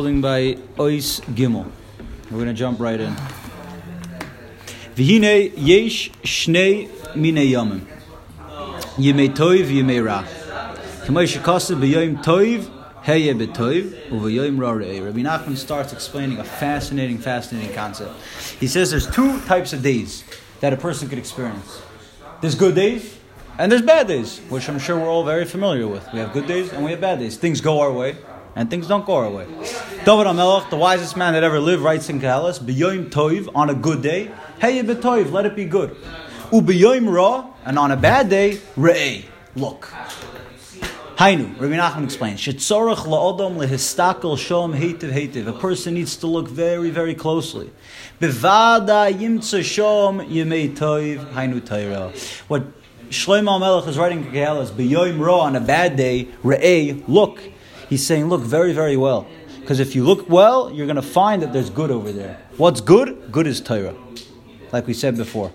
holding 0.00 0.20
by 0.20 0.58
Ois 0.76 1.20
Gimel. 1.36 1.70
We're 2.24 2.38
going 2.38 2.46
to 2.48 2.52
jump 2.52 2.80
right 2.80 2.98
in. 2.98 3.14
V'hine 4.96 5.52
yesh 5.56 6.10
shnei 6.24 6.88
mine 7.14 7.46
yomim. 7.46 7.86
Yimei 8.96 9.28
toiv, 9.28 9.66
yimei 9.66 10.04
ra. 10.04 10.24
Kamei 11.06 11.28
shekasa 11.28 11.76
b'yoyim 11.78 12.24
toiv, 12.24 12.68
heye 13.04 13.32
b'toiv, 13.34 14.10
u'v'yoyim 14.10 14.58
ra 14.60 14.72
re'eh. 14.72 15.04
Rabbi 15.04 15.20
Nachman 15.20 15.56
starts 15.56 15.92
explaining 15.92 16.38
a 16.38 16.44
fascinating, 16.44 17.18
fascinating 17.18 17.72
concept. 17.72 18.20
He 18.58 18.66
says 18.66 18.90
there's 18.90 19.08
two 19.08 19.40
types 19.42 19.72
of 19.72 19.84
days 19.84 20.24
that 20.58 20.72
a 20.72 20.76
person 20.76 21.08
could 21.08 21.18
experience. 21.18 21.80
There's 22.40 22.56
good 22.56 22.74
days, 22.74 23.16
and 23.58 23.70
there's 23.70 23.82
bad 23.82 24.08
days, 24.08 24.40
which 24.48 24.68
I'm 24.68 24.80
sure 24.80 24.98
we're 24.98 25.08
all 25.08 25.24
very 25.24 25.44
familiar 25.44 25.86
with. 25.86 26.04
We 26.12 26.18
have 26.18 26.32
good 26.32 26.48
days 26.48 26.72
and 26.72 26.84
we 26.84 26.90
have 26.90 27.00
bad 27.00 27.20
days. 27.20 27.36
Things 27.36 27.60
go 27.60 27.80
our 27.80 27.92
way, 27.92 28.16
and 28.56 28.68
things 28.68 28.88
don't 28.88 29.06
go 29.06 29.14
our 29.14 29.30
way. 29.30 29.46
David 30.04 30.26
HaMelech, 30.26 30.68
the 30.68 30.76
wisest 30.76 31.16
man 31.16 31.32
that 31.32 31.42
ever 31.42 31.58
lived, 31.58 31.82
writes 31.82 32.10
in 32.10 32.20
Kahalas, 32.20 32.60
B'yoyim 32.60 33.08
toiv, 33.08 33.48
on 33.54 33.70
a 33.70 33.74
good 33.74 34.02
day, 34.02 34.30
hey 34.60 34.82
b'toiv, 34.82 35.32
let 35.32 35.46
it 35.46 35.56
be 35.56 35.64
good. 35.64 35.96
U'b'yoyim 36.50 37.10
ra, 37.10 37.46
and 37.64 37.78
on 37.78 37.90
a 37.90 37.96
bad 37.96 38.28
day, 38.28 38.58
re'eh, 38.76 39.24
look. 39.56 39.90
Hainu, 41.16 41.58
Rabbi 41.58 41.76
Nachman 41.76 42.04
explains, 42.04 42.38
Shetzorach 42.38 43.06
la'odom 43.06 43.56
lehistakel 43.56 44.36
shom 44.36 44.78
heitiv 44.78 45.10
heitiv. 45.10 45.46
A 45.46 45.54
person 45.54 45.94
needs 45.94 46.18
to 46.18 46.26
look 46.26 46.48
very, 46.48 46.90
very 46.90 47.14
closely. 47.14 47.70
Bevada 48.20 49.10
yimtza 49.10 49.60
shom 49.60 50.28
yemei 50.28 50.76
toiv, 50.76 51.32
hainu 51.32 51.62
toira. 51.62 52.14
What 52.48 52.64
Shlomo 53.08 53.58
Melech 53.58 53.88
is 53.88 53.96
writing 53.96 54.26
in 54.26 54.32
Kahalas, 54.32 54.68
B'yoyim 54.68 55.18
ra, 55.18 55.38
on 55.38 55.56
a 55.56 55.60
bad 55.60 55.96
day, 55.96 56.28
re'eh, 56.42 57.02
look. 57.08 57.40
He's 57.88 58.04
saying, 58.06 58.26
look 58.26 58.42
very, 58.42 58.74
very 58.74 58.96
well. 58.98 59.26
Because 59.64 59.80
if 59.80 59.94
you 59.94 60.04
look 60.04 60.28
well, 60.28 60.70
you're 60.70 60.84
going 60.84 60.96
to 60.96 61.00
find 61.00 61.40
that 61.40 61.54
there's 61.54 61.70
good 61.70 61.90
over 61.90 62.12
there. 62.12 62.38
What's 62.58 62.82
good? 62.82 63.32
Good 63.32 63.46
is 63.46 63.62
Torah, 63.62 63.94
like 64.72 64.86
we 64.86 64.92
said 64.92 65.16
before. 65.16 65.50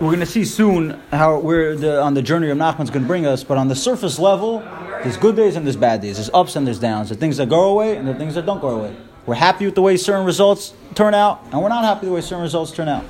We're 0.00 0.06
going 0.06 0.20
to 0.20 0.24
see 0.24 0.46
soon 0.46 0.98
how 1.10 1.40
we're 1.40 1.76
the, 1.76 2.00
on 2.00 2.14
the 2.14 2.22
journey 2.22 2.48
of 2.48 2.56
Nachman's 2.56 2.88
going 2.88 3.02
to 3.02 3.06
bring 3.06 3.26
us, 3.26 3.44
but 3.44 3.58
on 3.58 3.68
the 3.68 3.74
surface 3.74 4.18
level, 4.18 4.60
there's 5.02 5.18
good 5.18 5.36
days 5.36 5.56
and 5.56 5.66
there's 5.66 5.76
bad 5.76 6.00
days. 6.00 6.16
There's 6.16 6.30
ups 6.32 6.56
and 6.56 6.66
there's 6.66 6.78
downs. 6.78 7.10
There's 7.10 7.20
things 7.20 7.36
that 7.36 7.50
go 7.50 7.68
away 7.68 7.98
and 7.98 8.08
there's 8.08 8.16
things 8.16 8.34
that 8.36 8.46
don't 8.46 8.62
go 8.62 8.70
away. 8.70 8.96
We're 9.26 9.34
happy 9.34 9.66
with 9.66 9.74
the 9.74 9.82
way 9.82 9.98
certain 9.98 10.24
results 10.24 10.72
turn 10.94 11.12
out, 11.12 11.44
and 11.52 11.60
we're 11.60 11.68
not 11.68 11.84
happy 11.84 12.06
with 12.06 12.08
the 12.08 12.14
way 12.14 12.20
certain 12.22 12.44
results 12.44 12.72
turn 12.72 12.88
out. 12.88 13.04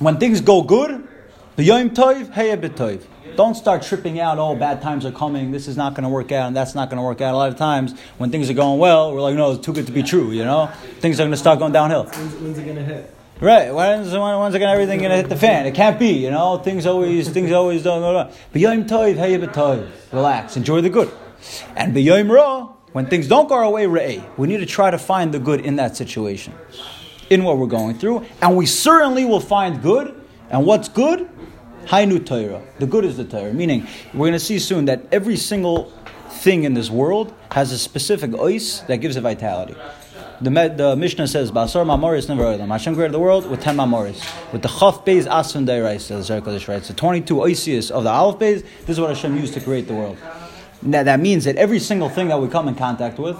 When 0.00 0.18
things 0.18 0.42
go 0.42 0.60
good, 0.60 1.08
the 1.56 1.64
Yom 1.64 1.88
Tov, 1.90 2.30
hey 2.34 2.54
Tov. 2.54 3.02
Don't 3.36 3.54
start 3.54 3.82
tripping 3.82 4.20
out, 4.20 4.38
oh, 4.38 4.54
bad 4.54 4.82
times 4.82 5.06
are 5.06 5.12
coming, 5.12 5.52
this 5.52 5.68
is 5.68 5.76
not 5.76 5.94
going 5.94 6.04
to 6.04 6.08
work 6.08 6.32
out, 6.32 6.48
and 6.48 6.56
that's 6.56 6.74
not 6.74 6.90
going 6.90 6.98
to 6.98 7.02
work 7.02 7.20
out. 7.20 7.34
A 7.34 7.36
lot 7.36 7.48
of 7.48 7.56
times, 7.56 7.98
when 8.18 8.30
things 8.30 8.50
are 8.50 8.54
going 8.54 8.78
well, 8.78 9.12
we're 9.14 9.20
like, 9.20 9.34
no, 9.34 9.52
it's 9.52 9.64
too 9.64 9.72
good 9.72 9.86
to 9.86 9.92
be 9.92 10.02
true, 10.02 10.32
you 10.32 10.44
know? 10.44 10.66
Things 11.00 11.18
are 11.18 11.24
going 11.24 11.32
to 11.32 11.36
start 11.36 11.58
going 11.58 11.72
downhill. 11.72 12.04
When's, 12.04 12.34
when's 12.34 12.58
it 12.58 12.66
gonna 12.66 12.84
hit? 12.84 13.14
Right. 13.40 13.74
When's, 13.74 14.12
when, 14.12 14.20
when's 14.20 14.54
again 14.54 14.68
everything 14.68 15.00
going 15.00 15.10
to 15.10 15.16
hit 15.16 15.28
the 15.28 15.36
fan? 15.36 15.66
It 15.66 15.74
can't 15.74 15.98
be, 15.98 16.12
you 16.12 16.30
know? 16.30 16.58
Things 16.58 16.86
always, 16.86 17.28
things 17.28 17.50
always 17.50 17.82
don't 17.82 18.00
go 18.00 18.14
wrong. 18.14 18.32
B'yom 18.54 18.88
toiv, 18.88 19.16
hey 19.16 19.38
toiv. 19.38 19.90
Relax. 20.12 20.56
Enjoy 20.56 20.80
the 20.80 20.90
good. 20.90 21.10
And 21.74 21.94
b'yom 21.94 22.30
ra, 22.30 22.72
when 22.92 23.06
things 23.06 23.26
don't 23.26 23.48
go 23.48 23.56
our 23.56 23.70
way, 23.70 23.86
re'eh. 23.86 24.22
We 24.36 24.46
need 24.46 24.58
to 24.58 24.66
try 24.66 24.90
to 24.90 24.98
find 24.98 25.32
the 25.32 25.38
good 25.38 25.60
in 25.60 25.76
that 25.76 25.96
situation, 25.96 26.54
in 27.30 27.42
what 27.42 27.58
we're 27.58 27.66
going 27.66 27.98
through. 27.98 28.26
And 28.40 28.56
we 28.56 28.66
certainly 28.66 29.24
will 29.24 29.40
find 29.40 29.82
good. 29.82 30.20
And 30.50 30.66
what's 30.66 30.88
good? 30.88 31.30
Hainu 31.86 32.24
Torah. 32.24 32.62
The 32.78 32.86
good 32.86 33.04
is 33.04 33.16
the 33.16 33.24
Torah. 33.24 33.52
Meaning, 33.52 33.86
we're 34.14 34.28
going 34.28 34.32
to 34.32 34.40
see 34.40 34.58
soon 34.58 34.86
that 34.86 35.06
every 35.12 35.36
single 35.36 35.92
thing 36.28 36.64
in 36.64 36.74
this 36.74 36.90
world 36.90 37.34
has 37.50 37.72
a 37.72 37.78
specific 37.78 38.30
ois 38.32 38.86
that 38.86 38.98
gives 38.98 39.16
it 39.16 39.20
vitality. 39.20 39.76
The, 40.40 40.50
the 40.50 40.96
Mishnah 40.96 41.28
says, 41.28 41.52
"Basar 41.52 41.84
mamoris 41.86 42.28
never 42.28 42.42
oilam." 42.42 42.68
Hashem 42.68 42.94
created 42.94 43.12
the 43.12 43.20
world 43.20 43.48
with 43.48 43.60
ten 43.60 43.76
mamoris. 43.76 44.20
With 44.52 44.62
the 44.62 44.68
chaf 44.68 45.04
beis 45.04 45.28
asfin 45.28 45.66
deirais, 45.66 46.08
the 46.08 46.20
Zohar 46.22 46.40
Kodesh 46.40 46.66
writes, 46.66 46.88
the 46.88 46.94
twenty-two 46.94 47.36
oisius 47.36 47.92
of 47.92 48.02
the 48.02 48.10
aleph 48.10 48.40
beis. 48.40 48.64
This 48.80 48.90
is 48.96 49.00
what 49.00 49.10
Hashem 49.10 49.36
used 49.36 49.54
to 49.54 49.60
create 49.60 49.86
the 49.86 49.94
world. 49.94 50.18
Now, 50.80 51.04
that 51.04 51.20
means 51.20 51.44
that 51.44 51.54
every 51.56 51.78
single 51.78 52.08
thing 52.08 52.26
that 52.28 52.40
we 52.40 52.48
come 52.48 52.66
in 52.66 52.74
contact 52.74 53.20
with, 53.20 53.36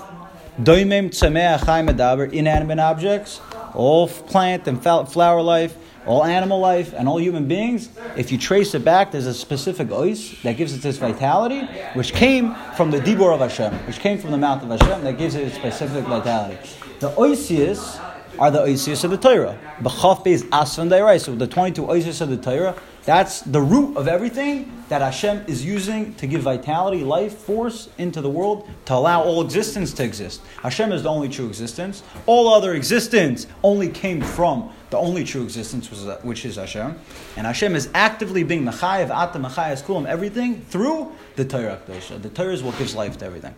doimim 0.60 1.10
tzemeach 1.10 1.64
medaber, 1.88 2.32
inanimate 2.32 2.78
objects, 2.78 3.40
all 3.74 4.08
plant 4.08 4.66
and 4.68 4.82
flower 4.82 5.42
life, 5.42 5.76
all 6.04 6.24
animal 6.24 6.58
life 6.58 6.92
and 6.92 7.08
all 7.08 7.20
human 7.20 7.46
beings, 7.46 7.88
if 8.16 8.32
you 8.32 8.38
trace 8.38 8.74
it 8.74 8.84
back, 8.84 9.12
there's 9.12 9.26
a 9.26 9.34
specific 9.34 9.88
ois 9.88 10.40
that 10.42 10.56
gives 10.56 10.74
it 10.74 10.82
this 10.82 10.98
vitality, 10.98 11.60
which 11.94 12.12
came 12.12 12.54
from 12.76 12.90
the 12.90 12.98
Dibor 12.98 13.32
of 13.32 13.40
Hashem, 13.40 13.72
which 13.86 14.00
came 14.00 14.18
from 14.18 14.32
the 14.32 14.38
mouth 14.38 14.62
of 14.62 14.68
Hashem, 14.68 15.04
that 15.04 15.16
gives 15.16 15.34
it 15.34 15.46
its 15.46 15.54
specific 15.54 16.04
vitality. 16.04 16.58
The 16.98 17.10
oisius 17.10 18.00
are 18.38 18.50
the 18.50 18.60
oisius 18.60 19.04
of 19.04 19.10
the 19.10 19.16
Torah. 19.16 19.58
B'chaf 19.80 20.24
beis 20.24 20.42
asvan. 20.48 21.20
So 21.20 21.34
the 21.34 21.46
22 21.46 21.82
oisius 21.82 22.20
of 22.20 22.30
the 22.30 22.36
Torah, 22.36 22.74
that's 23.04 23.40
the 23.40 23.60
root 23.60 23.96
of 23.96 24.06
everything 24.06 24.84
that 24.88 25.02
Hashem 25.02 25.46
is 25.48 25.64
using 25.64 26.14
to 26.14 26.26
give 26.26 26.42
vitality, 26.42 27.02
life, 27.02 27.36
force 27.36 27.88
into 27.98 28.20
the 28.20 28.30
world 28.30 28.68
to 28.84 28.94
allow 28.94 29.24
all 29.24 29.42
existence 29.42 29.92
to 29.94 30.04
exist. 30.04 30.40
Hashem 30.62 30.92
is 30.92 31.02
the 31.02 31.08
only 31.08 31.28
true 31.28 31.48
existence. 31.48 32.04
All 32.26 32.48
other 32.48 32.74
existence 32.74 33.48
only 33.64 33.88
came 33.88 34.20
from 34.20 34.70
the 34.90 34.98
only 34.98 35.24
true 35.24 35.42
existence, 35.42 35.88
which 36.22 36.44
is 36.44 36.56
Hashem. 36.56 36.96
And 37.36 37.46
Hashem 37.46 37.74
is 37.74 37.88
actively 37.94 38.44
being 38.44 38.64
Mechayev, 38.64 39.10
Ata, 39.10 39.38
Mechayas, 39.38 39.82
Kulam, 39.82 40.06
everything 40.06 40.60
through 40.60 41.10
the 41.34 41.44
Torah. 41.44 41.80
The 41.86 42.28
Torah 42.28 42.52
is 42.52 42.62
what 42.62 42.78
gives 42.78 42.94
life 42.94 43.18
to 43.18 43.24
everything. 43.24 43.54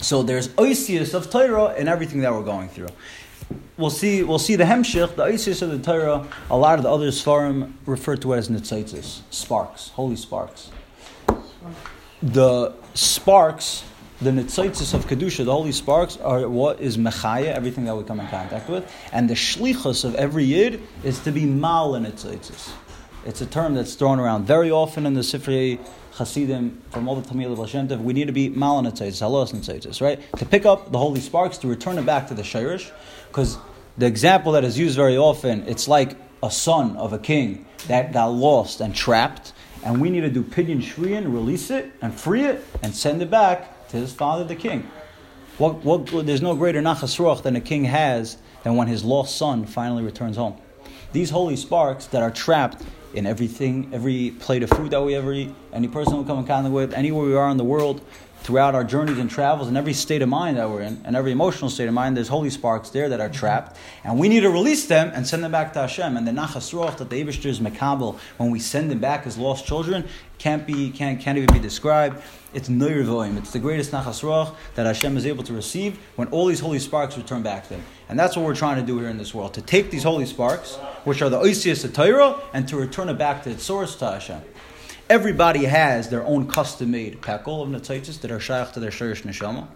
So 0.00 0.22
there's 0.22 0.48
oisius 0.48 1.12
of 1.12 1.30
Torah 1.30 1.74
in 1.74 1.86
everything 1.86 2.20
that 2.20 2.32
we're 2.32 2.42
going 2.42 2.70
through. 2.70 2.88
We'll 3.76 3.90
see. 3.90 4.22
We'll 4.22 4.38
see 4.38 4.56
the 4.56 4.64
hemshich, 4.64 5.16
the 5.16 5.24
oisius 5.24 5.62
of 5.62 5.70
the 5.70 5.78
Torah. 5.78 6.26
A 6.50 6.56
lot 6.56 6.78
of 6.78 6.82
the 6.82 6.90
other 6.90 7.08
svarim 7.08 7.72
refer 7.86 8.16
to 8.16 8.34
it 8.34 8.38
as 8.38 8.48
nitzaitis, 8.48 9.20
sparks, 9.30 9.88
holy 9.90 10.16
sparks. 10.16 10.70
The 12.22 12.74
sparks, 12.92 13.84
the 14.20 14.30
nitzaitis 14.30 14.92
of 14.92 15.06
kedusha, 15.06 15.46
the 15.46 15.52
holy 15.52 15.72
sparks, 15.72 16.18
are 16.18 16.46
what 16.46 16.80
is 16.80 16.98
mechaya, 16.98 17.54
everything 17.54 17.86
that 17.86 17.96
we 17.96 18.04
come 18.04 18.20
in 18.20 18.28
contact 18.28 18.68
with, 18.68 18.92
and 19.12 19.30
the 19.30 19.34
shlichus 19.34 20.04
of 20.04 20.14
every 20.14 20.44
yid 20.44 20.82
is 21.02 21.18
to 21.20 21.32
be 21.32 21.46
mal 21.46 21.94
in 21.94 22.04
nitzaitis. 22.04 22.72
It's 23.24 23.40
a 23.40 23.46
term 23.46 23.74
that's 23.74 23.94
thrown 23.94 24.18
around 24.18 24.44
very 24.44 24.70
often 24.70 25.06
in 25.06 25.14
the 25.14 25.20
Sifrei 25.20 25.78
Hasidim 26.20 26.82
from 26.90 27.08
all 27.08 27.16
the 27.16 27.26
Tamil 27.26 27.52
of 27.52 27.58
Hashem 27.58 28.04
We 28.04 28.12
need 28.12 28.26
to 28.26 28.32
be 28.32 28.50
malanatzitis, 28.50 29.20
halos 29.20 30.00
right? 30.02 30.20
To 30.36 30.44
pick 30.44 30.66
up 30.66 30.92
the 30.92 30.98
holy 30.98 31.20
sparks, 31.20 31.56
to 31.58 31.66
return 31.66 31.96
it 31.98 32.04
back 32.04 32.28
to 32.28 32.34
the 32.34 32.42
shirish, 32.42 32.90
because 33.28 33.56
the 33.96 34.06
example 34.06 34.52
that 34.52 34.62
is 34.62 34.78
used 34.78 34.96
very 34.96 35.16
often, 35.16 35.66
it's 35.66 35.88
like 35.88 36.16
a 36.42 36.50
son 36.50 36.96
of 36.98 37.14
a 37.14 37.18
king 37.18 37.64
that 37.88 38.12
got 38.12 38.26
lost 38.26 38.82
and 38.82 38.94
trapped, 38.94 39.54
and 39.82 39.98
we 40.00 40.10
need 40.10 40.20
to 40.20 40.30
do 40.30 40.42
pidyon 40.42 40.82
shriyan, 40.82 41.24
release 41.32 41.70
it 41.70 41.90
and 42.02 42.14
free 42.14 42.44
it, 42.44 42.62
and 42.82 42.94
send 42.94 43.22
it 43.22 43.30
back 43.30 43.88
to 43.88 43.96
his 43.96 44.12
father, 44.12 44.44
the 44.44 44.54
king. 44.54 44.88
What, 45.56 45.84
what, 45.84 46.26
there's 46.26 46.42
no 46.42 46.54
greater 46.54 46.82
nachas 46.82 47.18
ruach 47.18 47.42
than 47.42 47.56
a 47.56 47.60
king 47.60 47.84
has 47.84 48.36
than 48.62 48.76
when 48.76 48.88
his 48.88 49.04
lost 49.04 49.36
son 49.38 49.64
finally 49.64 50.02
returns 50.02 50.36
home. 50.36 50.60
These 51.12 51.30
holy 51.30 51.56
sparks 51.56 52.06
that 52.06 52.22
are 52.22 52.30
trapped 52.30 52.82
in 53.14 53.26
everything, 53.26 53.90
every 53.92 54.30
plate 54.38 54.62
of 54.62 54.70
food 54.70 54.92
that 54.92 55.02
we 55.02 55.16
ever 55.16 55.32
eat, 55.32 55.52
any 55.72 55.88
person 55.88 56.18
we 56.18 56.24
come 56.24 56.38
in 56.38 56.46
contact 56.46 56.72
with, 56.72 56.94
anywhere 56.94 57.26
we 57.26 57.34
are 57.34 57.50
in 57.50 57.56
the 57.56 57.64
world, 57.64 58.00
throughout 58.42 58.74
our 58.76 58.84
journeys 58.84 59.18
and 59.18 59.28
travels, 59.28 59.66
and 59.66 59.76
every 59.76 59.92
state 59.92 60.22
of 60.22 60.28
mind 60.28 60.56
that 60.56 60.70
we're 60.70 60.80
in, 60.80 61.00
and 61.04 61.16
every 61.16 61.32
emotional 61.32 61.68
state 61.68 61.88
of 61.88 61.94
mind, 61.94 62.16
there's 62.16 62.28
holy 62.28 62.48
sparks 62.48 62.90
there 62.90 63.08
that 63.08 63.20
are 63.20 63.28
trapped, 63.28 63.76
and 64.04 64.18
we 64.18 64.28
need 64.28 64.40
to 64.40 64.50
release 64.50 64.86
them 64.86 65.10
and 65.12 65.26
send 65.26 65.42
them 65.42 65.52
back 65.52 65.72
to 65.72 65.80
Hashem. 65.80 66.16
And 66.16 66.26
the 66.26 66.32
nachas 66.32 66.72
ruach 66.72 66.96
that 66.98 67.10
the 67.10 67.22
Eibushter 67.22 67.46
is 67.46 67.60
makabel 67.60 68.18
when 68.38 68.50
we 68.50 68.60
send 68.60 68.90
them 68.90 69.00
back 69.00 69.26
as 69.26 69.36
lost 69.36 69.66
children 69.66 70.06
can't 70.38 70.66
be 70.66 70.90
can't, 70.90 71.20
can't 71.20 71.36
even 71.36 71.52
be 71.52 71.60
described. 71.60 72.22
It's 72.52 72.68
neirvoim. 72.68 73.36
It's 73.38 73.52
the 73.52 73.58
greatest 73.58 73.92
nachas 73.92 74.22
ruach 74.22 74.54
that 74.74 74.86
Hashem 74.86 75.16
is 75.16 75.26
able 75.26 75.44
to 75.44 75.52
receive 75.52 75.98
when 76.16 76.28
all 76.28 76.46
these 76.46 76.60
holy 76.60 76.78
sparks 76.78 77.16
return 77.16 77.42
back 77.42 77.68
to 77.68 77.74
Him. 77.74 77.84
And 78.08 78.18
that's 78.18 78.36
what 78.36 78.44
we're 78.44 78.56
trying 78.56 78.80
to 78.80 78.86
do 78.86 78.98
here 78.98 79.08
in 79.08 79.18
this 79.18 79.34
world: 79.34 79.54
to 79.54 79.62
take 79.62 79.90
these 79.90 80.02
holy 80.02 80.26
sparks, 80.26 80.76
which 81.04 81.22
are 81.22 81.28
the 81.28 81.38
oisius 81.38 81.84
of 81.84 81.92
Torah, 81.92 82.40
and 82.52 82.66
to 82.68 82.76
return 82.76 83.08
it 83.08 83.18
back 83.18 83.44
to 83.44 83.50
its 83.50 83.64
source 83.64 83.94
to 83.96 84.12
Hashem 84.12 84.42
everybody 85.10 85.64
has 85.64 86.08
their 86.08 86.24
own 86.24 86.46
custom-made 86.46 87.20
pekel 87.20 87.64
of 87.64 87.68
netzaitis 87.68 88.20
that 88.20 88.30
are 88.30 88.38
shaykh 88.38 88.70
to 88.70 88.78
their 88.78 88.92
shirish 88.92 89.22
neshama. 89.22 89.66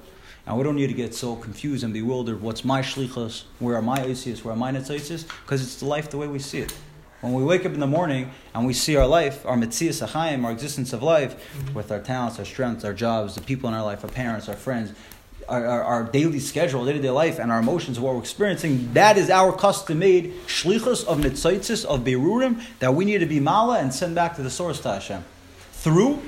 And 0.47 0.57
we 0.57 0.63
don't 0.63 0.77
need 0.77 0.87
to 0.87 0.95
get 0.95 1.13
so 1.13 1.35
confused 1.35 1.83
and 1.83 1.93
bewildered. 1.93 2.41
What's 2.41 2.65
my 2.65 2.83
shlichus? 2.83 3.43
Where 3.59 3.75
are 3.75 3.83
my 3.83 3.99
oisius? 3.99 4.45
Where 4.45 4.55
are 4.55 4.57
my 4.57 4.71
netzaitis? 4.71 5.27
Because 5.43 5.61
it's 5.61 5.77
the 5.81 5.87
life 5.87 6.09
the 6.09 6.19
way 6.19 6.29
we 6.29 6.39
see 6.39 6.59
it. 6.59 6.73
When 7.25 7.33
we 7.33 7.43
wake 7.43 7.65
up 7.65 7.73
in 7.73 7.81
the 7.81 7.87
morning 7.87 8.31
and 8.55 8.67
we 8.67 8.75
see 8.75 8.97
our 8.97 9.07
life, 9.07 9.47
our 9.47 9.57
achayim, 9.57 10.45
our 10.45 10.53
existence 10.53 10.93
of 10.93 11.03
life, 11.03 11.35
mm-hmm. 11.35 11.73
with 11.73 11.91
our 11.91 11.99
talents, 11.99 12.39
our 12.39 12.45
strengths, 12.45 12.85
our 12.85 12.93
jobs, 12.93 13.35
the 13.35 13.41
people 13.41 13.67
in 13.67 13.75
our 13.75 13.83
life, 13.83 14.05
our 14.05 14.11
parents, 14.11 14.47
our 14.47 14.55
friends, 14.55 14.93
our, 15.49 15.67
our, 15.67 15.83
our 15.83 16.05
daily 16.05 16.39
schedule, 16.39 16.85
day 16.85 16.93
to 16.93 17.01
day 17.01 17.09
life, 17.09 17.39
and 17.39 17.51
our 17.51 17.61
emotions, 17.61 17.99
what 17.99 18.13
we're 18.13 18.21
experiencing, 18.21 18.93
that 18.93 19.17
is 19.17 19.31
our 19.31 19.57
custom 19.57 20.01
made 20.01 20.35
shlichus 20.47 21.03
of 21.07 21.17
nitzaitis, 21.17 21.87
of 21.87 22.01
berurim, 22.05 22.63
that 22.81 22.95
we 22.95 23.07
need 23.07 23.21
to 23.21 23.27
be 23.27 23.41
mala 23.41 23.79
and 23.79 23.95
send 23.95 24.15
back 24.15 24.37
to 24.37 24.43
the 24.43 24.51
source 24.51 24.81
to 24.81 24.91
Hashem. 24.91 25.25
Through 25.73 26.21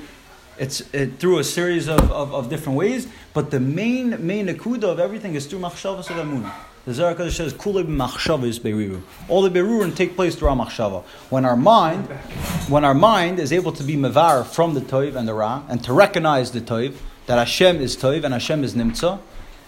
It's 0.57 0.81
it, 0.93 1.19
through 1.19 1.37
a 1.37 1.43
series 1.43 1.87
of, 1.87 2.11
of, 2.11 2.33
of, 2.33 2.49
different 2.49 2.75
ways, 2.75 3.07
but 3.35 3.51
the 3.51 3.59
main 3.59 4.25
main 4.25 4.47
akuda 4.47 4.85
of 4.85 4.99
everything 4.99 5.35
is 5.35 5.45
through 5.45 5.59
machshavas 5.59 6.09
of 6.09 6.17
emunah. 6.17 6.51
The 6.87 6.93
Zohar 6.93 7.29
says, 7.29 7.53
"Kulei 7.53 7.83
b'machshavas 7.83 8.61
beriru." 8.61 9.01
All 9.27 9.41
the 9.41 9.49
berurim 9.49 9.93
take 9.93 10.15
place 10.15 10.35
through 10.35 10.47
our 10.47 10.55
machshava. 10.55 11.03
When 11.29 11.43
our 11.43 11.57
mind, 11.57 12.07
when 12.69 12.85
our 12.85 12.93
mind 12.93 13.39
is 13.39 13.51
able 13.51 13.73
to 13.73 13.83
be 13.83 13.97
mevar 13.97 14.45
from 14.45 14.73
the 14.73 14.79
toiv 14.79 15.17
and 15.17 15.27
the 15.27 15.33
ra, 15.33 15.63
and 15.67 15.83
to 15.83 15.91
recognize 15.91 16.51
the 16.51 16.61
toiv 16.61 16.93
that 17.25 17.39
Hashem 17.39 17.81
is 17.81 17.97
toiv 17.97 18.23
and 18.23 18.33
Hashem 18.33 18.63
is 18.63 18.73
nimtza, 18.73 19.19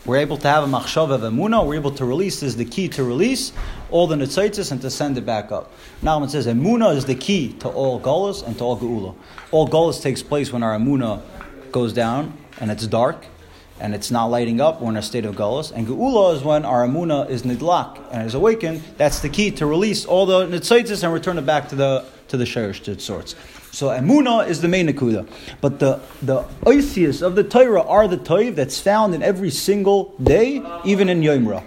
we're 0.05 0.15
able 0.15 0.37
to 0.37 0.47
have 0.47 0.63
a 0.63 0.67
machshava 0.67 1.15
of 1.15 1.21
emuna. 1.23 1.65
We're 1.65 1.75
able 1.75 1.91
to 1.91 2.05
release. 2.05 2.39
This 2.39 2.51
is 2.51 2.55
the 2.55 2.63
key 2.63 2.87
to 2.87 3.03
release 3.03 3.51
all 3.91 4.07
the 4.07 4.15
nitzaitis 4.15 4.71
and 4.71 4.81
to 4.81 4.89
send 4.89 5.17
it 5.17 5.25
back 5.25 5.51
up. 5.51 5.73
Now 6.01 6.23
it 6.23 6.29
says 6.29 6.47
emuna 6.47 6.95
is 6.95 7.03
the 7.03 7.15
key 7.15 7.51
to 7.59 7.67
all 7.67 7.99
gullahs 7.99 8.43
and 8.43 8.57
to 8.59 8.63
all 8.63 8.79
geula. 8.79 9.13
All 9.51 9.67
gullahs 9.67 9.99
takes 9.99 10.23
place 10.23 10.53
when 10.53 10.63
our 10.63 10.79
emuna 10.79 11.21
goes 11.73 11.91
down 11.91 12.37
and 12.61 12.71
it's 12.71 12.87
dark 12.87 13.25
and 13.79 13.95
it's 13.95 14.11
not 14.11 14.25
lighting 14.25 14.61
up. 14.61 14.81
We're 14.81 14.89
in 14.89 14.97
a 14.97 15.01
state 15.01 15.25
of 15.25 15.35
gullahs. 15.35 15.71
And 15.71 15.87
geula 15.87 16.35
is 16.35 16.43
when 16.43 16.65
our 16.65 16.85
emuna 16.85 17.29
is 17.29 17.43
nidlak 17.43 17.99
and 18.11 18.25
is 18.25 18.33
awakened. 18.35 18.81
That's 18.97 19.19
the 19.19 19.29
key 19.29 19.51
to 19.51 19.65
release 19.65 20.05
all 20.05 20.25
the 20.25 20.45
nitzaitis 20.47 21.03
and 21.03 21.13
return 21.13 21.37
it 21.37 21.45
back 21.45 21.69
to 21.69 21.75
the 21.75 22.05
to 22.29 22.37
the 22.37 22.81
its 22.87 23.03
source. 23.03 23.35
So 23.71 23.87
emuna 23.89 24.47
is 24.47 24.61
the 24.61 24.67
main 24.67 24.87
nakuda, 24.87 25.27
but 25.61 25.79
the 25.79 25.99
the 26.21 26.43
oisius 26.65 27.21
of 27.21 27.35
the 27.35 27.43
Torah 27.43 27.83
are 27.83 28.07
the 28.07 28.17
toiv 28.17 28.55
that's 28.55 28.79
found 28.79 29.13
in 29.13 29.23
every 29.23 29.49
single 29.49 30.15
day, 30.21 30.63
even 30.85 31.09
in 31.09 31.21
Yomra. 31.21 31.63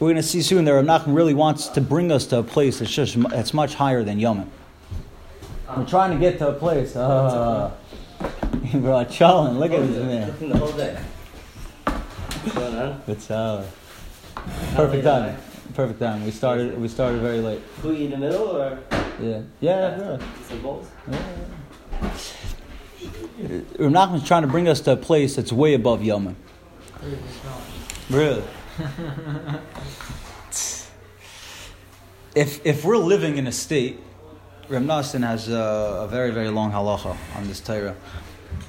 We're 0.00 0.08
going 0.08 0.16
to 0.16 0.22
see 0.22 0.42
soon 0.42 0.64
that 0.64 0.72
Rav 0.72 1.06
really 1.08 1.34
wants 1.34 1.68
to 1.68 1.80
bring 1.80 2.10
us 2.12 2.26
to 2.26 2.38
a 2.38 2.42
place 2.42 2.80
that's 2.80 2.92
just 2.92 3.18
that's 3.30 3.54
much 3.54 3.74
higher 3.74 4.02
than 4.02 4.18
Yomim. 4.18 4.48
We're 5.76 5.86
trying 5.86 6.12
to 6.12 6.18
get 6.18 6.38
to 6.38 6.48
a 6.48 6.52
place. 6.52 6.94
Uh, 6.94 7.72
bro, 8.74 9.04
Chalin, 9.06 9.58
look 9.58 9.72
at 9.72 9.80
this 9.80 9.96
man. 9.96 10.48
The 10.48 10.58
whole 10.58 10.72
day. 10.72 10.96
What's 11.84 12.54
going 12.56 12.76
on? 12.76 13.02
It's 13.08 13.30
uh, 13.30 13.66
perfect 14.74 15.04
time. 15.04 15.36
Perfect 15.74 15.98
time. 15.98 16.24
We 16.24 16.30
started. 16.30 16.78
We 16.80 16.86
started 16.88 17.20
very 17.20 17.40
late. 17.40 17.60
Who 17.82 17.90
in 17.92 18.10
the 18.10 18.16
middle 18.16 18.56
or? 18.56 18.78
Yeah. 19.20 19.40
Yeah. 19.60 19.98
yeah. 19.98 20.18
Some 20.48 20.62
bowls. 20.62 20.86
Yeah. 21.10 21.18
Rav 23.78 23.92
Nachman's 23.92 24.26
trying 24.26 24.42
to 24.42 24.48
bring 24.48 24.68
us 24.68 24.80
to 24.82 24.92
a 24.92 24.96
place 24.96 25.34
that's 25.36 25.52
way 25.52 25.74
above 25.74 26.00
Yomim. 26.00 26.36
Really? 28.08 28.44
if 32.34 32.64
if 32.64 32.84
we're 32.84 32.96
living 32.98 33.36
in 33.36 33.46
a 33.46 33.52
state, 33.52 33.98
Rav 34.68 34.84
has 34.84 35.48
a, 35.48 35.54
a, 36.02 36.08
very 36.08 36.30
very 36.30 36.50
long 36.50 36.70
halacha 36.72 37.16
on 37.36 37.48
this 37.48 37.60
Torah. 37.60 37.96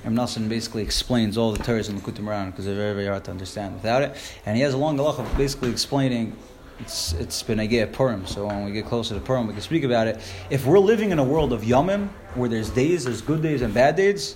Rav 0.03 0.13
Noson 0.13 0.47
basically 0.49 0.83
explains 0.83 1.37
all 1.37 1.51
the 1.51 1.63
Torahs 1.63 1.89
in 1.89 1.95
the 1.95 2.01
Kutum 2.01 2.45
because 2.51 2.65
they're 2.65 2.75
very 2.75 2.93
very 2.93 3.07
hard 3.07 3.23
to 3.25 3.31
understand 3.31 3.73
without 3.75 4.01
it, 4.01 4.15
and 4.45 4.55
he 4.55 4.63
has 4.63 4.73
a 4.73 4.77
long 4.77 4.97
halacha 4.97 5.37
basically 5.37 5.69
explaining 5.69 6.35
it's 6.79 7.13
it's 7.13 7.41
been 7.41 7.59
a 7.59 7.85
Purim, 7.85 8.25
so 8.25 8.47
when 8.47 8.65
we 8.65 8.71
get 8.71 8.85
closer 8.85 9.15
to 9.15 9.21
Purim, 9.21 9.47
we 9.47 9.53
can 9.53 9.61
speak 9.61 9.83
about 9.83 10.07
it. 10.07 10.19
If 10.49 10.65
we're 10.65 10.79
living 10.79 11.11
in 11.11 11.19
a 11.19 11.23
world 11.23 11.53
of 11.53 11.61
Yomim, 11.61 12.09
where 12.35 12.49
there's 12.49 12.69
days, 12.69 13.05
there's 13.05 13.21
good 13.21 13.41
days 13.41 13.61
and 13.61 13.73
bad 13.73 13.95
days, 13.95 14.35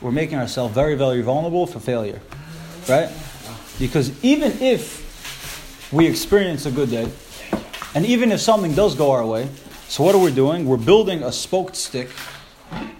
we're 0.00 0.12
making 0.12 0.38
ourselves 0.38 0.74
very, 0.74 0.94
very 0.94 1.22
vulnerable 1.22 1.66
for 1.66 1.78
failure, 1.78 2.20
right? 2.88 3.10
Because 3.78 4.12
even 4.24 4.52
if 4.60 5.04
we 5.92 6.06
experience 6.06 6.66
a 6.66 6.70
good 6.70 6.90
day, 6.90 7.08
and 7.94 8.04
even 8.04 8.32
if 8.32 8.40
something 8.40 8.74
does 8.74 8.94
go 8.94 9.12
our 9.12 9.24
way, 9.24 9.48
so 9.88 10.02
what 10.02 10.14
are 10.14 10.20
we 10.20 10.32
doing? 10.32 10.66
We're 10.66 10.76
building 10.76 11.22
a 11.22 11.30
spoked 11.30 11.76
stick. 11.76 12.08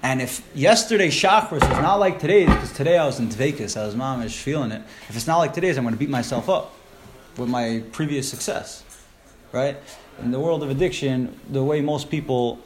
And 0.02 0.22
if 0.22 0.42
yesterday's 0.54 1.14
chakras 1.14 1.62
is 1.62 1.78
not 1.80 1.96
like 1.96 2.20
today's, 2.20 2.48
because 2.48 2.72
today 2.72 2.96
I 2.96 3.06
was 3.06 3.18
in 3.18 3.28
Dvekas, 3.28 3.76
I 3.76 3.86
was 3.86 3.94
mamish 3.94 4.40
feeling 4.40 4.70
it. 4.70 4.82
If 5.08 5.16
it's 5.16 5.26
not 5.26 5.38
like 5.38 5.52
today's, 5.52 5.76
I'm 5.76 5.84
going 5.84 5.94
to 5.94 5.98
beat 5.98 6.10
myself 6.10 6.48
up 6.48 6.74
with 7.36 7.48
my 7.48 7.82
previous 7.92 8.28
success, 8.28 8.84
right? 9.52 9.76
In 10.22 10.30
the 10.30 10.40
world 10.40 10.62
of 10.62 10.70
addiction, 10.70 11.38
the 11.50 11.62
way 11.62 11.80
most 11.80 12.10
people 12.10 12.58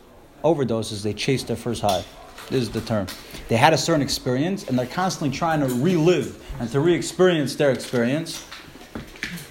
overdose 0.45 0.93
is 0.93 1.03
they 1.03 1.15
chase 1.15 1.43
their 1.43 1.57
first 1.57 1.83
high. 1.83 2.05
This 2.51 2.63
is 2.63 2.71
the 2.71 2.81
term. 2.81 3.07
They 3.49 3.57
had 3.57 3.73
a 3.73 3.79
certain 3.79 4.03
experience 4.03 4.69
and 4.69 4.79
they're 4.79 4.87
constantly 4.87 5.37
trying 5.37 5.61
to 5.61 5.67
relive 5.67 6.45
and 6.61 6.71
to 6.73 6.81
re 6.81 6.95
experience 6.95 7.55
their 7.57 7.71
experience. 7.71 8.45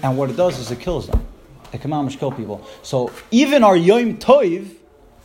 And 0.04 0.18
what 0.18 0.30
it 0.30 0.38
does 0.38 0.60
is 0.60 0.72
it 0.72 0.80
kills 0.80 1.08
them. 1.08 1.26
It 1.72 1.82
can 1.82 1.94
almost 1.94 2.20
kill 2.20 2.32
people. 2.32 2.68
So 2.84 3.12
even 3.32 3.64
our 3.64 3.78
Yom 3.78 4.18
Toiv, 4.18 4.76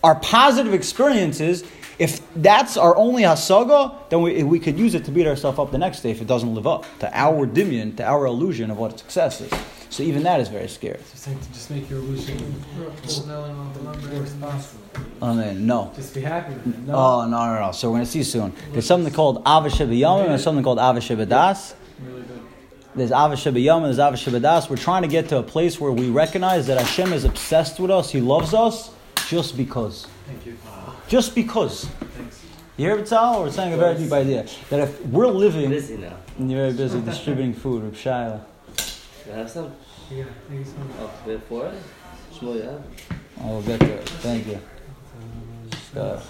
our 0.02 0.14
positive 0.16 0.74
experiences, 0.74 1.64
if 1.98 2.20
that's 2.34 2.76
our 2.76 2.96
only 2.96 3.22
hasaga, 3.22 4.08
then 4.08 4.22
we, 4.22 4.42
we 4.42 4.58
could 4.58 4.78
use 4.78 4.94
it 4.94 5.04
to 5.04 5.10
beat 5.10 5.26
ourselves 5.26 5.58
up 5.58 5.70
the 5.70 5.78
next 5.78 6.00
day 6.00 6.10
if 6.10 6.20
it 6.20 6.26
doesn't 6.26 6.54
live 6.54 6.66
up 6.66 6.84
to 6.98 7.10
our 7.16 7.46
dimion, 7.46 7.96
to 7.96 8.04
our 8.04 8.26
illusion 8.26 8.70
of 8.70 8.78
what 8.78 8.98
success 8.98 9.40
is. 9.40 9.52
So 9.90 10.02
even 10.02 10.24
that 10.24 10.40
is 10.40 10.48
very 10.48 10.68
scary. 10.68 10.98
Just 11.12 11.28
just 11.52 11.70
make 11.70 11.88
your 11.88 12.00
illusion 12.00 12.36
Amen. 15.22 15.66
No. 15.66 15.92
Just 15.94 16.14
be 16.14 16.20
happy. 16.20 16.54
No. 16.84 16.94
Oh 16.94 17.28
no 17.28 17.46
no 17.46 17.66
no. 17.66 17.72
So 17.72 17.90
we're 17.90 17.98
gonna 17.98 18.06
see 18.06 18.24
soon. 18.24 18.52
There's 18.72 18.86
something 18.86 19.12
called 19.12 19.44
Avashib 19.44 20.28
and 20.28 20.40
something 20.40 20.64
called 20.64 20.78
Avashib 20.78 21.28
Das. 21.28 21.76
There's 22.96 23.10
Avashib 23.10 23.54
and 23.76 23.84
there's 23.84 23.98
Avashabadas. 23.98 24.68
We're 24.68 24.76
trying 24.76 25.02
to 25.02 25.08
get 25.08 25.28
to 25.28 25.38
a 25.38 25.42
place 25.42 25.80
where 25.80 25.92
we 25.92 26.10
recognize 26.10 26.66
that 26.66 26.78
Hashem 26.78 27.12
is 27.12 27.24
obsessed 27.24 27.78
with 27.78 27.90
us. 27.90 28.10
He 28.10 28.20
loves 28.20 28.52
us 28.52 28.90
just 29.28 29.56
because. 29.56 30.06
Thank 30.26 30.46
you. 30.46 30.56
Just 31.08 31.34
because. 31.34 31.88
You 32.76 32.86
hear 32.86 32.96
Vital? 32.96 33.42
We're 33.42 33.50
saying 33.50 33.72
a 33.72 33.76
very 33.76 33.96
deep 33.96 34.12
idea 34.12 34.46
that 34.70 34.80
if 34.80 35.06
we're 35.06 35.28
living, 35.28 35.70
busy 35.70 35.96
now. 35.96 36.16
and 36.38 36.50
you're 36.50 36.62
very 36.62 36.72
busy 36.72 37.00
distributing 37.00 37.54
food, 37.54 37.84
Reb 37.84 37.94
Shaila. 37.94 38.40
You 39.26 39.32
have 39.32 39.50
some? 39.50 39.72
Yeah, 40.10 40.24
thank 40.48 40.60
you 40.60 40.64
so 40.64 40.78
much. 40.78 40.96
Oh, 41.00 41.10
bit 41.24 41.42
for 41.44 41.66
it? 41.66 41.74
Shmuel, 42.32 42.64
yeah. 42.64 43.44
I 43.44 43.46
will 43.46 43.62
get 43.62 43.80
there. 43.80 43.98
Thank 43.98 44.46
you. 44.48 44.58
Uh, 45.96 46.20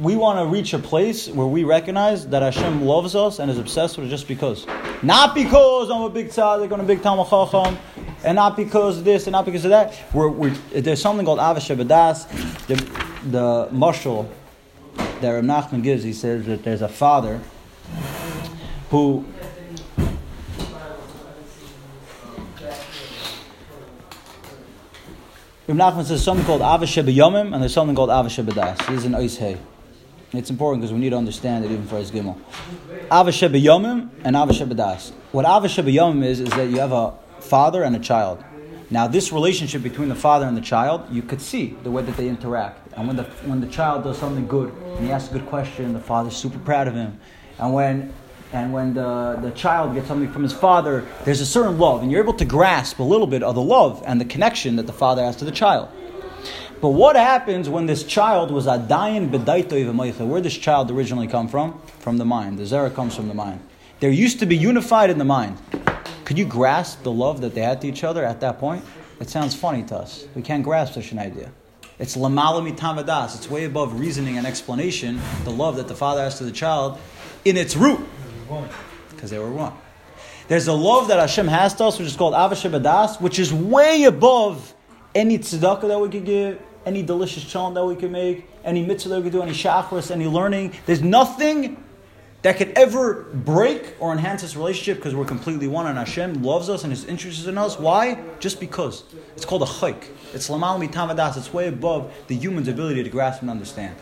we 0.00 0.16
want 0.16 0.38
to 0.38 0.46
reach 0.46 0.72
a 0.72 0.78
place 0.78 1.28
where 1.28 1.46
we 1.46 1.62
recognize 1.62 2.26
that 2.28 2.42
Hashem 2.42 2.82
loves 2.82 3.14
us 3.14 3.38
and 3.38 3.50
is 3.50 3.58
obsessed 3.58 3.98
with 3.98 4.06
us 4.06 4.10
just 4.10 4.26
because. 4.26 4.66
Not 5.02 5.34
because 5.34 5.90
I'm 5.90 6.02
a 6.02 6.10
big 6.10 6.28
tzaddik, 6.28 6.72
I'm 6.72 6.80
a 6.80 6.84
big 6.84 7.02
Talmud 7.02 7.28
Chacham, 7.28 7.78
and 8.24 8.36
not 8.36 8.56
because 8.56 8.98
of 8.98 9.04
this 9.04 9.26
and 9.26 9.32
not 9.32 9.44
because 9.44 9.64
of 9.66 9.70
that. 9.70 9.98
We're, 10.14 10.28
we're, 10.28 10.54
there's 10.72 11.02
something 11.02 11.26
called 11.26 11.38
Avashabadas. 11.38 12.66
The, 12.66 12.76
the 13.30 13.68
mushal 13.72 14.28
that 15.20 15.30
Rav 15.30 15.44
Nachman 15.44 15.82
gives, 15.82 16.02
he 16.02 16.14
says 16.14 16.46
that 16.46 16.62
there's 16.64 16.82
a 16.82 16.88
father 16.88 17.40
who 18.88 19.26
Rav 25.68 25.76
Nachman 25.76 26.04
says 26.06 26.24
something 26.24 26.46
called 26.46 26.62
Avashe 26.62 27.04
Yomim 27.14 27.52
and 27.52 27.62
there's 27.62 27.74
something 27.74 27.94
called 27.94 28.08
Avashe 28.08 28.44
Das. 28.54 28.78
This 28.86 29.00
is 29.00 29.04
an 29.04 29.12
Ois 29.12 29.36
Hey. 29.36 29.58
It's 30.32 30.48
important 30.50 30.80
because 30.80 30.92
we 30.92 31.00
need 31.00 31.10
to 31.10 31.16
understand 31.16 31.64
it 31.64 31.72
even 31.72 31.86
for 31.86 31.96
his 31.96 32.12
Gimel. 32.12 32.38
Avashe 33.10 33.48
Yomim 33.60 34.10
and 34.22 34.36
Avashe 34.36 34.76
Das. 34.76 35.10
What 35.32 35.44
Avashe 35.44 35.82
Yomim 35.92 36.24
is, 36.24 36.38
is 36.38 36.50
that 36.50 36.70
you 36.70 36.78
have 36.78 36.92
a 36.92 37.14
father 37.40 37.82
and 37.82 37.96
a 37.96 37.98
child. 37.98 38.44
Now, 38.90 39.08
this 39.08 39.32
relationship 39.32 39.82
between 39.82 40.08
the 40.08 40.14
father 40.14 40.46
and 40.46 40.56
the 40.56 40.60
child, 40.60 41.02
you 41.10 41.22
could 41.22 41.40
see 41.40 41.76
the 41.82 41.90
way 41.90 42.02
that 42.02 42.16
they 42.16 42.28
interact. 42.28 42.92
And 42.94 43.08
when 43.08 43.16
the, 43.16 43.24
when 43.44 43.60
the 43.60 43.66
child 43.66 44.04
does 44.04 44.18
something 44.18 44.46
good 44.46 44.72
and 44.72 45.06
he 45.06 45.12
asks 45.12 45.30
a 45.30 45.32
good 45.32 45.46
question, 45.46 45.92
the 45.92 46.00
father's 46.00 46.36
super 46.36 46.58
proud 46.58 46.86
of 46.86 46.94
him. 46.94 47.18
And 47.58 47.74
when 47.74 48.12
and 48.52 48.72
when 48.72 48.94
the, 48.94 49.38
the 49.40 49.52
child 49.52 49.94
gets 49.94 50.08
something 50.08 50.30
from 50.32 50.42
his 50.42 50.52
father, 50.52 51.06
there's 51.24 51.40
a 51.40 51.46
certain 51.46 51.78
love, 51.78 52.02
and 52.02 52.10
you're 52.10 52.20
able 52.20 52.34
to 52.34 52.44
grasp 52.44 52.98
a 52.98 53.04
little 53.04 53.28
bit 53.28 53.44
of 53.44 53.54
the 53.54 53.62
love 53.62 54.02
and 54.04 54.20
the 54.20 54.24
connection 54.24 54.74
that 54.74 54.88
the 54.88 54.92
father 54.92 55.22
has 55.22 55.36
to 55.36 55.44
the 55.44 55.52
child. 55.52 55.88
But 56.80 56.90
what 56.90 57.14
happens 57.14 57.68
when 57.68 57.84
this 57.84 58.04
child 58.04 58.50
was 58.50 58.66
adayin 58.66 59.30
bedaito 59.30 60.26
Where 60.26 60.40
does 60.40 60.54
this 60.54 60.62
child 60.62 60.90
originally 60.90 61.26
come 61.26 61.46
from? 61.46 61.78
From 61.98 62.16
the 62.16 62.24
mind. 62.24 62.58
The 62.58 62.62
zera 62.62 62.94
comes 62.94 63.14
from 63.14 63.28
the 63.28 63.34
mind. 63.34 63.60
They're 64.00 64.10
used 64.10 64.38
to 64.40 64.46
be 64.46 64.56
unified 64.56 65.10
in 65.10 65.18
the 65.18 65.24
mind. 65.26 65.58
Could 66.24 66.38
you 66.38 66.46
grasp 66.46 67.02
the 67.02 67.12
love 67.12 67.42
that 67.42 67.54
they 67.54 67.60
had 67.60 67.82
to 67.82 67.88
each 67.88 68.02
other 68.02 68.24
at 68.24 68.40
that 68.40 68.58
point? 68.58 68.82
It 69.20 69.28
sounds 69.28 69.54
funny 69.54 69.82
to 69.84 69.96
us. 69.96 70.26
We 70.34 70.40
can't 70.40 70.64
grasp 70.64 70.94
such 70.94 71.12
an 71.12 71.18
idea. 71.18 71.52
It's 71.98 72.16
lamalami 72.16 72.74
tamadas. 72.78 73.36
It's 73.36 73.50
way 73.50 73.66
above 73.66 74.00
reasoning 74.00 74.38
and 74.38 74.46
explanation. 74.46 75.20
The 75.44 75.50
love 75.50 75.76
that 75.76 75.86
the 75.86 75.94
father 75.94 76.22
has 76.22 76.38
to 76.38 76.44
the 76.44 76.52
child 76.52 76.98
in 77.44 77.58
its 77.58 77.76
root. 77.76 78.00
Because 79.10 79.28
they 79.28 79.38
were 79.38 79.50
one. 79.50 79.74
There's 80.48 80.66
a 80.66 80.72
love 80.72 81.08
that 81.08 81.18
Hashem 81.18 81.46
has 81.48 81.74
to 81.74 81.84
us, 81.84 81.98
which 81.98 82.08
is 82.08 82.16
called 82.16 82.32
Avashabadas, 82.32 83.20
which 83.20 83.38
is 83.38 83.52
way 83.52 84.04
above 84.04 84.74
any 85.14 85.38
tzedakah 85.38 85.88
that 85.88 86.00
we 86.00 86.08
could 86.08 86.24
give, 86.24 86.60
any 86.86 87.02
delicious 87.02 87.44
challah 87.44 87.74
that 87.74 87.84
we 87.84 87.96
could 87.96 88.10
make, 88.10 88.46
any 88.64 88.84
mitzvah 88.84 89.10
that 89.10 89.16
we 89.16 89.22
could 89.24 89.32
do, 89.32 89.42
any 89.42 89.52
shachris, 89.52 90.10
any 90.10 90.26
learning. 90.26 90.74
There's 90.86 91.02
nothing 91.02 91.82
that 92.42 92.56
could 92.56 92.70
ever 92.70 93.24
break 93.34 93.94
or 94.00 94.12
enhance 94.12 94.42
this 94.42 94.56
relationship 94.56 94.96
because 94.96 95.14
we're 95.14 95.26
completely 95.26 95.68
one 95.68 95.86
and 95.86 95.98
Hashem 95.98 96.42
loves 96.42 96.70
us 96.70 96.84
and 96.84 96.92
is 96.92 97.04
interested 97.04 97.48
in 97.48 97.58
us. 97.58 97.78
Why? 97.78 98.22
Just 98.38 98.60
because. 98.60 99.04
It's 99.36 99.44
called 99.44 99.62
a 99.62 99.66
chayk. 99.66 100.04
It's 100.32 100.48
lamal 100.48 100.82
mitamadas. 100.82 101.36
It's 101.36 101.52
way 101.52 101.68
above 101.68 102.12
the 102.28 102.36
human's 102.36 102.68
ability 102.68 103.02
to 103.02 103.10
grasp 103.10 103.42
and 103.42 103.50
understand. 103.50 103.96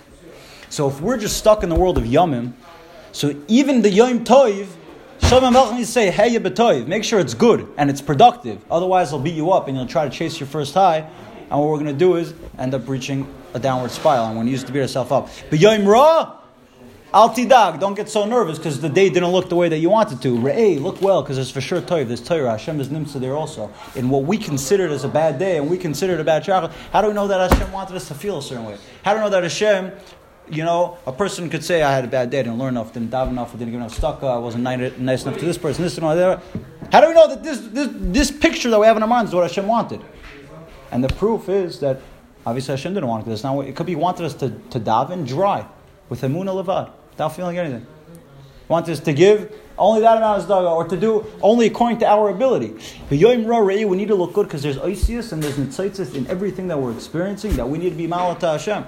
So 0.70 0.88
if 0.88 1.00
we're 1.00 1.18
just 1.18 1.37
stuck 1.37 1.62
in 1.62 1.68
the 1.68 1.75
world 1.75 1.99
of 1.99 2.04
Yomim, 2.04 2.52
so 3.11 3.35
even 3.49 3.82
the 3.82 3.90
Yom 3.90 4.25
Toiv, 4.25 4.68
Shalom 5.23 5.76
needs 5.76 5.90
say, 5.90 6.11
hey, 6.11 6.38
b'toiv. 6.38 6.87
Make 6.87 7.04
sure 7.04 7.18
it's 7.18 7.35
good 7.35 7.68
and 7.76 7.90
it's 7.90 8.00
productive. 8.00 8.64
Otherwise, 8.70 9.11
they'll 9.11 9.20
beat 9.20 9.35
you 9.35 9.50
up 9.50 9.68
and 9.68 9.76
you'll 9.76 9.87
try 9.87 10.08
to 10.08 10.14
chase 10.14 10.38
your 10.40 10.47
first 10.47 10.75
high. 10.75 11.11
And 11.50 11.58
what 11.60 11.68
we're 11.68 11.78
going 11.78 11.86
to 11.86 11.92
do 11.92 12.16
is 12.16 12.34
end 12.58 12.74
up 12.74 12.88
reaching 12.88 13.32
a 13.54 13.58
downward 13.58 13.90
spiral. 13.90 14.26
And 14.26 14.36
when 14.36 14.46
you 14.46 14.52
use 14.52 14.64
to 14.64 14.72
beat 14.72 14.82
ourselves 14.82 15.10
up. 15.10 15.28
But 15.48 15.58
Yom 15.58 15.86
Ra, 15.86 16.38
Al 17.12 17.30
Tidag, 17.30 17.80
don't 17.80 17.94
get 17.94 18.10
so 18.10 18.26
nervous 18.26 18.58
because 18.58 18.80
the 18.80 18.88
day 18.90 19.08
didn't 19.08 19.30
look 19.30 19.48
the 19.48 19.56
way 19.56 19.70
that 19.70 19.78
you 19.78 19.88
wanted 19.88 20.20
to. 20.20 20.36
Re'eh, 20.36 20.78
look 20.78 21.00
well 21.00 21.22
because 21.22 21.36
there's 21.36 21.50
for 21.50 21.62
sure 21.62 21.80
Toiv, 21.80 22.08
there's 22.08 22.22
Torah, 22.22 22.50
Hashem 22.50 22.80
is 22.80 22.88
Nimsa 22.88 23.18
there 23.18 23.34
also. 23.34 23.72
In 23.94 24.10
what 24.10 24.24
we 24.24 24.36
considered 24.36 24.90
as 24.90 25.04
a 25.04 25.08
bad 25.08 25.38
day 25.38 25.56
and 25.56 25.70
we 25.70 25.78
considered 25.78 26.20
a 26.20 26.24
bad 26.24 26.44
chakra, 26.44 26.70
how 26.92 27.00
do 27.00 27.08
we 27.08 27.14
know 27.14 27.26
that 27.26 27.50
Hashem 27.50 27.72
wanted 27.72 27.96
us 27.96 28.08
to 28.08 28.14
feel 28.14 28.38
a 28.38 28.42
certain 28.42 28.66
way? 28.66 28.76
How 29.02 29.14
do 29.14 29.20
we 29.20 29.24
know 29.24 29.30
that 29.30 29.42
Hashem, 29.42 29.90
you 30.50 30.64
know, 30.64 30.98
a 31.06 31.12
person 31.12 31.48
could 31.48 31.64
say, 31.64 31.82
I 31.82 31.94
had 31.94 32.04
a 32.04 32.08
bad 32.08 32.28
day, 32.28 32.42
didn't 32.42 32.58
learn 32.58 32.74
enough, 32.74 32.92
didn't 32.92 33.10
dive 33.10 33.28
enough, 33.28 33.52
didn't 33.52 33.70
give 33.70 33.80
enough 33.80 33.94
stuck, 33.94 34.22
I 34.22 34.36
wasn't 34.36 34.64
nice 34.64 35.22
enough 35.22 35.38
to 35.38 35.46
this 35.46 35.56
person, 35.56 35.84
this 35.84 35.96
and 35.96 36.04
all 36.04 36.14
that. 36.14 36.42
How 36.92 37.00
do 37.00 37.08
we 37.08 37.14
know 37.14 37.28
that 37.28 37.42
this, 37.42 37.60
this, 37.60 37.88
this 37.90 38.30
picture 38.30 38.68
that 38.68 38.78
we 38.78 38.86
have 38.86 38.98
in 38.98 39.02
our 39.02 39.08
minds 39.08 39.30
is 39.30 39.34
what 39.34 39.44
Hashem 39.44 39.66
wanted? 39.66 40.02
And 40.90 41.04
the 41.04 41.09
proof 41.09 41.49
is 41.49 41.80
that 41.80 42.00
obviously 42.47 42.73
Hashem 42.73 42.95
didn't 42.95 43.09
want 43.09 43.26
this. 43.26 43.45
Now 43.45 43.61
it 43.61 43.76
could 43.76 43.87
be 43.87 43.97
wanted 43.97 44.26
us 44.26 44.35
to, 44.35 44.50
to 44.71 44.80
daven 44.80 45.26
dry 45.26 45.66
with 46.09 46.23
Emunah 46.23 46.64
Levad 46.64 46.90
without 47.11 47.35
feeling 47.37 47.59
anything. 47.59 47.87
Wanted 48.68 48.92
us 48.92 49.00
to 49.00 49.12
give 49.12 49.52
only 49.78 50.00
that 50.00 50.16
amount 50.16 50.42
of 50.42 50.49
daga, 50.49 50.71
or 50.71 50.87
to 50.87 50.97
do 50.97 51.25
only 51.40 51.66
according 51.66 51.99
to 51.99 52.07
our 52.07 52.30
ability. 52.30 52.75
Ra 53.11 53.62
we 53.62 53.97
need 53.97 54.09
to 54.09 54.14
look 54.14 54.35
good 54.35 54.47
because 54.47 54.62
there's 54.62 54.78
Isis 54.78 55.33
and 55.33 55.42
there's 55.42 55.57
Nitzaitis 55.57 56.14
in 56.14 56.26
everything 56.26 56.68
that 56.68 56.78
we're 56.78 56.92
experiencing 56.92 57.57
that 57.57 57.68
we 57.68 57.78
need 57.78 57.90
to 57.90 57.97
be 57.97 58.07
Malata 58.07 58.52
Hashem. 58.52 58.85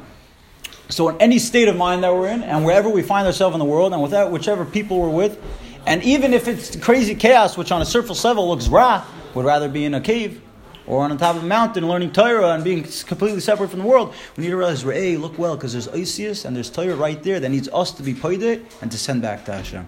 So 0.89 1.09
in 1.09 1.21
any 1.21 1.39
state 1.39 1.69
of 1.69 1.77
mind 1.77 2.03
that 2.03 2.13
we're 2.13 2.29
in, 2.29 2.43
and 2.43 2.65
wherever 2.65 2.89
we 2.89 3.03
find 3.03 3.27
ourselves 3.27 3.55
in 3.55 3.61
the 3.61 3.65
world, 3.65 3.93
and 3.93 4.03
without 4.03 4.33
whichever 4.33 4.65
people 4.65 5.01
we're 5.01 5.09
with, 5.09 5.41
and 5.87 6.03
even 6.03 6.35
if 6.35 6.49
it's 6.49 6.77
crazy 6.77 7.15
chaos, 7.15 7.57
which 7.57 7.71
on 7.73 7.81
a 7.81 7.87
surface 7.87 8.23
level 8.25 8.49
looks 8.49 8.69
raw, 8.69 9.05
would 9.35 9.45
rather 9.45 9.69
be 9.69 9.85
in 9.85 9.95
a 9.95 10.01
cave 10.01 10.43
or 10.87 11.05
on 11.05 11.11
the 11.11 11.17
top 11.17 11.37
of 11.37 11.45
a 11.45 11.47
mountain 11.47 11.87
learning 11.87 12.13
Torah 12.13 12.51
and 12.51 12.65
being 12.65 12.83
completely 12.83 13.41
separate 13.41 13.69
from 13.69 13.81
the 13.81 13.87
world, 13.87 14.15
we 14.37 14.45
need 14.45 14.51
to 14.51 14.57
realize, 14.57 14.83
hey, 14.83 15.17
look 15.17 15.39
well, 15.39 15.57
because 15.57 15.73
there's 15.73 15.89
Isis 15.89 16.45
and 16.45 16.57
there's 16.57 16.71
Torah 16.71 16.97
right 16.97 17.23
there 17.23 17.41
that 17.41 17.49
needs 17.49 17.69
us 17.69 17.93
to 17.93 18.03
be 18.03 18.15
paid 18.15 18.43
and 18.81 18.91
to 18.91 18.99
send 18.99 19.23
back 19.23 19.45
to 19.47 19.53
Hashem. 19.53 19.87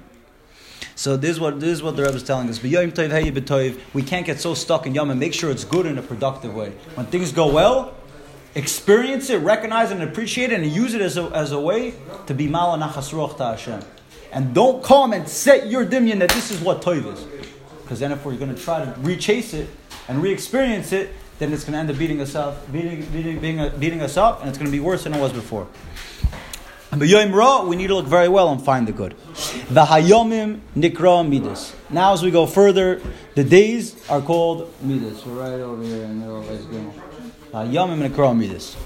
So 0.95 1.17
this 1.17 1.31
is 1.31 1.41
what 1.41 1.59
this 1.59 1.71
is 1.71 1.83
what 1.83 1.97
the 1.97 2.03
Rebbe 2.03 2.17
is 2.17 2.23
telling 2.23 2.49
us. 2.49 2.63
We 2.63 4.03
can't 4.03 4.27
get 4.27 4.41
so 4.41 4.55
stuck 4.55 4.87
in 4.87 4.95
Yom 4.95 5.11
and 5.11 5.19
make 5.19 5.35
sure 5.35 5.51
it's 5.51 5.65
good 5.65 5.87
in 5.87 5.99
a 5.99 6.03
productive 6.03 6.55
way. 6.55 6.71
When 6.95 7.07
things 7.07 7.33
go 7.33 7.51
well, 7.51 7.95
experience 8.55 9.31
it, 9.31 9.39
recognize 9.39 9.91
it, 9.91 9.95
and 9.95 10.03
appreciate 10.03 10.53
it, 10.53 10.61
and 10.61 10.71
use 10.71 10.95
it 10.95 11.01
as 11.01 11.17
a, 11.17 11.25
as 11.35 11.53
a 11.53 11.61
way 11.61 11.95
to 12.27 12.35
be 12.35 12.47
mala 12.47 12.79
nachas 12.79 13.37
to 13.37 13.45
Hashem. 13.45 13.81
And 14.33 14.55
don't 14.55 14.83
come 14.83 15.13
and 15.13 15.29
set 15.29 15.69
your 15.69 15.85
dimyan 15.85 16.19
that 16.21 16.31
this 16.31 16.51
is 16.51 16.61
what 16.61 16.83
toiv 16.83 17.13
is. 17.13 17.25
Because 17.83 18.01
then 18.01 18.13
if 18.13 18.25
we're 18.25 18.37
going 18.37 18.55
to 18.55 18.63
try 18.63 18.85
to 18.85 18.95
rechase 19.01 19.55
it 19.55 19.69
and 20.09 20.23
re-experience 20.23 20.93
it, 20.93 21.11
then 21.39 21.53
it's 21.53 21.65
going 21.65 21.73
to 21.73 21.79
end 21.79 21.91
up 21.91 21.99
beating 21.99 22.21
us 22.21 22.35
up, 22.35 22.71
beating, 22.73 23.05
beating, 23.07 23.41
beating, 23.41 23.79
beating 23.79 24.01
us 24.01 24.17
up, 24.17 24.41
and 24.41 24.49
it's 24.49 24.59
going 24.59 24.71
to 24.71 24.73
be 24.73 24.81
worse 24.81 25.05
than 25.05 25.15
it 25.15 25.21
was 25.21 25.33
before. 25.33 25.67
But 26.91 27.09
Yom 27.09 27.35
Ra, 27.35 27.65
we 27.65 27.75
need 27.75 27.87
to 27.87 27.95
look 27.95 28.07
very 28.07 28.29
well 28.29 28.53
and 28.53 28.63
find 28.63 28.87
the 28.87 28.93
good. 28.93 29.17
The 29.71 29.87
Hayomim 29.87 30.61
Nikra 30.77 31.27
Midas. 31.27 31.75
Now, 31.89 32.13
as 32.13 32.23
we 32.23 32.31
go 32.31 32.47
further, 32.47 33.01
the 33.35 33.43
days 33.43 33.97
are 34.11 34.21
called 34.21 34.71
Midas. 34.83 35.25
We're 35.25 35.41
right 35.41 35.61
over 35.61 35.83
here 35.83 36.05
in 36.05 36.21
the 36.21 36.27
middle 36.27 36.41
of 36.41 36.47
Ois 36.47 36.67
Gimel. 36.67 36.93
Hayomim 37.53 38.07
Nikra 38.07 38.37
Midas. 38.37 38.77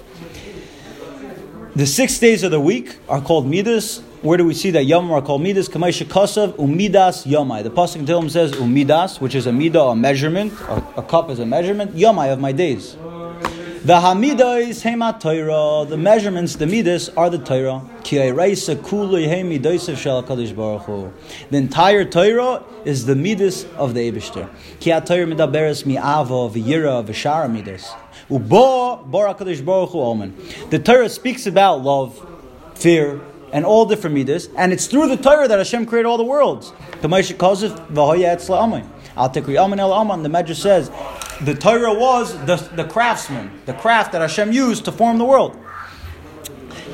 The 1.75 1.85
six 1.85 2.19
days 2.21 2.45
of 2.45 2.53
the 2.53 2.61
week 2.61 2.99
are 3.09 3.21
called 3.21 3.47
Midas. 3.47 4.01
Where 4.23 4.39
do 4.39 4.45
we 4.45 4.55
see 4.55 4.71
that 4.71 4.85
Yom 4.85 5.11
are 5.13 5.21
called 5.21 5.43
Midas? 5.43 5.69
Kasav 5.69 6.55
Umidas 6.55 7.27
Yomai. 7.27 7.63
The 7.63 7.71
Pasuk 7.71 8.07
Tehillim 8.07 8.31
says 8.31 8.53
Umidas, 8.53 9.21
which 9.21 9.35
is 9.35 9.47
a 9.47 9.51
midah, 9.51 9.93
a 9.93 9.97
measurement. 9.97 10.53
A, 10.69 10.83
a 10.97 11.03
cup 11.03 11.29
is 11.29 11.39
a 11.39 11.45
measurement. 11.45 11.95
Yomai 11.95 12.33
of 12.33 12.41
my 12.41 12.51
days. 12.53 12.97
The 13.85 14.01
Hamidas 14.01 14.83
Hema 14.83 15.21
Torah, 15.21 15.89
the 15.89 15.97
measurements, 15.97 16.57
the 16.57 16.67
Midas, 16.67 17.09
are 17.11 17.31
the 17.31 17.39
Torah. 17.39 17.83
The 21.51 21.57
entire 21.57 22.05
Torah 22.05 22.65
is 22.85 23.07
the 23.07 23.15
Midas 23.15 23.65
of 23.77 23.95
the 23.95 24.11
Eibishter. 24.11 24.49
Ki 24.81 24.91
HaTorah 24.91 25.33
Medaberes 25.33 25.87
Mi'ava 25.87 26.49
V'yira 26.51 27.05
V'shara. 27.07 27.49
Ubo 28.29 29.09
Baruch 29.09 29.39
Hu 29.91 30.01
Omen. 30.01 30.35
The 30.71 30.81
Torah 30.81 31.09
speaks 31.09 31.47
about 31.47 31.83
love, 31.83 32.27
fear, 32.75 33.21
and 33.57 33.65
all 33.65 33.87
different 33.87 34.15
midas, 34.15 34.51
and 34.55 34.71
it's 34.71 34.87
through 34.87 35.09
the 35.09 35.17
Torah 35.17 35.49
that 35.49 35.57
Hashem 35.57 35.87
created 35.87 36.07
all 36.07 36.19
the 36.19 36.25
worlds. 36.25 36.75
The 37.01 37.09
Moshe 37.09 37.39
calls 37.39 37.63
it 37.63 37.73
V'hoya 37.73 38.37
Etzla. 38.37 38.87
Al 39.17 39.31
Tikri 39.31 39.57
Amen 39.57 39.81
El 39.81 39.95
Amen. 39.95 40.23
The 40.23 40.29
Medrash 40.29 40.57
says 40.57 40.91
the 41.41 41.55
Torah 41.55 41.95
was 41.95 42.35
the, 42.45 42.57
the 42.77 42.85
craftsman, 42.85 43.51
the 43.65 43.73
craft 43.73 44.13
that 44.13 44.21
Hashem 44.21 44.53
used 44.53 44.85
to 44.85 44.93
form 44.93 45.17
the 45.17 45.25
world. 45.25 45.57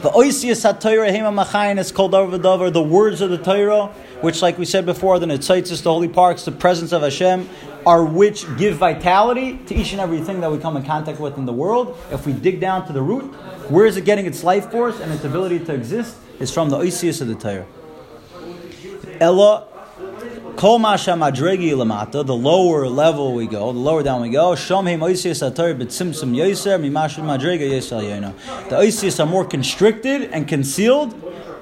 The 0.03 0.11
Oisias 0.11 0.63
HaTorah 0.63 1.11
Hema 1.11 1.45
Machayin 1.45 1.81
is 1.81 1.91
called 1.91 2.15
over 2.15 2.71
the 2.71 2.83
words 2.83 3.21
of 3.21 3.31
the 3.31 3.39
Torah, 3.39 3.87
which, 4.21 4.41
like 4.41 4.57
we 4.57 4.65
said 4.65 4.87
before, 4.87 5.19
the 5.19 5.27
Nitzaitis, 5.27 5.83
the 5.83 5.93
holy 5.93 6.07
parks, 6.07 6.45
the 6.45 6.53
presence 6.53 6.93
of 6.93 7.03
Hashem, 7.03 7.49
are 7.87 8.05
which 8.05 8.47
give 8.57 8.77
vitality 8.77 9.59
to 9.67 9.75
each 9.75 9.93
and 9.93 10.01
everything 10.01 10.41
that 10.41 10.51
we 10.51 10.59
come 10.59 10.77
in 10.77 10.85
contact 10.85 11.21
with 11.21 11.37
in 11.39 11.47
the 11.47 11.53
world. 11.53 11.99
If 12.11 12.27
we 12.27 12.33
dig 12.33 12.61
down 12.61 12.87
to 12.87 12.93
the 12.93 13.03
root, 13.03 13.25
where 13.71 13.87
is 13.87 13.97
it 13.97 14.05
getting 14.05 14.27
its 14.27 14.45
life 14.45 14.71
force 14.71 15.01
and 15.01 15.13
its 15.13 15.25
ability 15.25 15.61
to 15.61 15.75
exist? 15.75 16.17
Is 16.39 16.53
from 16.53 16.71
the 16.71 16.79
Oisias 16.79 17.21
of 17.21 17.29
the 17.29 17.35
Torah. 17.35 17.67
Ella 19.21 19.69
Kol 20.57 20.79
Masha 20.79 21.13
Madregi 21.13 21.71
Lamata, 21.73 22.25
the 22.25 22.35
lower 22.35 22.87
level 22.87 23.35
we 23.35 23.47
go, 23.47 23.73
the 23.73 23.79
lower 23.79 24.03
down 24.03 24.21
we 24.21 24.29
go, 24.29 24.53
Shom 24.53 24.85
Heim 24.85 25.01
Oisias 25.01 25.49
Atar 25.49 25.75
B'Tzimtzum 25.77 26.37
Yoser, 26.37 26.79
Mimash 26.79 27.17
Madrega 27.17 27.69
Yesal 27.69 28.03
Yona. 28.03 28.69
The 28.69 28.77
Oisias 28.77 29.19
are 29.19 29.27
more 29.27 29.45
constricted 29.45 30.31
and 30.31 30.47
concealed 30.47 31.15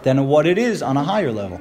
than 0.03 0.27
what 0.27 0.47
it 0.47 0.59
is 0.59 0.83
on 0.83 0.97
a 0.97 1.05
higher 1.05 1.31
level. 1.31 1.61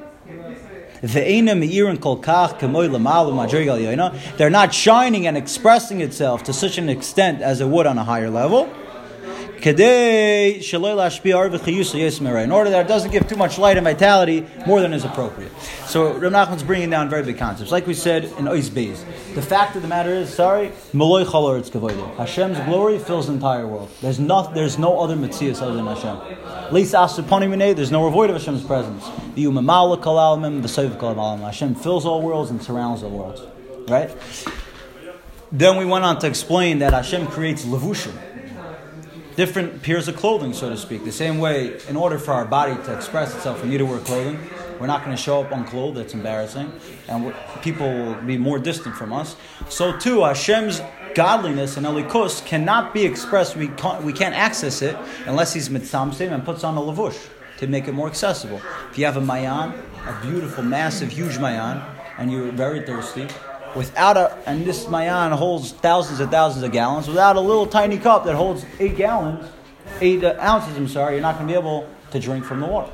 They're 4.37 4.49
not 4.49 4.73
shining 4.73 5.27
and 5.27 5.37
expressing 5.37 6.01
itself 6.01 6.43
to 6.43 6.53
such 6.53 6.77
an 6.77 6.89
extent 6.89 7.41
as 7.41 7.61
it 7.61 7.67
would 7.67 7.87
on 7.87 7.97
a 7.97 8.03
higher 8.03 8.29
level. 8.29 8.69
In 12.43 12.51
order 12.51 12.69
that 12.69 12.85
it 12.85 12.87
doesn't 12.87 13.11
give 13.11 13.27
too 13.27 13.35
much 13.35 13.57
light 13.57 13.77
and 13.77 13.85
vitality 13.85 14.45
more 14.65 14.79
than 14.81 14.93
is 14.93 15.03
appropriate. 15.05 15.51
So 15.85 16.13
Rav 16.13 16.31
Nachman's 16.31 16.63
bringing 16.63 16.89
down 16.89 17.09
very 17.09 17.23
big 17.23 17.37
concepts. 17.37 17.71
Like 17.71 17.85
we 17.85 17.93
said 17.93 18.25
in 18.25 18.45
Ois 18.45 18.69
Beis, 18.69 19.03
the 19.35 19.41
fact 19.41 19.75
of 19.75 19.81
the 19.81 19.87
matter 19.87 20.11
is, 20.11 20.33
sorry, 20.33 20.71
Hashem's 20.93 22.59
glory 22.59 22.99
fills 22.99 23.27
the 23.27 23.33
entire 23.33 23.67
world. 23.67 23.89
There's 24.01 24.19
no, 24.19 24.51
there's 24.53 24.77
no 24.77 24.99
other 24.99 25.15
Matthias 25.15 25.61
other 25.61 25.73
than 25.73 25.87
Hashem. 25.87 26.17
There's 26.71 27.91
no 27.91 28.09
void 28.09 28.29
of 28.29 28.35
Hashem's 28.37 28.63
presence. 28.63 29.09
The 29.35 29.47
Hashem 31.41 31.75
fills 31.75 32.05
all 32.05 32.21
worlds 32.21 32.51
and 32.51 32.61
surrounds 32.61 33.03
all 33.03 33.09
worlds. 33.09 33.41
Right? 33.89 34.15
Then 35.51 35.77
we 35.77 35.85
went 35.85 36.05
on 36.05 36.19
to 36.19 36.27
explain 36.27 36.79
that 36.79 36.93
Hashem 36.93 37.25
creates 37.27 37.65
levushim 37.65 38.15
different 39.39 39.81
pairs 39.81 40.09
of 40.09 40.17
clothing, 40.17 40.51
so 40.51 40.69
to 40.69 40.75
speak. 40.75 41.05
The 41.05 41.13
same 41.13 41.39
way, 41.39 41.79
in 41.87 41.95
order 41.95 42.19
for 42.19 42.33
our 42.33 42.43
body 42.43 42.75
to 42.83 42.93
express 42.93 43.33
itself, 43.33 43.63
we 43.63 43.69
need 43.69 43.77
to 43.77 43.85
wear 43.85 43.99
clothing. 43.99 44.37
We're 44.81 44.87
not 44.87 45.05
going 45.05 45.15
to 45.15 45.21
show 45.21 45.41
up 45.41 45.53
unclothed, 45.53 45.95
that's 45.95 46.13
embarrassing, 46.13 46.69
and 47.07 47.33
people 47.61 47.87
will 47.89 48.15
be 48.15 48.37
more 48.37 48.59
distant 48.59 48.97
from 48.97 49.13
us. 49.13 49.37
So, 49.69 49.97
too, 49.97 50.23
Hashem's 50.23 50.81
godliness 51.15 51.77
and 51.77 51.85
elikus 51.85 52.45
cannot 52.45 52.93
be 52.93 53.05
expressed, 53.05 53.55
we 53.55 53.69
can't, 53.69 54.03
we 54.03 54.11
can't 54.11 54.35
access 54.35 54.81
it 54.81 54.97
unless 55.25 55.53
he's 55.53 55.69
mitzamsim 55.69 56.33
and 56.33 56.43
puts 56.43 56.65
on 56.65 56.75
a 56.75 56.81
lavush 56.81 57.29
to 57.59 57.67
make 57.67 57.87
it 57.87 57.93
more 57.93 58.07
accessible. 58.07 58.61
If 58.91 58.97
you 58.97 59.05
have 59.05 59.15
a 59.15 59.21
mayan, 59.21 59.71
a 60.05 60.19
beautiful, 60.21 60.65
massive, 60.65 61.13
huge 61.13 61.37
mayan, 61.39 61.81
and 62.17 62.29
you're 62.29 62.51
very 62.51 62.81
thirsty, 62.85 63.29
without 63.75 64.17
a, 64.17 64.37
and 64.45 64.65
this 64.65 64.87
mayan 64.87 65.31
holds 65.31 65.71
thousands 65.71 66.19
and 66.19 66.31
thousands 66.31 66.63
of 66.63 66.71
gallons, 66.71 67.07
without 67.07 67.35
a 67.35 67.41
little 67.41 67.67
tiny 67.67 67.97
cup 67.97 68.25
that 68.25 68.35
holds 68.35 68.65
eight 68.79 68.97
gallons, 68.97 69.47
eight 70.01 70.23
uh, 70.23 70.35
ounces, 70.39 70.75
I'm 70.77 70.87
sorry, 70.87 71.15
you're 71.15 71.21
not 71.21 71.35
going 71.35 71.47
to 71.47 71.53
be 71.53 71.57
able 71.57 71.87
to 72.11 72.19
drink 72.19 72.45
from 72.45 72.59
the 72.59 72.67
water. 72.67 72.91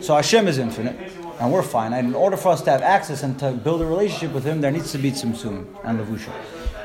So 0.00 0.16
Hashem 0.16 0.48
is 0.48 0.58
infinite, 0.58 1.12
and 1.38 1.52
we're 1.52 1.62
finite. 1.62 2.04
In 2.04 2.14
order 2.14 2.36
for 2.36 2.48
us 2.50 2.62
to 2.62 2.70
have 2.70 2.82
access 2.82 3.22
and 3.22 3.38
to 3.38 3.52
build 3.52 3.82
a 3.82 3.86
relationship 3.86 4.32
with 4.32 4.44
Him, 4.44 4.60
there 4.60 4.72
needs 4.72 4.92
to 4.92 4.98
be 4.98 5.12
tzimtzum 5.12 5.66
and 5.84 6.00
levusha. 6.00 6.32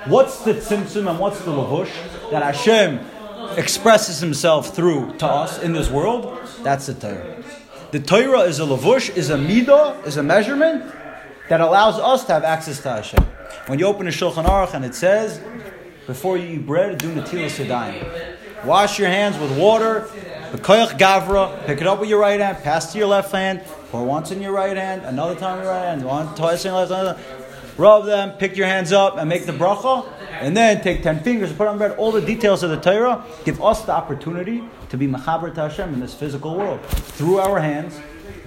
What's 0.07 0.43
the 0.43 0.53
tzimtzum 0.53 1.09
and 1.09 1.19
what's 1.19 1.39
the 1.41 1.51
levush 1.51 1.91
that 2.31 2.43
Hashem 2.43 3.00
expresses 3.57 4.19
Himself 4.19 4.75
through 4.75 5.17
to 5.17 5.25
us 5.25 5.62
in 5.62 5.74
this 5.74 5.89
world? 5.89 6.39
That's 6.62 6.86
the 6.86 6.93
Torah. 6.93 7.43
The 7.91 8.00
Torah 8.00 8.41
is 8.41 8.59
a 8.59 8.63
levush, 8.63 9.15
is 9.15 9.29
a 9.29 9.38
midah, 9.38 10.05
is 10.05 10.17
a 10.17 10.24
measurement 10.24 10.83
that 11.50 11.62
allows 11.62 12.00
us 12.00 12.25
to 12.25 12.34
have 12.34 12.44
access 12.44 12.82
to 12.82 12.89
Hashem. 12.89 13.24
When 13.68 13.80
you 13.80 13.86
open 13.86 14.08
a 14.08 14.12
Shulchan 14.12 14.46
Aruch 14.46 14.74
and 14.74 14.86
it 14.86 14.96
says, 14.96 15.42
before 16.06 16.38
you 16.38 16.56
eat 16.56 16.66
bread, 16.66 16.98
do 16.98 17.13
netilas 17.13 17.63
yadayim. 17.63 18.66
Wash 18.66 18.98
your 18.98 19.10
hands 19.10 19.38
with 19.38 19.58
water 19.58 20.10
The 20.51 20.58
koyach 20.58 20.98
gavra, 20.98 21.66
pick 21.66 21.82
it 21.82 21.88
up 21.88 22.00
with 22.00 22.08
your 22.08 22.22
right 22.22 22.39
hand, 22.39 22.60
pass 22.63 22.94
to 22.94 22.98
your 22.98 23.08
left 23.08 23.34
hand, 23.34 23.62
pour 23.92 24.06
once 24.06 24.32
in 24.32 24.42
your 24.42 24.54
right 24.54 24.77
hand, 24.77 25.01
another 25.01 25.36
time 25.36 25.58
in 25.58 25.66
your 25.66 25.74
right 25.74 25.88
hand, 25.88 26.06
one 26.06 26.34
twice 26.36 26.63
in 26.63 26.72
your 26.72 26.86
left 26.86 26.92
hand. 26.92 27.18
Rub 27.77 28.06
them, 28.06 28.32
pick 28.38 28.56
your 28.56 28.66
hands 28.66 28.94
up, 28.94 29.18
and 29.18 29.27
make 29.27 29.46
the 29.46 29.51
bracha. 29.51 30.10
And 30.39 30.56
then 30.56 30.82
take 30.82 31.04
ten 31.04 31.20
fingers, 31.20 31.50
and 31.50 31.58
put 31.58 31.68
on 31.68 31.77
bread. 31.77 31.98
All 31.98 32.13
the 32.13 32.22
details 32.22 32.63
of 32.63 32.70
the 32.70 32.80
Torah 32.80 33.25
give 33.44 33.62
us 33.62 33.82
the 33.82 33.92
opportunity 33.92 34.63
to 34.89 34.98
be 34.98 35.06
mechaber 35.06 35.54
to 35.54 35.62
Hashem 35.68 35.94
in 35.94 36.00
this 36.00 36.13
physical 36.13 36.56
world 36.56 36.82
through 36.86 37.39
our 37.39 37.60
hands, 37.60 38.00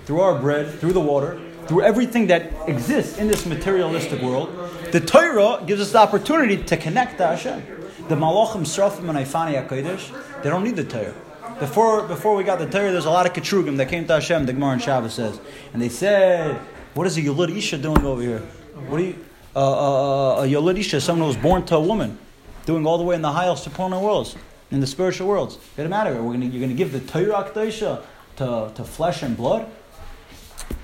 through 0.07 0.21
our 0.21 0.41
bread, 0.41 0.71
through 0.81 0.95
the 0.95 1.01
water, 1.01 1.39
through 1.71 1.83
everything 1.83 2.27
that 2.27 2.51
exists 2.67 3.17
in 3.17 3.29
this 3.29 3.47
materialistic 3.47 4.21
world. 4.21 4.49
The 4.91 4.99
Torah 4.99 5.63
gives 5.65 5.81
us 5.81 5.93
the 5.93 5.99
opportunity 5.99 6.61
to 6.65 6.77
connect 6.77 7.19
to 7.19 7.29
Hashem. 7.29 7.63
The 8.09 8.17
Malachim, 8.17 8.63
Srafim, 8.63 9.09
and 9.09 9.17
Ifani 9.17 9.55
HaKodesh, 9.65 10.43
they 10.43 10.51
don't 10.51 10.65
need 10.65 10.75
the 10.75 10.83
Torah. 10.83 11.15
Before, 11.61 12.03
before 12.09 12.35
we 12.35 12.43
got 12.43 12.59
the 12.59 12.67
Torah, 12.67 12.91
there's 12.91 13.05
a 13.05 13.11
lot 13.11 13.25
of 13.25 13.35
Ketrugim 13.35 13.77
that 13.77 13.89
came 13.89 14.05
to 14.09 14.15
Hashem, 14.15 14.47
the 14.47 14.53
Gemara 14.53 14.73
and 14.73 14.83
Shabbos 14.83 15.15
says. 15.15 15.39
And 15.73 15.81
they 15.81 15.89
said, 15.89 16.57
What 16.95 17.07
is 17.07 17.17
a 17.17 17.23
Yulid 17.23 17.57
Isha 17.57 17.79
doing 17.79 18.05
over 18.05 18.21
here? 18.21 18.41
What 18.89 19.01
are 19.01 19.05
you. 19.05 19.25
Uh, 19.55 20.39
uh, 20.39 20.43
a 20.43 20.49
Yulid 20.49 20.77
Isha, 20.77 21.01
someone 21.01 21.23
who 21.23 21.29
was 21.29 21.37
born 21.37 21.65
to 21.67 21.77
a 21.77 21.81
woman, 21.81 22.19
doing 22.67 22.85
all 22.85 22.99
the 22.99 23.05
way 23.05 23.15
in 23.15 23.23
the 23.23 23.31
highest 23.31 23.63
supernal 23.63 24.03
worlds, 24.03 24.35
in 24.73 24.81
the 24.81 24.89
spiritual 24.89 25.29
worlds. 25.29 25.55
It 25.55 25.77
doesn't 25.77 25.91
matter. 25.91 26.21
We're 26.21 26.33
gonna, 26.33 26.47
you're 26.47 26.67
going 26.67 26.71
to 26.71 26.75
give 26.75 26.91
the 26.91 26.99
Torah 26.99 27.49
to, 27.55 28.73
to 28.75 28.85
flesh 28.85 29.23
and 29.23 29.37
blood? 29.37 29.71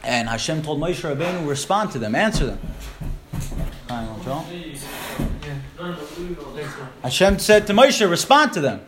And 0.02 0.28
Hashem 0.28 0.62
told 0.62 0.80
Moshe 0.80 1.00
Rabbeinu, 1.02 1.48
respond 1.48 1.90
to 1.92 1.98
them, 1.98 2.14
answer 2.14 2.46
them. 2.46 2.60
Hashem 7.02 7.38
said 7.40 7.66
to 7.66 7.72
Moshe, 7.72 8.08
respond 8.08 8.52
to 8.52 8.60
them. 8.60 8.86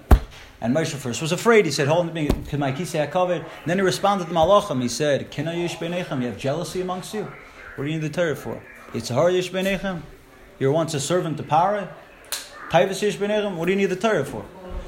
And 0.60 0.74
Moshe 0.74 0.94
first 0.94 1.20
was 1.20 1.32
afraid. 1.32 1.64
He 1.64 1.70
said, 1.70 1.88
hold 1.88 2.12
me, 2.14 2.28
because 2.28 2.58
my 2.58 2.72
kisei 2.72 3.10
covered. 3.10 3.44
Then 3.66 3.78
he 3.78 3.82
responded 3.82 4.26
to 4.26 4.32
Malachim. 4.32 4.80
He 4.80 4.88
said, 4.88 5.30
Kina 5.30 5.52
yish 5.52 5.76
b'nechem, 5.76 6.20
you 6.20 6.28
have 6.28 6.38
jealousy 6.38 6.80
amongst 6.80 7.14
you? 7.14 7.24
What 7.76 7.84
do 7.84 7.90
you 7.90 7.98
need 7.98 8.02
the 8.02 8.14
Torah 8.14 8.36
for? 8.36 8.62
It's 8.94 9.08
hard 9.08 9.34
yish 9.34 9.50
b'nechem. 9.50 10.02
You're 10.58 10.72
once 10.72 10.94
a 10.94 11.00
servant 11.00 11.36
to 11.36 11.42
Pare. 11.42 11.88
Taivas 12.70 13.02
yish 13.02 13.16
b'nechem. 13.16 13.56
What 13.56 13.66
do 13.66 13.72
you 13.72 13.78
need 13.78 13.86
the 13.86 13.96
Torah 13.96 14.24
for? 14.24 14.44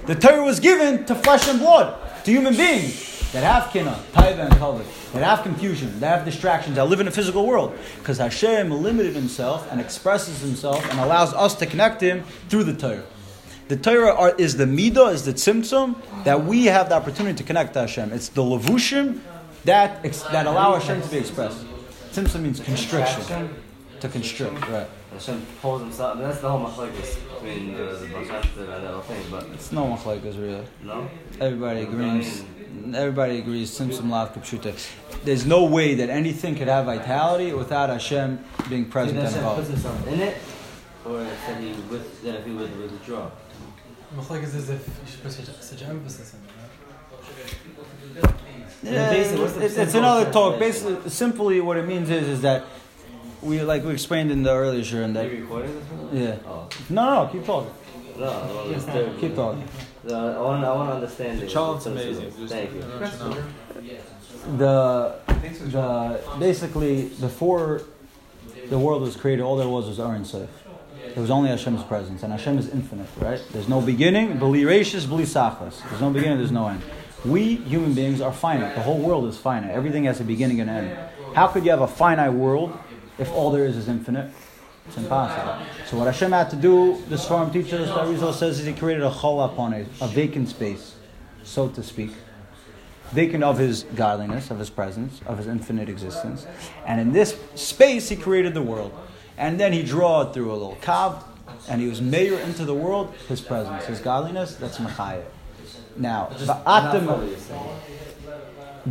The 0.07 0.15
Torah 0.15 0.43
was 0.43 0.61
given 0.61 1.05
to 1.07 1.15
flesh 1.15 1.49
and 1.49 1.59
blood, 1.59 2.25
to 2.25 2.31
human 2.31 2.57
beings 2.57 3.20
that 3.33 3.45
have 3.45 3.73
kina, 3.73 3.99
taiva 4.13 4.51
and 4.51 4.85
that 5.13 5.23
have 5.23 5.43
confusion, 5.43 6.01
that 6.01 6.19
have 6.19 6.25
distractions, 6.25 6.77
that 6.77 6.85
live 6.87 7.01
in 7.01 7.09
a 7.09 7.11
physical 7.11 7.47
world. 7.47 7.79
Because 7.99 8.19
Hashem 8.19 8.71
limited 8.71 9.15
himself 9.15 9.71
and 9.71 9.81
expresses 9.81 10.41
himself 10.41 10.85
and 10.91 10.99
allows 11.01 11.33
us 11.35 11.55
to 11.57 11.67
connect 11.67 12.01
him 12.01 12.25
through 12.49 12.65
the 12.65 12.75
Torah. 12.75 13.05
The 13.69 13.77
Torah 13.77 14.13
are, 14.13 14.35
is 14.37 14.57
the 14.57 14.65
midah, 14.65 15.13
is 15.13 15.25
the 15.25 15.33
tzimtzum 15.33 16.25
that 16.25 16.45
we 16.45 16.67
have 16.67 16.89
the 16.89 16.97
opportunity 16.97 17.37
to 17.37 17.45
connect 17.45 17.75
to 17.75 17.83
Hashem. 17.83 18.13
It's 18.13 18.29
the 18.29 18.43
levushim 18.43 19.21
that 19.65 20.05
ex, 20.05 20.23
that 20.23 20.47
allow 20.47 20.75
Hashem 20.77 21.03
to 21.03 21.09
be 21.09 21.19
expressed. 21.19 21.65
Tzimtzum 22.13 22.43
means 22.43 22.59
constriction, 22.59 23.51
to 24.01 24.09
constrict, 24.09 24.69
right? 24.69 24.89
Hashem 25.13 25.45
pulls 25.61 25.83
himself. 25.83 26.19
That's 26.19 26.41
the 26.41 26.49
whole 26.49 26.65
machlokes 26.67 27.19
between 27.35 27.75
the 27.75 27.85
the 28.01 28.07
Bashafta 28.07 28.59
and 28.59 28.85
the 28.85 28.89
other 28.89 29.03
thing, 29.03 29.23
but 29.31 29.45
It's 29.55 29.73
no 29.73 29.87
machlokes 29.87 30.39
really. 30.41 30.65
no. 30.85 31.09
Everybody 31.41 31.81
agrees. 31.83 32.45
Everybody 32.95 33.39
agrees. 33.39 33.77
Tzimtzum 33.77 34.09
lav 34.09 34.33
kapshuta. 34.35 34.73
There's 35.25 35.45
no 35.45 35.65
way 35.65 35.95
that 35.97 36.09
anything 36.11 36.55
could 36.55 36.69
have 36.69 36.87
vitality 36.87 37.53
without 37.53 37.91
Hashem 37.91 38.43
being 38.69 38.87
present 38.89 39.19
that 39.19 39.27
and 39.27 39.35
Hashem 39.35 39.57
puts 39.57 39.69
himself 39.69 40.07
in 40.07 40.21
it, 40.21 40.37
or 41.05 41.19
that 41.25 41.61
he 41.61 41.73
with 41.91 42.23
that 42.23 42.37
if 42.37 42.47
he 42.47 42.53
would 42.53 42.81
withdraw. 42.81 43.31
Machlek 44.17 44.45
is 44.45 44.55
as 44.55 44.71
if 44.71 44.87
you 44.87 45.11
should 45.11 45.23
put 45.23 45.33
such, 45.33 45.47
such 45.61 45.83
emphasis 45.83 46.35
in 46.35 46.41
it, 46.41 48.31
Yeah, 48.83 49.11
basically, 49.11 49.43
what's 49.43 49.55
the 49.55 49.65
it's, 49.65 49.77
it's 49.77 49.95
another 49.95 50.33
talk. 50.33 50.59
Basically, 50.59 51.11
simply 51.11 51.61
what 51.61 51.77
it 51.77 51.87
means 51.87 52.09
is 52.11 52.27
is 52.29 52.41
that 52.43 52.65
we 53.43 53.63
like 53.63 53.85
we 53.85 53.93
explained 53.93 54.31
in 54.31 54.43
the 54.43 54.53
earlier 54.55 54.85
share 54.85 55.03
and 55.03 55.17
Are 55.17 55.23
that 55.23 55.33
you 55.33 55.43
recording 55.43 55.75
this 55.75 55.85
one? 55.85 56.17
yeah. 56.17 56.37
Oh. 56.47 56.69
No, 56.89 57.25
no, 57.25 57.31
keep 57.33 57.45
talking. 57.45 57.73
No, 58.19 58.29
I 58.29 58.47
don't 58.49 58.67
understand. 58.67 59.21
Keep 59.21 59.35
talking. 59.35 59.69
No, 60.05 60.15
I 60.39 60.41
want, 60.43 60.65
I 60.65 60.73
want 60.75 60.91
to 60.91 60.95
understand 60.97 61.41
it. 61.43 61.49
Child's 61.49 61.85
So- 61.85 61.95
so- 61.97 62.01
amazing. 62.03 62.31
Thank 62.49 62.73
you. 62.75 62.81
don't 62.81 62.93
you 63.13 63.89
know? 63.89 63.97
The 64.59 65.15
the 65.71 66.21
basically 66.39 67.09
before 67.21 67.83
the 68.69 68.79
world 68.79 69.03
was 69.03 69.17
created, 69.17 69.43
all 69.43 69.57
there 69.57 69.69
was 69.69 69.87
was 69.89 69.99
Ohr 70.01 70.15
Ein 70.15 70.25
Sof. 70.25 70.49
There 71.15 71.21
was 71.23 71.31
only 71.31 71.49
Hashem's 71.51 71.83
presence, 71.83 72.23
and 72.23 72.33
Hashem 72.33 72.57
is 72.59 72.69
infinite, 72.69 73.09
right? 73.19 73.43
There's 73.53 73.69
no 73.69 73.81
beginning, 73.81 74.39
beli 74.39 74.63
rashis, 74.63 75.09
beli 75.09 75.25
sachas. 75.25 75.83
There's 75.89 76.01
no 76.01 76.11
beginning, 76.11 76.39
there's 76.39 76.53
no 76.53 76.69
end. 76.69 76.83
We 77.25 77.57
human 77.57 77.95
beings 77.95 78.21
are 78.21 78.33
finite. 78.33 78.75
The 78.77 78.83
whole 78.83 78.99
world 78.99 79.27
is 79.29 79.37
finite. 79.37 79.73
Everything 79.73 80.05
has 80.05 80.21
a 80.21 80.25
beginning 80.25 80.61
and 80.61 80.71
end. 80.71 80.97
How 81.35 81.49
could 81.49 81.65
you 81.65 81.71
have 81.71 81.81
a 81.81 81.89
finite 81.89 82.33
world 82.33 82.79
if 83.21 83.31
all 83.33 83.51
there 83.51 83.67
is 83.67 83.77
is 83.77 83.89
infinite? 83.89 84.31
It's 84.89 84.97
impossible. 84.97 85.65
So 85.87 85.99
what 85.99 86.07
Hashem 86.07 86.33
had 86.33 86.51
to 86.51 86.57
do, 86.57 87.01
this 87.09 87.27
farm 87.29 87.53
teaches, 87.53 87.89
that 87.89 88.09
Rizal 88.09 88.33
says, 88.33 88.59
is 88.59 88.67
He 88.67 88.73
created 88.73 89.05
a 89.05 89.11
chalal 89.11 89.55
panui, 89.55 89.87
a 90.01 90.09
vacant 90.09 90.49
space, 90.49 90.97
so 91.45 91.69
to 91.69 91.83
speak 91.83 92.11
vacant 93.13 93.43
of 93.45 93.59
his 93.59 93.85
godliness, 93.95 94.51
of 94.51 94.59
his 94.59 94.71
presence, 94.71 95.21
of 95.27 95.39
his 95.39 95.47
infinite 95.47 95.89
existence. 95.89 96.47
And 96.87 97.01
in 97.01 97.13
this 97.13 97.39
space, 97.55 98.09
he 98.09 98.17
created 98.17 98.55
the 98.55 98.63
world. 98.63 98.93
And 99.37 99.59
then 99.59 99.73
he 99.73 99.83
drew 99.83 100.21
it 100.21 100.33
through 100.33 100.51
a 100.51 100.53
little 100.53 100.79
kav, 100.81 101.23
and 101.69 101.81
he 101.81 101.89
was 101.89 102.01
mayor 102.01 102.39
into 102.39 102.65
the 102.65 102.75
world, 102.75 103.15
his 103.29 103.41
presence, 103.41 103.87
his 103.87 104.01
godliness, 104.01 104.55
that's 104.57 104.79
Machaya. 104.79 105.25
Now, 105.97 106.29
Machayas 106.31 107.41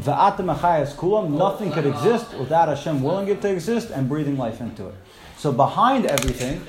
kulam, 0.01 1.31
nothing 1.31 1.71
could 1.71 1.85
exist 1.85 2.33
without 2.33 2.67
Hashem 2.67 3.01
willing 3.01 3.27
it 3.27 3.41
to 3.41 3.51
exist 3.51 3.89
and 3.91 4.07
breathing 4.07 4.37
life 4.37 4.61
into 4.61 4.87
it. 4.87 4.95
So 5.37 5.51
behind 5.51 6.05
everything, 6.05 6.61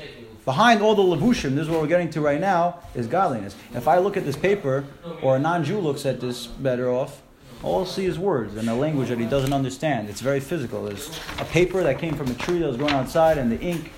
behind 0.44 0.82
all 0.82 0.94
the 0.94 1.02
levushim, 1.02 1.54
this 1.54 1.64
is 1.64 1.68
what 1.68 1.80
we're 1.80 1.88
getting 1.88 2.10
to 2.10 2.20
right 2.20 2.40
now, 2.40 2.80
is 2.94 3.06
godliness. 3.06 3.56
If 3.74 3.88
I 3.88 3.98
look 3.98 4.16
at 4.16 4.24
this 4.24 4.36
paper, 4.36 4.84
or 5.22 5.36
a 5.36 5.38
non-Jew 5.38 5.78
looks 5.78 6.06
at 6.06 6.20
this 6.20 6.46
better 6.46 6.90
off, 6.90 7.22
all 7.62 7.84
see 7.84 8.06
is 8.06 8.18
words 8.18 8.56
and 8.56 8.68
a 8.70 8.74
language 8.74 9.10
that 9.10 9.18
he 9.18 9.26
doesn't 9.26 9.52
understand. 9.52 10.08
It's 10.08 10.22
very 10.22 10.40
physical. 10.40 10.84
There's 10.84 11.10
a 11.38 11.44
paper 11.44 11.82
that 11.82 11.98
came 11.98 12.14
from 12.14 12.28
a 12.28 12.34
tree 12.34 12.58
that 12.58 12.66
was 12.66 12.76
growing 12.76 12.94
outside, 12.94 13.36
and 13.38 13.52
the 13.52 13.60
ink 13.60 13.92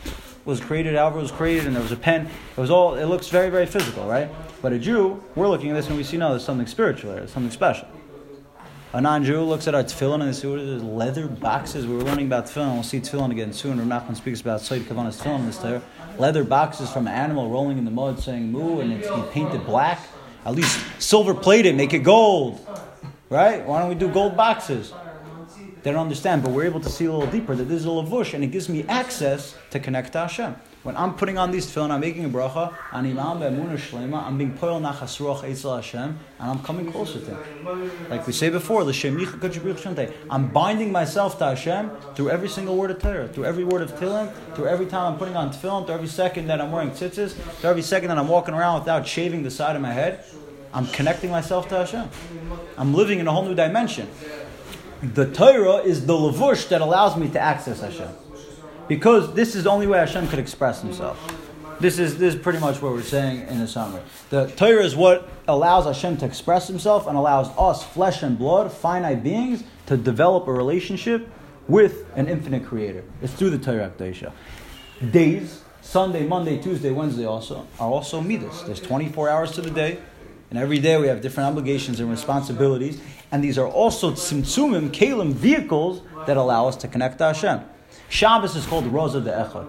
was 0.44 0.60
created, 0.60 0.94
it 0.94 1.12
was 1.12 1.30
created, 1.30 1.66
and 1.66 1.76
there 1.76 1.82
was 1.82 1.92
a 1.92 1.96
pen. 1.96 2.26
It 2.56 2.60
was 2.60 2.70
all. 2.70 2.96
It 2.96 3.06
looks 3.06 3.28
very, 3.28 3.50
very 3.50 3.66
physical, 3.66 4.06
right? 4.06 4.28
But 4.60 4.72
a 4.72 4.78
Jew, 4.78 5.22
we're 5.34 5.48
looking 5.48 5.70
at 5.70 5.74
this 5.74 5.88
and 5.88 5.96
we 5.96 6.04
see 6.04 6.16
no, 6.16 6.30
there's 6.30 6.44
something 6.44 6.66
spiritual 6.66 7.10
there, 7.10 7.20
there's 7.20 7.32
something 7.32 7.50
special. 7.50 7.88
A 8.94 9.00
non-Jew 9.00 9.40
looks 9.40 9.66
at 9.66 9.74
our 9.74 9.82
tefillin 9.82 10.20
and 10.20 10.28
they 10.28 10.34
see 10.34 10.46
what 10.46 10.58
it 10.58 10.68
is, 10.68 10.82
leather 10.82 11.26
boxes. 11.26 11.86
We 11.86 11.96
were 11.96 12.02
learning 12.02 12.26
about 12.26 12.44
tefillin. 12.44 12.74
We'll 12.74 12.82
see 12.82 13.00
tefillin 13.00 13.30
again 13.30 13.54
soon. 13.54 13.78
Rav 13.78 14.02
Nachman 14.02 14.14
speaks 14.14 14.42
about 14.42 14.60
Sayyid 14.60 14.86
Kavanas 14.86 15.18
tefillin 15.18 15.40
in 15.40 15.46
this 15.46 15.56
there. 15.56 15.80
Leather 16.18 16.44
boxes 16.44 16.92
from 16.92 17.06
an 17.06 17.14
animal 17.14 17.48
rolling 17.48 17.78
in 17.78 17.86
the 17.86 17.90
mud 17.90 18.20
saying 18.20 18.52
moo, 18.52 18.80
and 18.80 18.92
it's 18.92 19.08
painted 19.32 19.64
black. 19.64 19.98
At 20.44 20.54
least 20.54 20.78
silver 20.98 21.32
plated, 21.32 21.74
make 21.74 21.94
it 21.94 22.00
gold. 22.00 22.60
Right? 23.30 23.64
Why 23.64 23.80
don't 23.80 23.88
we 23.88 23.94
do 23.94 24.08
gold 24.08 24.36
boxes? 24.36 24.92
They 25.82 25.90
don't 25.90 26.02
understand, 26.02 26.42
but 26.42 26.52
we're 26.52 26.66
able 26.66 26.80
to 26.80 26.90
see 26.90 27.06
a 27.06 27.12
little 27.12 27.30
deeper 27.30 27.56
that 27.56 27.64
this 27.64 27.80
is 27.80 27.86
a 27.86 27.88
lavush, 27.88 28.34
and 28.34 28.44
it 28.44 28.48
gives 28.48 28.68
me 28.68 28.84
access 28.88 29.56
to 29.70 29.80
connect 29.80 30.12
to 30.12 30.18
Hashem. 30.18 30.54
When 30.82 30.96
I'm 30.96 31.14
putting 31.14 31.38
on 31.38 31.52
these 31.52 31.66
tefillin, 31.68 31.92
I'm 31.92 32.00
making 32.00 32.24
a 32.24 32.28
bracha, 32.28 32.74
and 32.90 33.06
imam 33.06 33.38
be'emunah 33.38 33.78
shlema, 33.78 34.24
I'm 34.24 34.36
being 34.36 34.52
poil 34.58 34.80
nachas 34.80 35.16
ruach 35.20 35.42
eitzel 35.42 35.76
Hashem, 35.76 36.00
and 36.00 36.18
I'm 36.50 36.58
coming 36.64 36.90
closer 36.90 37.20
to 37.20 37.36
Him. 37.36 38.10
Like 38.10 38.26
we 38.26 38.32
say 38.32 38.50
before. 38.50 38.82
I'm 38.82 40.48
binding 40.48 40.90
myself 40.90 41.38
to 41.38 41.44
Hashem 41.44 41.90
through 42.16 42.30
every 42.30 42.48
single 42.48 42.76
word 42.76 42.90
of 42.90 43.00
Torah, 43.00 43.28
through 43.28 43.44
every 43.44 43.62
word 43.62 43.82
of 43.82 43.92
Tehillim, 43.92 44.32
through 44.56 44.66
every 44.66 44.86
time 44.86 45.12
I'm 45.12 45.18
putting 45.20 45.36
on 45.36 45.52
tefillin, 45.52 45.86
through 45.86 45.94
every 45.94 46.08
second 46.08 46.48
that 46.48 46.60
I'm 46.60 46.72
wearing 46.72 46.90
tzitzis, 46.90 47.34
through 47.34 47.70
every 47.70 47.82
second 47.82 48.08
that 48.08 48.18
I'm 48.18 48.28
walking 48.28 48.54
around 48.54 48.80
without 48.80 49.06
shaving 49.06 49.44
the 49.44 49.52
side 49.52 49.76
of 49.76 49.82
my 49.82 49.92
head. 49.92 50.24
I'm 50.74 50.88
connecting 50.88 51.30
myself 51.30 51.68
to 51.68 51.76
Hashem. 51.76 52.08
I'm 52.76 52.92
living 52.92 53.20
in 53.20 53.28
a 53.28 53.32
whole 53.32 53.44
new 53.44 53.54
dimension. 53.54 54.08
The 55.00 55.30
Torah 55.30 55.76
is 55.76 56.06
the 56.06 56.14
lavush 56.14 56.68
that 56.70 56.80
allows 56.80 57.16
me 57.16 57.28
to 57.28 57.38
access 57.38 57.80
Hashem. 57.80 58.08
Because 58.88 59.32
this 59.34 59.54
is 59.54 59.64
the 59.64 59.70
only 59.70 59.86
way 59.86 59.98
Hashem 59.98 60.28
could 60.28 60.38
express 60.38 60.82
himself. 60.82 61.18
This 61.80 61.98
is, 61.98 62.18
this 62.18 62.34
is 62.34 62.40
pretty 62.40 62.60
much 62.60 62.80
what 62.80 62.92
we're 62.92 63.02
saying 63.02 63.48
in 63.48 63.60
a 63.60 63.66
summary. 63.66 64.02
The 64.30 64.46
Torah 64.48 64.84
is 64.84 64.94
what 64.94 65.28
allows 65.48 65.84
Hashem 65.84 66.18
to 66.18 66.26
express 66.26 66.68
himself 66.68 67.06
and 67.06 67.16
allows 67.16 67.48
us, 67.58 67.82
flesh 67.82 68.22
and 68.22 68.38
blood, 68.38 68.72
finite 68.72 69.24
beings, 69.24 69.64
to 69.86 69.96
develop 69.96 70.46
a 70.46 70.52
relationship 70.52 71.28
with 71.66 72.06
an 72.14 72.28
infinite 72.28 72.64
creator. 72.64 73.04
It's 73.20 73.32
through 73.32 73.50
the 73.50 73.58
Torah 73.58 73.90
Akdesha. 73.90 74.32
Days, 75.10 75.62
Sunday, 75.80 76.24
Monday, 76.24 76.62
Tuesday, 76.62 76.92
Wednesday 76.92 77.24
also, 77.24 77.66
are 77.80 77.88
also 77.88 78.20
midas. 78.20 78.62
There's 78.62 78.80
24 78.80 79.28
hours 79.28 79.52
to 79.52 79.62
the 79.62 79.70
day. 79.70 79.98
And 80.50 80.58
every 80.58 80.78
day 80.78 81.00
we 81.00 81.08
have 81.08 81.22
different 81.22 81.48
obligations 81.48 81.98
and 81.98 82.10
responsibilities. 82.10 83.00
And 83.32 83.42
these 83.42 83.58
are 83.58 83.66
also 83.66 84.12
tzimtzumim, 84.12 84.90
kalim, 84.90 85.32
vehicles 85.32 86.02
that 86.26 86.36
allow 86.36 86.68
us 86.68 86.76
to 86.76 86.88
connect 86.88 87.18
to 87.18 87.24
Hashem. 87.24 87.60
Shabbos 88.12 88.54
is 88.56 88.66
called 88.66 88.84
Raza 88.84 89.24
d'Echad. 89.24 89.66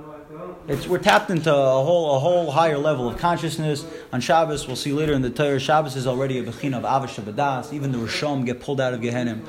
It's, 0.68 0.86
we're 0.86 0.98
tapped 0.98 1.30
into 1.30 1.50
a 1.50 1.82
whole, 1.82 2.18
a 2.18 2.20
whole 2.20 2.52
higher 2.52 2.78
level 2.78 3.08
of 3.08 3.18
consciousness. 3.18 3.86
On 4.12 4.20
Shabbos, 4.20 4.68
we'll 4.68 4.76
see 4.76 4.92
later 4.92 5.14
in 5.14 5.22
the 5.22 5.30
Torah, 5.30 5.62
Shabbos 5.62 5.96
is 5.96 6.06
already 6.06 6.40
a 6.40 6.44
bechina 6.44 6.76
of 6.76 6.84
Avash 6.84 7.24
Badas. 7.24 7.72
Even 7.72 7.94
the 7.94 7.98
Rishon 7.98 8.46
get 8.46 8.60
pulled 8.60 8.82
out 8.82 8.94
of 8.94 9.00
Gehenim. 9.00 9.46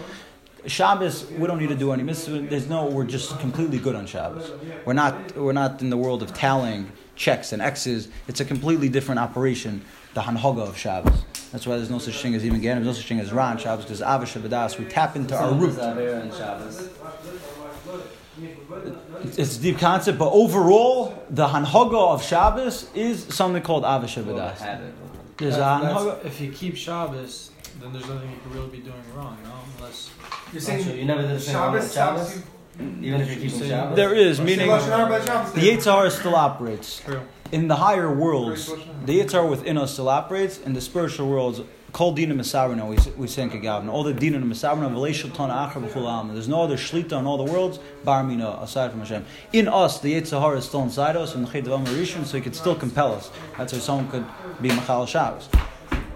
Shabbos, 0.67 1.29
we 1.33 1.45
don't 1.49 1.59
need 1.59 1.71
to 1.71 1.75
do 1.75 1.91
any 1.91 2.05
mitzvah. 2.05 2.43
There's 2.43 2.69
no, 2.69 2.87
we're 2.87 3.05
just 3.05 3.37
completely 3.41 3.79
good 3.79 3.97
on 3.97 4.07
Shabbos. 4.07 4.53
We're 4.85 4.93
not, 4.93 5.37
we're 5.37 5.53
not 5.53 5.81
in 5.83 5.91
the 5.91 5.97
world 5.97 6.23
of 6.23 6.33
tallying 6.33 6.93
checks 7.17 7.53
and 7.53 7.61
X's. 7.61 8.07
It's 8.29 8.39
a 8.39 8.45
completely 8.45 8.89
different 8.89 9.19
operation, 9.19 9.85
the 10.15 10.21
Hanhoga 10.21 10.69
of 10.69 10.79
Shabbos. 10.79 11.25
That's 11.51 11.67
why 11.67 11.79
there's 11.79 11.91
no 11.91 11.99
such 11.99 12.23
thing 12.23 12.37
as 12.37 12.45
even 12.45 12.61
Gehenim, 12.61 12.77
there's 12.77 12.87
no 12.87 12.93
such 12.93 13.09
thing 13.09 13.19
as 13.19 13.33
Ra 13.33 13.49
on 13.49 13.59
Shabbos, 13.59 13.87
because 13.87 14.01
Avash 14.01 14.41
Badas, 14.41 14.79
we 14.79 14.85
tap 14.85 15.17
into 15.17 15.37
our 15.37 15.53
root. 15.53 15.77
And 18.37 18.57
Shabbos. 18.69 19.25
It's, 19.27 19.39
it's 19.39 19.57
a 19.59 19.61
deep 19.61 19.79
concept, 19.79 20.19
but 20.19 20.31
overall, 20.33 21.25
the 21.31 21.47
Hanhoga 21.47 22.13
of 22.15 22.23
Shabbos 22.23 22.89
is 22.95 23.25
something 23.35 23.63
called 23.63 23.85
Avash 23.85 24.17
Well, 24.25 24.37
Badas. 24.37 24.59
habit. 24.59 24.95
There's 25.37 25.55
a 25.57 25.59
That's- 25.59 25.83
that's- 25.83 26.05
Hanhoga. 26.05 26.25
if 26.25 26.41
you 26.41 26.53
keep 26.53 26.77
Shabbos, 26.77 27.51
then 27.81 27.93
there's 27.93 28.07
nothing 28.07 28.31
you 28.31 28.37
could 28.43 28.55
really 28.55 28.69
be 28.69 28.79
doing 28.79 29.03
wrong, 29.17 29.37
no? 29.45 29.51
Unless 29.79 30.11
You're 30.53 30.61
saying 30.61 30.99
you 30.99 31.05
never 31.05 31.23
did 31.23 31.31
the 31.33 31.41
same 31.41 31.57
on 31.57 31.73
Shabbos, 31.75 31.93
Shabbos? 31.95 32.31
Shabbos. 32.31 32.43
Even 32.81 33.21
if 33.21 33.29
you're 33.29 33.37
keeping 33.37 33.51
Say- 33.61 33.69
Shabbos? 33.69 33.97
There 33.97 34.15
is, 34.15 34.41
meaning 34.41 34.69
Lashon 34.69 34.87
Hara 34.97 35.09
by 35.09 35.25
Shabbos. 35.25 35.53
the 35.53 35.61
Yitzhar 35.61 36.11
still 36.11 36.35
operates. 36.37 37.01
True. 37.01 37.23
In 37.53 37.69
the 37.69 37.77
higher 37.77 38.13
worlds, 38.13 38.73
the 39.05 39.21
Yitzhar 39.21 39.49
within 39.49 39.79
us 39.79 39.93
still 39.93 40.09
operates. 40.09 40.59
In 40.59 40.73
the 40.73 40.81
spiritual 40.81 41.29
worlds, 41.29 41.61
Kol 41.95 42.11
Dina 42.11 42.35
Misarina, 42.35 42.89
we, 42.89 43.13
we 43.13 43.29
say 43.29 43.45
in 43.45 43.51
Kagavna. 43.51 43.89
All 43.89 44.03
the 44.03 44.13
Dina 44.13 44.41
Veleshel 44.41 45.33
Tana 45.33 45.53
Achar 45.53 45.81
B'chul. 45.81 46.33
There's 46.33 46.49
no 46.49 46.63
other 46.63 46.77
Shlita 46.77 47.21
in 47.21 47.25
all 47.25 47.37
the 47.37 47.51
worlds, 47.51 47.79
Bar 48.03 48.25
Mina, 48.25 48.59
aside 48.61 48.91
from 48.91 48.99
Hashem. 48.99 49.25
In 49.53 49.69
us, 49.69 50.01
the 50.01 50.21
Yitzhar 50.21 50.57
is 50.57 50.65
still 50.65 50.83
inside 50.83 51.15
us, 51.15 51.37
and 51.37 51.47
the 51.47 51.53
Chet 51.53 51.67
Rishon, 51.67 52.25
so 52.25 52.37
he 52.37 52.43
could 52.43 52.57
still 52.57 52.75
compel 52.75 53.15
us. 53.15 53.31
That's 53.57 53.73
why 53.73 53.79
someone 53.79 54.09
could 54.09 54.27
be 54.61 54.71
Machal 54.71 55.07
Shabbos. 55.07 55.49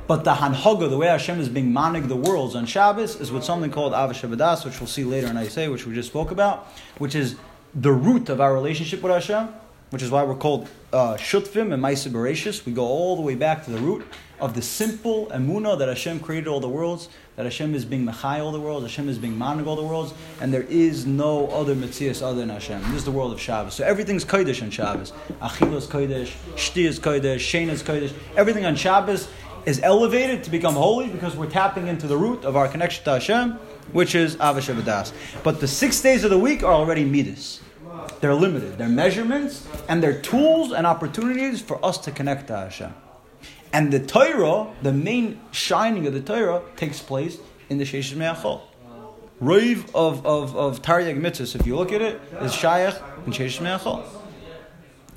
But 0.09 0.25
the 0.25 0.35
Hanhoga, 0.35 0.91
the 0.91 0.97
way 0.97 1.07
Hashem 1.07 1.39
is 1.39 1.49
being 1.49 1.71
manig 1.71 2.09
the 2.09 2.17
worlds 2.17 2.57
on 2.57 2.67
Shabbos, 2.67 3.15
is 3.21 3.31
with 3.31 3.45
something 3.45 3.71
called 3.71 3.93
Avashabadas, 3.93 4.65
which 4.65 4.81
we'll 4.81 4.89
see 4.89 5.05
later 5.05 5.29
in 5.29 5.37
Isaiah, 5.37 5.71
which 5.71 5.87
we 5.87 5.95
just 5.95 6.09
spoke 6.09 6.33
about, 6.33 6.67
which 6.99 7.15
is 7.15 7.37
the 7.73 7.93
root 7.93 8.29
of 8.31 8.41
our 8.41 8.53
relationship 8.53 9.01
with 9.01 9.13
Hashem, 9.13 9.49
which 9.91 10.03
is 10.03 10.11
why 10.11 10.25
we're 10.25 10.35
called 10.35 10.69
uh, 10.93 11.15
Shutvim 11.15 11.73
and 11.73 11.83
Maisa 11.83 12.11
Bereshis. 12.11 12.65
We 12.65 12.73
go 12.73 12.85
all 12.85 13.17
the 13.17 13.23
way 13.23 13.35
back 13.35 13.65
to 13.65 13.71
the 13.71 13.79
root 13.79 14.07
of 14.41 14.55
the 14.55 14.63
simple 14.63 15.27
emuna 15.27 15.79
that 15.79 15.89
Hashem 15.89 16.21
created 16.21 16.49
all 16.49 16.61
the 16.61 16.69
worlds, 16.69 17.09
that 17.37 17.45
Hashem 17.45 17.75
is 17.75 17.85
being 17.85 18.07
Mechai 18.07 18.39
all 18.39 18.53
the 18.53 18.61
worlds, 18.61 18.87
Hashem 18.87 19.09
is 19.09 19.19
being 19.19 19.37
manig 19.37 19.67
all 19.67 19.77
the 19.77 19.83
worlds, 19.83 20.15
and 20.41 20.53
there 20.53 20.63
is 20.63 21.07
no 21.07 21.49
other 21.49 21.75
Metzias 21.75 22.23
other 22.23 22.39
than 22.39 22.49
Hashem. 22.49 22.81
This 22.85 22.95
is 22.95 23.05
the 23.05 23.11
world 23.11 23.33
of 23.33 23.41
Shabbos. 23.41 23.75
So 23.75 23.85
everything's 23.85 24.25
Kodesh 24.25 24.63
on 24.63 24.71
Shabbos. 24.71 25.13
Achilas 25.43 25.87
Kodesh, 25.87 26.35
Shti 26.55 26.87
is 26.87 27.01
Kodesh, 27.01 27.37
Shein 27.37 27.69
is 27.69 27.83
Kodesh. 27.83 28.13
Everything 28.37 28.65
on 28.65 28.77
Shabbos 28.77 29.29
is 29.67 29.81
elevated 29.83 30.45
to 30.45 30.51
become 30.51 30.75
holy 30.75 31.09
because 31.09 31.37
we're 31.37 31.51
tapping 31.51 31.89
into 31.89 32.07
the 32.07 32.17
root 32.17 32.45
of 32.45 32.57
our 32.57 32.69
connection 32.69 33.05
to 33.05 33.11
Hashem, 33.11 33.53
which 33.93 34.15
is 34.15 34.37
Avashabadas. 34.37 35.13
But 35.43 35.61
the 35.61 35.69
six 35.69 36.01
days 36.01 36.23
of 36.25 36.31
the 36.31 36.39
week 36.39 36.63
are 36.63 36.73
already 36.73 37.05
midas. 37.05 37.61
They're 38.21 38.35
limited. 38.35 38.79
They're 38.79 38.89
measurements 38.89 39.67
and 39.89 40.03
they're 40.03 40.21
tools 40.21 40.73
and 40.73 40.87
opportunities 40.87 41.61
for 41.61 41.85
us 41.85 41.99
to 41.99 42.11
connect 42.11 42.49
to 42.49 42.57
Hashem. 42.57 42.95
And 43.73 43.93
the 43.93 44.01
Torah, 44.01 44.69
the 44.83 44.93
main 44.93 45.41
shining 45.51 46.07
of 46.07 46.15
the 46.15 46.21
Torah, 46.21 46.63
takes 46.77 47.01
place 47.01 47.39
in 47.69 47.79
the 47.79 47.85
Sheshes 47.85 48.17
Me'achol. 48.17 48.63
Rave 49.41 49.95
of, 49.95 50.27
of, 50.27 50.57
of 50.57 50.83
Taryag 50.83 51.21
Mitzvahs, 51.21 51.55
if 51.55 51.67
you 51.67 51.77
look 51.77 51.93
at 51.93 52.01
it, 52.01 52.21
is 52.41 52.53
Shayach 52.53 53.01
and 53.25 53.33
Sheshes 53.33 53.61
Me'achol. 53.61 54.05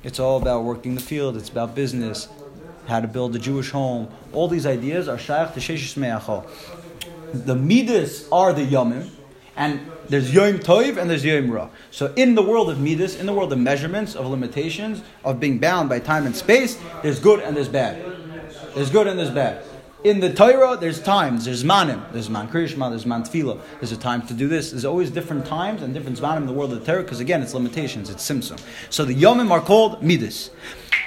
It's 0.04 0.20
all 0.20 0.40
about 0.40 0.64
working 0.64 0.94
the 0.94 1.00
field, 1.00 1.36
it's 1.36 1.48
about 1.48 1.74
business, 1.74 2.28
how 2.86 3.00
to 3.00 3.08
build 3.08 3.34
a 3.34 3.38
Jewish 3.38 3.70
home. 3.70 4.08
All 4.32 4.48
these 4.48 4.66
ideas 4.66 5.08
are 5.08 5.16
Shayach 5.16 5.54
to 5.54 5.60
Sheshes 5.60 5.96
Me'achol. 5.96 6.46
The 7.32 7.56
Midas 7.56 8.28
are 8.30 8.52
the 8.52 8.66
Yomim, 8.66 9.10
and 9.56 9.80
there's 10.08 10.32
Yom 10.32 10.58
Tov 10.58 10.96
and 10.96 11.08
there's 11.08 11.24
Yom 11.24 11.50
Ra. 11.50 11.68
So 11.90 12.12
in 12.16 12.34
the 12.34 12.42
world 12.42 12.70
of 12.70 12.80
Midas, 12.80 13.18
in 13.18 13.26
the 13.26 13.32
world 13.32 13.52
of 13.52 13.58
measurements, 13.58 14.14
of 14.14 14.26
limitations, 14.26 15.02
of 15.24 15.40
being 15.40 15.58
bound 15.58 15.88
by 15.88 15.98
time 15.98 16.26
and 16.26 16.36
space, 16.36 16.78
there's 17.02 17.18
good 17.20 17.40
and 17.40 17.56
there's 17.56 17.68
bad. 17.68 18.04
There's 18.74 18.90
good 18.90 19.06
and 19.06 19.18
there's 19.18 19.30
bad. 19.30 19.64
In 20.04 20.18
the 20.18 20.32
Torah, 20.32 20.76
there's 20.76 21.00
times. 21.00 21.44
There's 21.44 21.62
manim. 21.62 22.10
There's 22.12 22.28
man 22.28 22.48
krishma. 22.48 22.90
There's 22.90 23.06
man 23.06 23.22
tefillah. 23.22 23.60
There's 23.78 23.92
a 23.92 23.96
time 23.96 24.26
to 24.26 24.34
do 24.34 24.48
this. 24.48 24.72
There's 24.72 24.84
always 24.84 25.10
different 25.10 25.46
times 25.46 25.80
and 25.82 25.94
different 25.94 26.18
manim 26.18 26.38
in 26.38 26.46
the 26.46 26.52
world 26.52 26.72
of 26.72 26.80
the 26.80 26.84
Torah 26.84 27.04
because 27.04 27.20
again, 27.20 27.40
it's 27.40 27.54
limitations. 27.54 28.10
It's 28.10 28.28
simsum. 28.28 28.60
So 28.90 29.04
the 29.04 29.14
yomim 29.14 29.50
are 29.50 29.60
called 29.60 30.02
midas, 30.02 30.50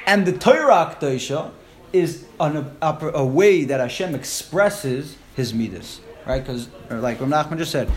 and 0.06 0.26
the 0.26 0.32
Torah 0.32 0.96
akdosha 0.96 1.52
is 1.92 2.26
an, 2.40 2.72
a, 2.82 3.12
a 3.14 3.26
way 3.26 3.66
that 3.66 3.80
Hashem 3.80 4.16
expresses 4.16 5.18
His 5.36 5.54
midas, 5.54 6.00
right? 6.26 6.42
Because 6.42 6.70
like 6.90 7.20
Rav 7.20 7.30
Nachman 7.30 7.58
just 7.58 7.72
said, 7.72 7.92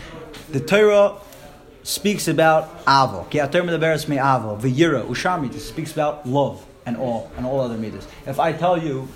the 0.51 0.59
Torah 0.59 1.15
speaks 1.83 2.27
about 2.27 2.85
avo. 2.85 3.29
Ki 3.29 3.39
ater 3.39 3.63
medaberes 3.63 4.07
me 4.07 4.17
avo. 4.17 4.59
V'yira 4.59 5.05
ushar 5.05 5.41
midas 5.41 5.67
speaks 5.67 5.91
about 5.91 6.27
love 6.27 6.65
and 6.85 6.97
all 6.97 7.31
and 7.37 7.45
all 7.45 7.61
other 7.61 7.77
midas. 7.77 8.07
If 8.25 8.39
I 8.39 8.53
tell 8.53 8.77
you, 8.81 9.07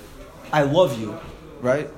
I 0.51 0.63
love 0.63 0.99
you, 0.99 1.17
right? 1.61 1.89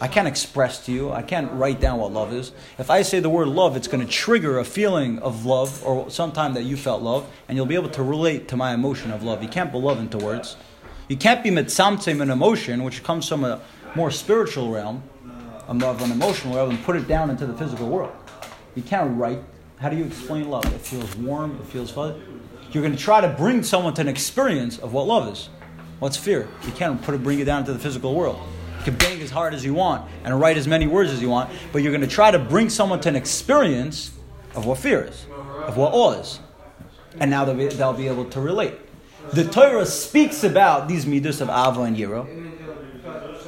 I 0.00 0.06
can't 0.06 0.28
express 0.28 0.84
to 0.86 0.92
you. 0.92 1.10
I 1.10 1.22
can't 1.22 1.50
write 1.52 1.80
down 1.80 1.98
what 1.98 2.12
love 2.12 2.32
is. 2.32 2.52
If 2.78 2.88
I 2.88 3.02
say 3.02 3.18
the 3.18 3.28
word 3.28 3.48
love, 3.48 3.76
it's 3.76 3.88
going 3.88 4.04
to 4.04 4.10
trigger 4.10 4.60
a 4.60 4.64
feeling 4.64 5.18
of 5.18 5.44
love 5.44 5.84
or 5.84 6.08
sometime 6.08 6.54
that 6.54 6.62
you 6.62 6.76
felt 6.76 7.02
love, 7.02 7.28
and 7.48 7.56
you'll 7.56 7.66
be 7.66 7.74
able 7.74 7.90
to 7.90 8.02
relate 8.04 8.46
to 8.48 8.56
my 8.56 8.72
emotion 8.72 9.10
of 9.10 9.24
love. 9.24 9.42
You 9.42 9.48
can't 9.48 9.72
put 9.72 9.78
love 9.78 9.98
into 9.98 10.18
words. 10.18 10.56
You 11.08 11.16
can't 11.16 11.42
be 11.42 11.50
mitzamtzim 11.50 12.20
an 12.20 12.30
emotion, 12.30 12.84
which 12.84 13.02
comes 13.02 13.26
from 13.26 13.42
a 13.42 13.60
more 13.96 14.12
spiritual 14.12 14.70
realm, 14.70 15.02
of 15.66 16.02
an 16.02 16.12
emotional 16.12 16.54
realm, 16.54 16.70
and 16.70 16.84
put 16.84 16.94
it 16.94 17.08
down 17.08 17.30
into 17.30 17.46
the 17.46 17.54
physical 17.54 17.88
world. 17.88 18.12
You 18.78 18.84
can't 18.84 19.18
write. 19.18 19.42
How 19.78 19.88
do 19.88 19.96
you 19.96 20.04
explain 20.04 20.48
love? 20.50 20.64
It 20.72 20.80
feels 20.80 21.16
warm. 21.16 21.58
It 21.60 21.66
feels 21.66 21.90
fuzzy. 21.90 22.16
You're 22.70 22.84
going 22.84 22.94
to 22.94 23.02
try 23.02 23.20
to 23.20 23.28
bring 23.28 23.64
someone 23.64 23.92
to 23.94 24.02
an 24.02 24.06
experience 24.06 24.78
of 24.78 24.92
what 24.92 25.08
love 25.08 25.32
is. 25.32 25.48
What's 25.98 26.16
fear? 26.16 26.46
You 26.64 26.70
can't 26.70 27.02
put 27.02 27.16
it, 27.16 27.24
bring 27.24 27.40
it 27.40 27.46
down 27.46 27.62
into 27.62 27.72
the 27.72 27.78
physical 27.80 28.14
world. 28.14 28.38
You 28.78 28.84
can 28.84 28.94
bang 28.94 29.20
as 29.20 29.32
hard 29.32 29.52
as 29.52 29.64
you 29.64 29.74
want 29.74 30.08
and 30.22 30.38
write 30.38 30.56
as 30.56 30.68
many 30.68 30.86
words 30.86 31.10
as 31.10 31.20
you 31.20 31.28
want, 31.28 31.50
but 31.72 31.82
you're 31.82 31.90
going 31.90 32.08
to 32.08 32.14
try 32.14 32.30
to 32.30 32.38
bring 32.38 32.70
someone 32.70 33.00
to 33.00 33.08
an 33.08 33.16
experience 33.16 34.12
of 34.54 34.64
what 34.64 34.78
fear 34.78 35.02
is, 35.02 35.26
of 35.62 35.76
what 35.76 35.92
awe 35.92 36.12
is. 36.12 36.38
And 37.18 37.32
now 37.32 37.44
they'll 37.44 37.56
be, 37.56 37.66
they'll 37.66 37.92
be 37.92 38.06
able 38.06 38.26
to 38.26 38.40
relate. 38.40 38.74
The 39.32 39.42
Torah 39.42 39.86
speaks 39.86 40.44
about 40.44 40.86
these 40.86 41.04
midas 41.04 41.40
of 41.40 41.48
Ava 41.48 41.82
and 41.82 41.96
Yiro, 41.96 42.47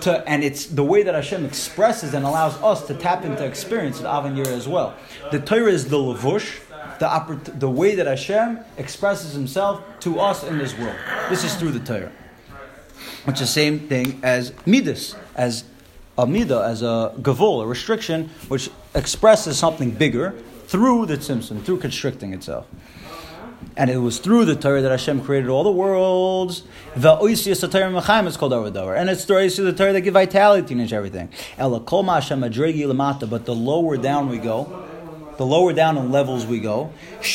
to, 0.03 0.29
and 0.29 0.43
it's 0.43 0.67
the 0.67 0.85
way 0.85 1.03
that 1.03 1.15
Hashem 1.15 1.45
expresses 1.45 2.15
and 2.15 2.25
allows 2.25 2.57
us 2.63 2.87
to 2.87 2.95
tap 2.95 3.25
into 3.25 3.45
experience 3.45 4.01
of 4.01 4.07
Ava 4.07 4.29
and 4.29 4.39
as 4.47 4.69
well. 4.69 4.95
The 5.31 5.41
Torah 5.41 5.71
is 5.71 5.89
the 5.89 5.97
levush, 5.97 6.61
the, 6.99 7.53
the 7.53 7.71
way 7.71 7.95
that 7.95 8.07
Hashem 8.07 8.61
expresses 8.77 9.33
Himself 9.33 9.83
to 10.01 10.21
us 10.21 10.45
in 10.45 10.59
this 10.59 10.77
world. 10.79 10.97
This 11.29 11.45
is 11.45 11.55
through 11.55 11.73
the 11.73 11.81
Torah 11.81 12.13
which 13.25 13.35
is 13.35 13.41
the 13.41 13.47
same 13.47 13.81
thing 13.81 14.21
as 14.23 14.53
midas, 14.67 15.15
as 15.35 15.65
a 16.17 16.27
midah, 16.27 16.65
as 16.67 16.83
a 16.83 17.13
gavul, 17.21 17.63
a 17.63 17.67
restriction, 17.67 18.31
which 18.49 18.71
expresses 18.95 19.59
something 19.59 19.91
bigger 19.91 20.33
through 20.67 21.07
the 21.07 21.17
tzimtzum, 21.17 21.63
through 21.65 21.79
constricting 21.79 22.33
itself. 22.33 22.67
And 23.77 23.89
it 23.89 23.99
was 23.99 24.19
through 24.19 24.45
the 24.47 24.57
Torah 24.57 24.83
that 24.83 24.91
Hashem 24.91 25.23
created 25.25 25.49
all 25.49 25.65
the 25.65 25.71
worlds. 25.71 26.65
Is 26.97 27.03
called 27.03 27.13
Avodah, 27.23 28.97
and 28.97 29.09
it's 29.09 29.25
oisius 29.25 29.57
the 29.57 29.73
Torah 29.73 29.93
that 29.93 30.01
give 30.01 30.15
vitality 30.15 30.75
to 30.75 30.95
everything. 30.95 31.29
But 31.57 31.87
the 33.45 33.55
lower 33.55 33.97
down 33.97 34.29
we 34.29 34.39
go, 34.39 34.87
the 35.37 35.47
lower 35.47 35.73
down 35.73 35.97
in 35.97 36.11
levels 36.11 36.45
we 36.47 36.59
go. 36.59 36.93
The 37.21 37.27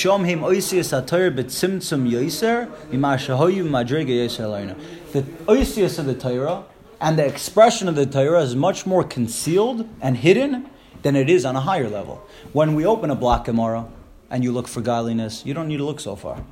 oisius 5.47 5.99
of 5.99 6.05
the 6.05 6.13
Torah 6.13 6.63
and 7.01 7.17
the 7.19 7.25
expression 7.25 7.87
of 7.87 7.95
the 7.95 8.05
Torah 8.05 8.41
is 8.41 8.55
much 8.55 8.85
more 8.85 9.03
concealed 9.03 9.89
and 10.01 10.17
hidden 10.17 10.69
than 11.01 11.15
it 11.15 11.29
is 11.29 11.45
on 11.45 11.55
a 11.55 11.61
higher 11.61 11.89
level. 11.89 12.21
When 12.53 12.75
we 12.75 12.85
open 12.85 13.09
a 13.09 13.15
block 13.15 13.45
Gemara 13.45 13.87
and 14.29 14.43
you 14.43 14.51
look 14.51 14.67
for 14.67 14.81
godliness, 14.81 15.45
you 15.45 15.53
don't 15.53 15.67
need 15.67 15.77
to 15.77 15.85
look 15.85 15.99
so 15.99 16.15
far. 16.15 16.43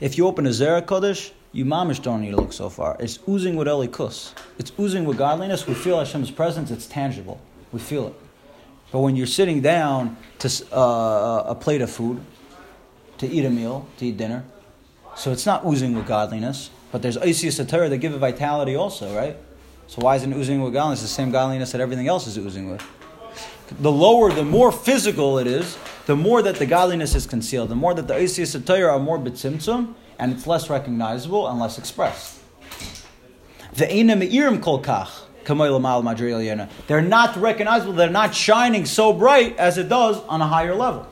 If 0.00 0.16
you 0.16 0.26
open 0.26 0.46
a 0.46 0.50
Zera 0.50 0.82
Kodesh, 0.82 1.32
you 1.52 1.64
mamish 1.64 2.02
don't 2.02 2.20
need 2.20 2.30
to 2.30 2.36
look 2.36 2.52
so 2.52 2.68
far. 2.68 2.96
It's 3.00 3.18
oozing 3.28 3.56
with 3.56 3.66
elikus. 3.66 4.32
It's 4.58 4.70
oozing 4.78 5.04
with 5.04 5.18
godliness. 5.18 5.66
We 5.66 5.74
feel 5.74 5.98
Hashem's 5.98 6.30
presence. 6.30 6.70
It's 6.70 6.86
tangible. 6.86 7.40
We 7.72 7.80
feel 7.80 8.08
it. 8.08 8.14
But 8.92 9.00
when 9.00 9.16
you're 9.16 9.26
sitting 9.26 9.60
down 9.60 10.16
to 10.38 10.48
uh, 10.72 11.44
a 11.48 11.54
plate 11.54 11.82
of 11.82 11.90
food, 11.90 12.20
to 13.18 13.26
eat 13.26 13.44
a 13.44 13.50
meal, 13.50 13.88
to 13.98 14.06
eat 14.06 14.16
dinner, 14.16 14.44
so 15.16 15.32
it's 15.32 15.46
not 15.46 15.66
oozing 15.66 15.94
with 15.94 16.06
godliness. 16.06 16.70
But 16.92 17.02
there's 17.02 17.18
Isis 17.18 17.56
Torah 17.66 17.88
that 17.88 17.98
give 17.98 18.14
it 18.14 18.18
vitality 18.18 18.76
also, 18.76 19.14
right? 19.14 19.36
So 19.88 20.02
why 20.02 20.16
isn't 20.16 20.32
oozing 20.32 20.62
with 20.62 20.72
godliness 20.72 21.02
the 21.02 21.08
same 21.08 21.30
godliness 21.30 21.72
that 21.72 21.80
everything 21.80 22.08
else 22.08 22.26
is 22.26 22.38
oozing 22.38 22.70
with? 22.70 22.82
The 23.80 23.92
lower, 23.92 24.32
the 24.32 24.44
more 24.44 24.72
physical 24.72 25.38
it 25.38 25.46
is, 25.46 25.76
the 26.08 26.16
more 26.16 26.40
that 26.40 26.56
the 26.56 26.64
godliness 26.64 27.14
is 27.14 27.26
concealed, 27.26 27.68
the 27.68 27.76
more 27.76 27.92
that 27.92 28.08
the 28.08 28.14
Isis 28.14 28.56
Torah 28.64 28.94
are 28.94 28.98
more 28.98 29.18
bitzimtzum, 29.18 29.92
and 30.18 30.32
it's 30.32 30.46
less 30.46 30.70
recognizable 30.70 31.46
and 31.46 31.60
less 31.60 31.76
expressed. 31.76 32.40
Ve'ena 33.74 34.16
me'irim 34.16 34.58
kol 34.62 34.82
kach. 34.82 35.10
kamoil 35.44 35.78
mal 35.78 36.02
madri 36.02 36.30
eliyana. 36.30 36.70
They're 36.86 37.02
not 37.02 37.36
recognizable, 37.36 37.92
they're 37.92 38.08
not 38.08 38.34
shining 38.34 38.86
so 38.86 39.12
bright 39.12 39.58
as 39.58 39.76
it 39.76 39.90
does 39.90 40.18
on 40.30 40.40
a 40.40 40.46
higher 40.46 40.74
level. 40.74 41.06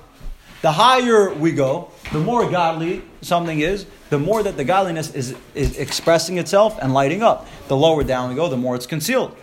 The 0.63 0.73
higher 0.73 1.31
we 1.35 1.53
go, 1.53 1.91
the 2.11 2.19
more 2.19 2.51
godly 2.51 3.03
something 3.21 3.61
is, 3.61 3.85
the 4.09 4.19
more 4.19 4.43
that 4.43 4.57
the 4.57 4.65
godliness 4.65 5.15
is, 5.15 5.37
is 5.55 5.77
expressing 5.77 6.39
itself 6.39 6.79
and 6.81 6.95
lighting 6.95 7.23
up. 7.23 7.47
The 7.69 7.77
lower 7.77 8.03
down 8.03 8.31
we 8.31 8.35
go, 8.35 8.49
the 8.49 8.57
more 8.57 8.75
it's 8.75 8.87
concealed. 8.87 9.37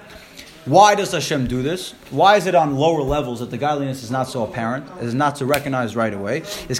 Why 0.66 0.96
does 0.96 1.12
Hashem 1.12 1.48
do 1.48 1.62
this? 1.62 1.92
Why 2.10 2.38
is 2.38 2.48
it 2.48 2.56
on 2.56 2.78
lower 2.78 3.02
levels 3.02 3.42
that 3.42 3.52
the 3.52 3.58
godliness 3.58 4.02
is 4.02 4.10
not 4.10 4.30
so 4.30 4.46
apparent, 4.46 4.86
is 5.02 5.14
not 5.14 5.38
so 5.38 5.46
recognized 5.46 5.94
right 5.94 6.14
away? 6.14 6.44
Is 6.70 6.80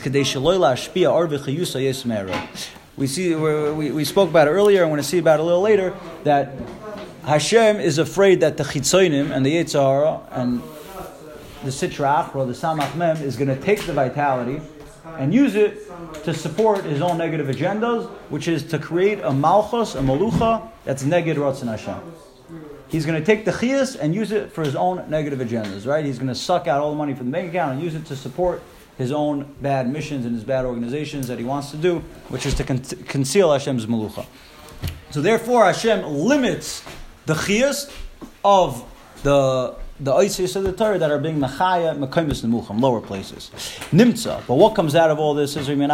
we 2.96 3.08
see 3.08 3.36
we, 3.36 3.92
we 3.92 4.06
spoke 4.06 4.30
about 4.30 4.48
it 4.48 4.52
earlier. 4.52 4.84
I'm 4.84 4.90
going 4.90 5.02
to 5.02 5.08
see 5.08 5.18
about 5.18 5.40
it 5.40 5.44
a 5.44 5.46
little 5.46 5.62
later 5.62 5.94
that 6.24 6.54
Hashem 7.26 7.82
is 7.82 7.98
afraid 7.98 8.40
that 8.40 8.56
the 8.56 8.64
chitzonim 8.64 9.32
and 9.32 9.46
the 9.46 9.56
Yitzhara 9.56 10.22
and 10.32 10.62
the 11.64 11.72
Sitrach 11.72 12.34
or 12.36 12.46
the 12.46 12.54
Samach 12.54 12.96
Mem 12.96 13.18
is 13.18 13.36
going 13.36 13.50
to 13.50 13.60
take 13.62 13.86
the 13.86 13.94
vitality 13.94 14.62
and 15.18 15.34
use 15.34 15.56
it 15.56 15.92
to 16.24 16.34
support 16.34 16.86
his 16.86 17.02
own 17.02 17.18
negative 17.18 17.48
agendas, 17.48 18.08
which 18.30 18.48
is 18.48 18.64
to 18.64 18.80
create 18.80 19.20
a 19.20 19.34
malchus, 19.34 19.96
a 19.96 20.00
malucha 20.00 20.70
that's 20.86 21.04
negative 21.04 21.44
Ratzon 21.44 21.68
Hashem. 21.68 22.00
He's 22.94 23.08
going 23.08 23.20
to 23.20 23.26
take 23.26 23.44
the 23.44 23.50
chiyas 23.50 23.98
and 24.00 24.14
use 24.14 24.32
it 24.32 24.52
for 24.52 24.64
his 24.64 24.76
own 24.76 25.10
negative 25.10 25.40
agendas, 25.40 25.88
right? 25.88 26.06
He's 26.06 26.20
going 26.20 26.28
to 26.28 26.36
suck 26.36 26.68
out 26.68 26.80
all 26.80 26.92
the 26.92 26.96
money 26.96 27.16
from 27.16 27.26
the 27.26 27.32
bank 27.32 27.50
account 27.50 27.74
and 27.74 27.82
use 27.82 27.96
it 27.96 28.06
to 28.06 28.16
support 28.16 28.62
his 29.00 29.12
own 29.12 29.56
bad 29.64 29.92
missions 29.92 30.28
and 30.28 30.36
his 30.36 30.44
bad 30.44 30.64
organizations 30.64 31.28
that 31.28 31.40
he 31.40 31.44
wants 31.44 31.72
to 31.72 31.78
do, 31.78 32.04
which 32.30 32.46
is 32.46 32.54
to 32.54 32.64
con- 32.64 32.84
conceal 33.08 33.52
Hashem's 33.52 33.88
malucha. 33.88 34.28
So 35.10 35.24
therefore, 35.24 35.66
Hashem 35.66 36.04
limits 36.04 36.84
the 37.26 37.34
chiyas 37.34 37.92
of 38.46 38.86
the 39.24 39.76
the 40.00 40.14
Isis 40.14 40.56
of 40.56 40.64
the 40.64 40.74
Torah 40.74 41.00
that 41.00 41.10
are 41.10 41.18
being 41.18 41.40
mechaya 41.40 41.98
mekaymis 41.98 42.44
nemucham, 42.44 42.80
lower 42.80 43.02
places. 43.02 43.50
Nimtza. 43.92 44.46
But 44.46 44.56
what 44.56 44.76
comes 44.76 44.94
out 44.94 45.10
of 45.10 45.18
all 45.18 45.34
this 45.34 45.56
is 45.56 45.68
even 45.68 45.90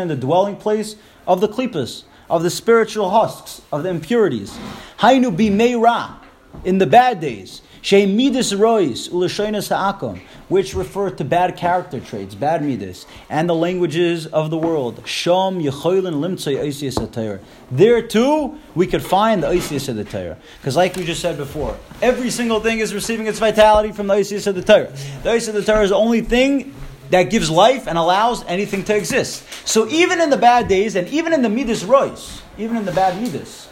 in 0.00 0.08
the 0.08 0.16
dwelling 0.16 0.56
place 0.56 0.96
of 1.26 1.40
the 1.40 1.48
klipas, 1.48 2.04
of 2.30 2.42
the 2.42 2.50
spiritual 2.50 3.10
husks, 3.10 3.62
of 3.72 3.82
the 3.82 3.90
impurities. 3.90 4.56
Hainu 4.98 5.34
b'meira, 5.34 6.16
in 6.64 6.78
the 6.78 6.86
bad 6.86 7.20
days. 7.20 7.62
Shei 7.80 8.06
midas 8.06 8.52
rois 8.52 9.08
u'lashoinas 9.08 9.68
ha'akom, 9.68 10.20
which 10.48 10.74
refer 10.74 11.10
to 11.10 11.24
bad 11.24 11.56
character 11.56 12.00
traits, 12.00 12.34
bad 12.34 12.64
midas, 12.64 13.06
and 13.30 13.48
the 13.48 13.54
languages 13.54 14.26
of 14.26 14.50
the 14.50 14.58
world. 14.58 15.02
Shom 15.04 15.62
yechoilin 15.62 16.14
limtzay 16.14 16.58
oisias 16.58 17.40
There 17.70 18.02
too, 18.02 18.58
we 18.74 18.86
could 18.86 19.02
find 19.02 19.42
the 19.42 19.46
oisias 19.46 19.88
of 19.88 19.96
the 19.96 20.04
Torah. 20.04 20.36
Because 20.60 20.76
like 20.76 20.96
we 20.96 21.04
just 21.04 21.20
said 21.20 21.36
before, 21.36 21.76
every 22.02 22.30
single 22.30 22.60
thing 22.60 22.80
is 22.80 22.92
receiving 22.92 23.26
its 23.26 23.38
vitality 23.38 23.92
from 23.92 24.08
the 24.08 24.14
oisias 24.14 24.46
of 24.46 24.56
the 24.56 24.62
Torah. 24.62 24.92
The 25.22 25.30
oisias 25.30 25.48
of 25.48 25.54
the 25.54 25.64
Torah 25.64 25.84
is 25.84 25.90
the 25.90 25.96
only 25.96 26.20
thing 26.20 26.74
that 27.10 27.24
gives 27.24 27.50
life 27.50 27.86
and 27.86 27.96
allows 27.96 28.44
anything 28.44 28.84
to 28.84 28.96
exist. 28.96 29.44
So 29.66 29.88
even 29.88 30.20
in 30.20 30.30
the 30.30 30.36
bad 30.36 30.68
days, 30.68 30.96
and 30.96 31.08
even 31.08 31.32
in 31.32 31.42
the 31.42 31.48
midas 31.48 31.84
rois, 31.84 32.42
even 32.56 32.76
in 32.76 32.84
the 32.84 32.92
bad 32.92 33.20
midas, 33.20 33.68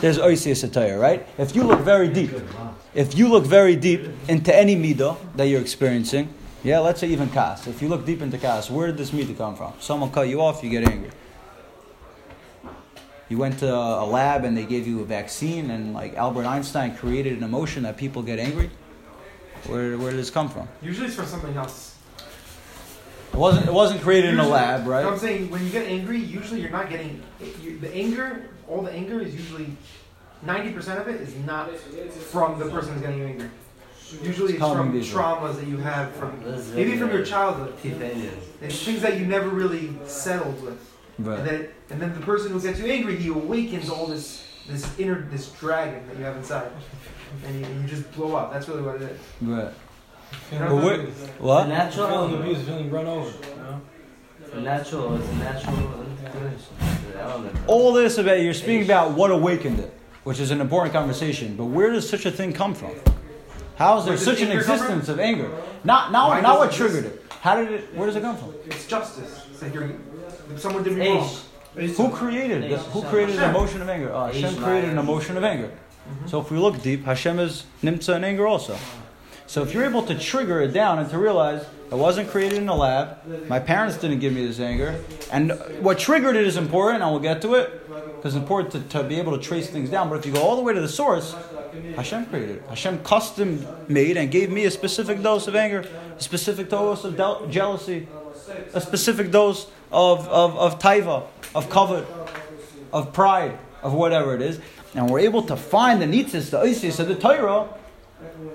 there's 0.00 0.18
oisias 0.18 0.68
atayah, 0.68 1.00
right? 1.00 1.26
If 1.38 1.54
you 1.54 1.62
look 1.64 1.80
very 1.80 2.08
deep, 2.08 2.30
if 2.94 3.16
you 3.16 3.28
look 3.28 3.44
very 3.44 3.76
deep 3.76 4.08
into 4.28 4.54
any 4.54 4.76
midah 4.76 5.16
that 5.36 5.44
you're 5.44 5.60
experiencing, 5.60 6.32
yeah, 6.64 6.80
let's 6.80 7.00
say 7.00 7.08
even 7.08 7.30
kas. 7.30 7.66
If 7.66 7.80
you 7.80 7.88
look 7.88 8.04
deep 8.04 8.22
into 8.22 8.38
kas, 8.38 8.70
where 8.70 8.88
did 8.88 8.96
this 8.96 9.10
midah 9.10 9.36
come 9.36 9.56
from? 9.56 9.74
Someone 9.80 10.10
cut 10.10 10.28
you 10.28 10.40
off, 10.40 10.64
you 10.64 10.70
get 10.70 10.88
angry. 10.88 11.10
You 13.28 13.38
went 13.38 13.58
to 13.58 13.72
a 13.72 14.06
lab 14.06 14.44
and 14.44 14.56
they 14.56 14.64
gave 14.64 14.86
you 14.86 15.00
a 15.00 15.04
vaccine, 15.04 15.70
and 15.70 15.92
like 15.94 16.14
Albert 16.14 16.46
Einstein 16.46 16.96
created 16.96 17.38
an 17.38 17.42
emotion 17.42 17.82
that 17.82 17.96
people 17.96 18.22
get 18.22 18.38
angry. 18.38 18.70
Where, 19.66 19.98
where 19.98 20.10
did 20.10 20.20
this 20.20 20.30
come 20.30 20.48
from? 20.48 20.68
Usually 20.80 21.08
it's 21.08 21.16
from 21.16 21.26
something 21.26 21.56
else. 21.56 21.95
It 23.36 23.38
wasn't. 23.38 23.66
It 23.66 23.72
wasn't 23.72 24.00
created 24.00 24.30
Usually, 24.30 24.46
in 24.46 24.50
a 24.50 24.54
lab, 24.54 24.86
right? 24.86 25.04
I'm 25.04 25.18
saying 25.18 25.50
when 25.50 25.62
you 25.62 25.68
get 25.68 25.86
angry, 25.86 26.18
usually 26.18 26.62
you're 26.62 26.70
not 26.70 26.88
getting 26.88 27.22
you, 27.60 27.78
the 27.78 27.94
anger. 27.94 28.48
All 28.66 28.80
the 28.80 28.90
anger 28.90 29.20
is 29.20 29.34
usually 29.34 29.76
ninety 30.42 30.72
percent 30.72 31.00
of 31.00 31.08
it 31.08 31.20
is 31.20 31.36
not 31.44 31.70
from 31.76 32.58
the 32.58 32.64
person 32.70 32.94
who's 32.94 33.02
getting 33.02 33.18
you 33.18 33.26
angry. 33.26 33.50
Usually 34.22 34.54
it's, 34.54 34.62
from 34.62 34.92
traumas 35.02 35.56
that 35.56 35.66
you 35.66 35.76
have 35.76 36.14
from 36.14 36.42
maybe 36.74 36.96
from 36.96 37.10
your 37.10 37.26
childhood. 37.26 37.74
It's 37.84 38.82
things 38.82 39.02
that 39.02 39.18
you 39.18 39.26
never 39.26 39.50
really 39.50 39.94
settled 40.06 40.62
with. 40.62 40.80
Right. 41.18 41.38
And 41.38 41.46
then 41.46 41.68
and 41.90 42.00
then 42.00 42.14
the 42.14 42.24
person 42.24 42.52
who 42.52 42.60
gets 42.60 42.78
you 42.78 42.86
angry, 42.86 43.16
he 43.16 43.28
awakens 43.28 43.90
all 43.90 44.06
this 44.06 44.44
this 44.66 44.98
inner 44.98 45.28
this 45.30 45.50
dragon 45.50 46.08
that 46.08 46.16
you 46.16 46.24
have 46.24 46.36
inside, 46.36 46.70
and 47.44 47.54
you, 47.54 47.82
you 47.82 47.86
just 47.86 48.10
blow 48.12 48.34
up. 48.34 48.50
That's 48.50 48.66
really 48.66 48.82
what 48.82 48.94
it 48.96 49.02
is. 49.02 49.20
Right. 49.42 49.74
But 50.50 50.74
what? 50.74 51.00
What? 51.40 51.68
Natural. 51.68 52.28
Feeling 52.28 52.42
abused, 52.42 52.66
feeling 52.66 52.90
run 52.90 53.06
over. 53.06 53.30
You 53.30 53.56
know? 53.56 54.60
Natural. 54.62 55.16
It's 55.16 55.32
natural. 55.32 56.06
All 57.66 57.92
this 57.92 58.18
about 58.18 58.40
you're 58.40 58.54
speaking 58.54 58.84
about 58.84 59.12
what 59.12 59.30
awakened 59.30 59.80
it, 59.80 59.92
which 60.24 60.38
is 60.38 60.50
an 60.50 60.60
important 60.60 60.92
conversation. 60.92 61.56
But 61.56 61.66
where 61.66 61.90
does 61.90 62.08
such 62.08 62.26
a 62.26 62.30
thing 62.30 62.52
come 62.52 62.74
from? 62.74 62.92
How 63.76 63.98
is 63.98 64.04
there 64.04 64.16
such 64.16 64.40
an 64.40 64.52
existence 64.52 65.08
of 65.08 65.18
anger? 65.20 65.50
Not 65.84 66.12
not, 66.12 66.42
not 66.42 66.58
what 66.58 66.72
triggered 66.72 67.06
it. 67.06 67.24
How 67.40 67.56
did 67.56 67.70
it? 67.72 67.94
Where 67.94 68.06
does 68.06 68.16
it 68.16 68.22
come 68.22 68.36
from? 68.36 68.54
It's 68.66 68.86
justice. 68.86 69.46
It's 69.50 69.62
like 69.62 69.74
you're, 69.74 69.90
someone 70.56 70.82
did 70.82 70.96
me 70.96 71.08
wrong. 71.08 71.28
Who 71.74 72.10
created 72.10 72.62
this? 72.62 72.84
Who 72.86 73.02
created 73.02 73.36
an 73.36 73.50
emotion 73.50 73.82
of 73.82 73.88
anger? 73.88 74.10
Oh, 74.12 74.26
Hashem 74.26 74.56
created 74.62 74.90
an 74.90 74.98
emotion 74.98 75.36
of 75.36 75.44
anger. 75.44 75.68
Mm-hmm. 75.68 76.28
So 76.28 76.40
if 76.40 76.50
we 76.50 76.58
look 76.58 76.80
deep, 76.82 77.04
Hashem 77.04 77.38
is 77.38 77.64
nimtza 77.82 78.14
and 78.14 78.24
anger 78.24 78.46
also. 78.46 78.78
So 79.46 79.62
if 79.62 79.72
you're 79.72 79.84
able 79.84 80.02
to 80.02 80.18
trigger 80.18 80.60
it 80.60 80.72
down 80.72 80.98
and 80.98 81.08
to 81.10 81.18
realize 81.18 81.64
it 81.90 81.94
wasn't 81.94 82.28
created 82.30 82.58
in 82.58 82.68
a 82.68 82.74
lab, 82.74 83.18
my 83.48 83.60
parents 83.60 83.96
didn't 83.96 84.18
give 84.18 84.32
me 84.32 84.44
this 84.44 84.58
anger, 84.58 85.00
and 85.30 85.52
what 85.80 86.00
triggered 86.00 86.34
it 86.34 86.44
is 86.46 86.56
important, 86.56 87.02
and 87.02 87.12
we'll 87.12 87.20
get 87.20 87.40
to 87.42 87.54
it, 87.54 87.88
because 88.16 88.34
it's 88.34 88.42
important 88.42 88.72
to, 88.72 88.98
to 88.98 89.04
be 89.04 89.16
able 89.20 89.38
to 89.38 89.42
trace 89.42 89.68
things 89.68 89.88
down. 89.88 90.08
But 90.08 90.16
if 90.16 90.26
you 90.26 90.32
go 90.32 90.42
all 90.42 90.56
the 90.56 90.62
way 90.62 90.74
to 90.74 90.80
the 90.80 90.88
source, 90.88 91.36
Hashem 91.94 92.26
created 92.26 92.56
it. 92.56 92.62
Hashem 92.68 93.04
custom 93.04 93.64
made 93.86 94.16
and 94.16 94.30
gave 94.32 94.50
me 94.50 94.64
a 94.64 94.70
specific 94.70 95.22
dose 95.22 95.46
of 95.46 95.54
anger, 95.54 95.86
a 96.16 96.20
specific 96.20 96.68
dose 96.68 97.04
of 97.04 97.16
del- 97.16 97.46
jealousy, 97.46 98.08
a 98.74 98.80
specific 98.80 99.30
dose 99.30 99.68
of, 99.92 100.26
of, 100.28 100.56
of 100.56 100.78
taiva, 100.80 101.24
of 101.54 101.70
covet, 101.70 102.04
of 102.92 103.12
pride, 103.12 103.56
of 103.82 103.92
whatever 103.92 104.34
it 104.34 104.42
is. 104.42 104.58
And 104.94 105.08
we're 105.08 105.20
able 105.20 105.42
to 105.44 105.56
find 105.56 106.02
the 106.02 106.06
nitzis, 106.06 106.50
the 106.50 106.58
isis 106.58 106.98
of 106.98 107.06
the 107.06 107.14
Torah, 107.14 107.68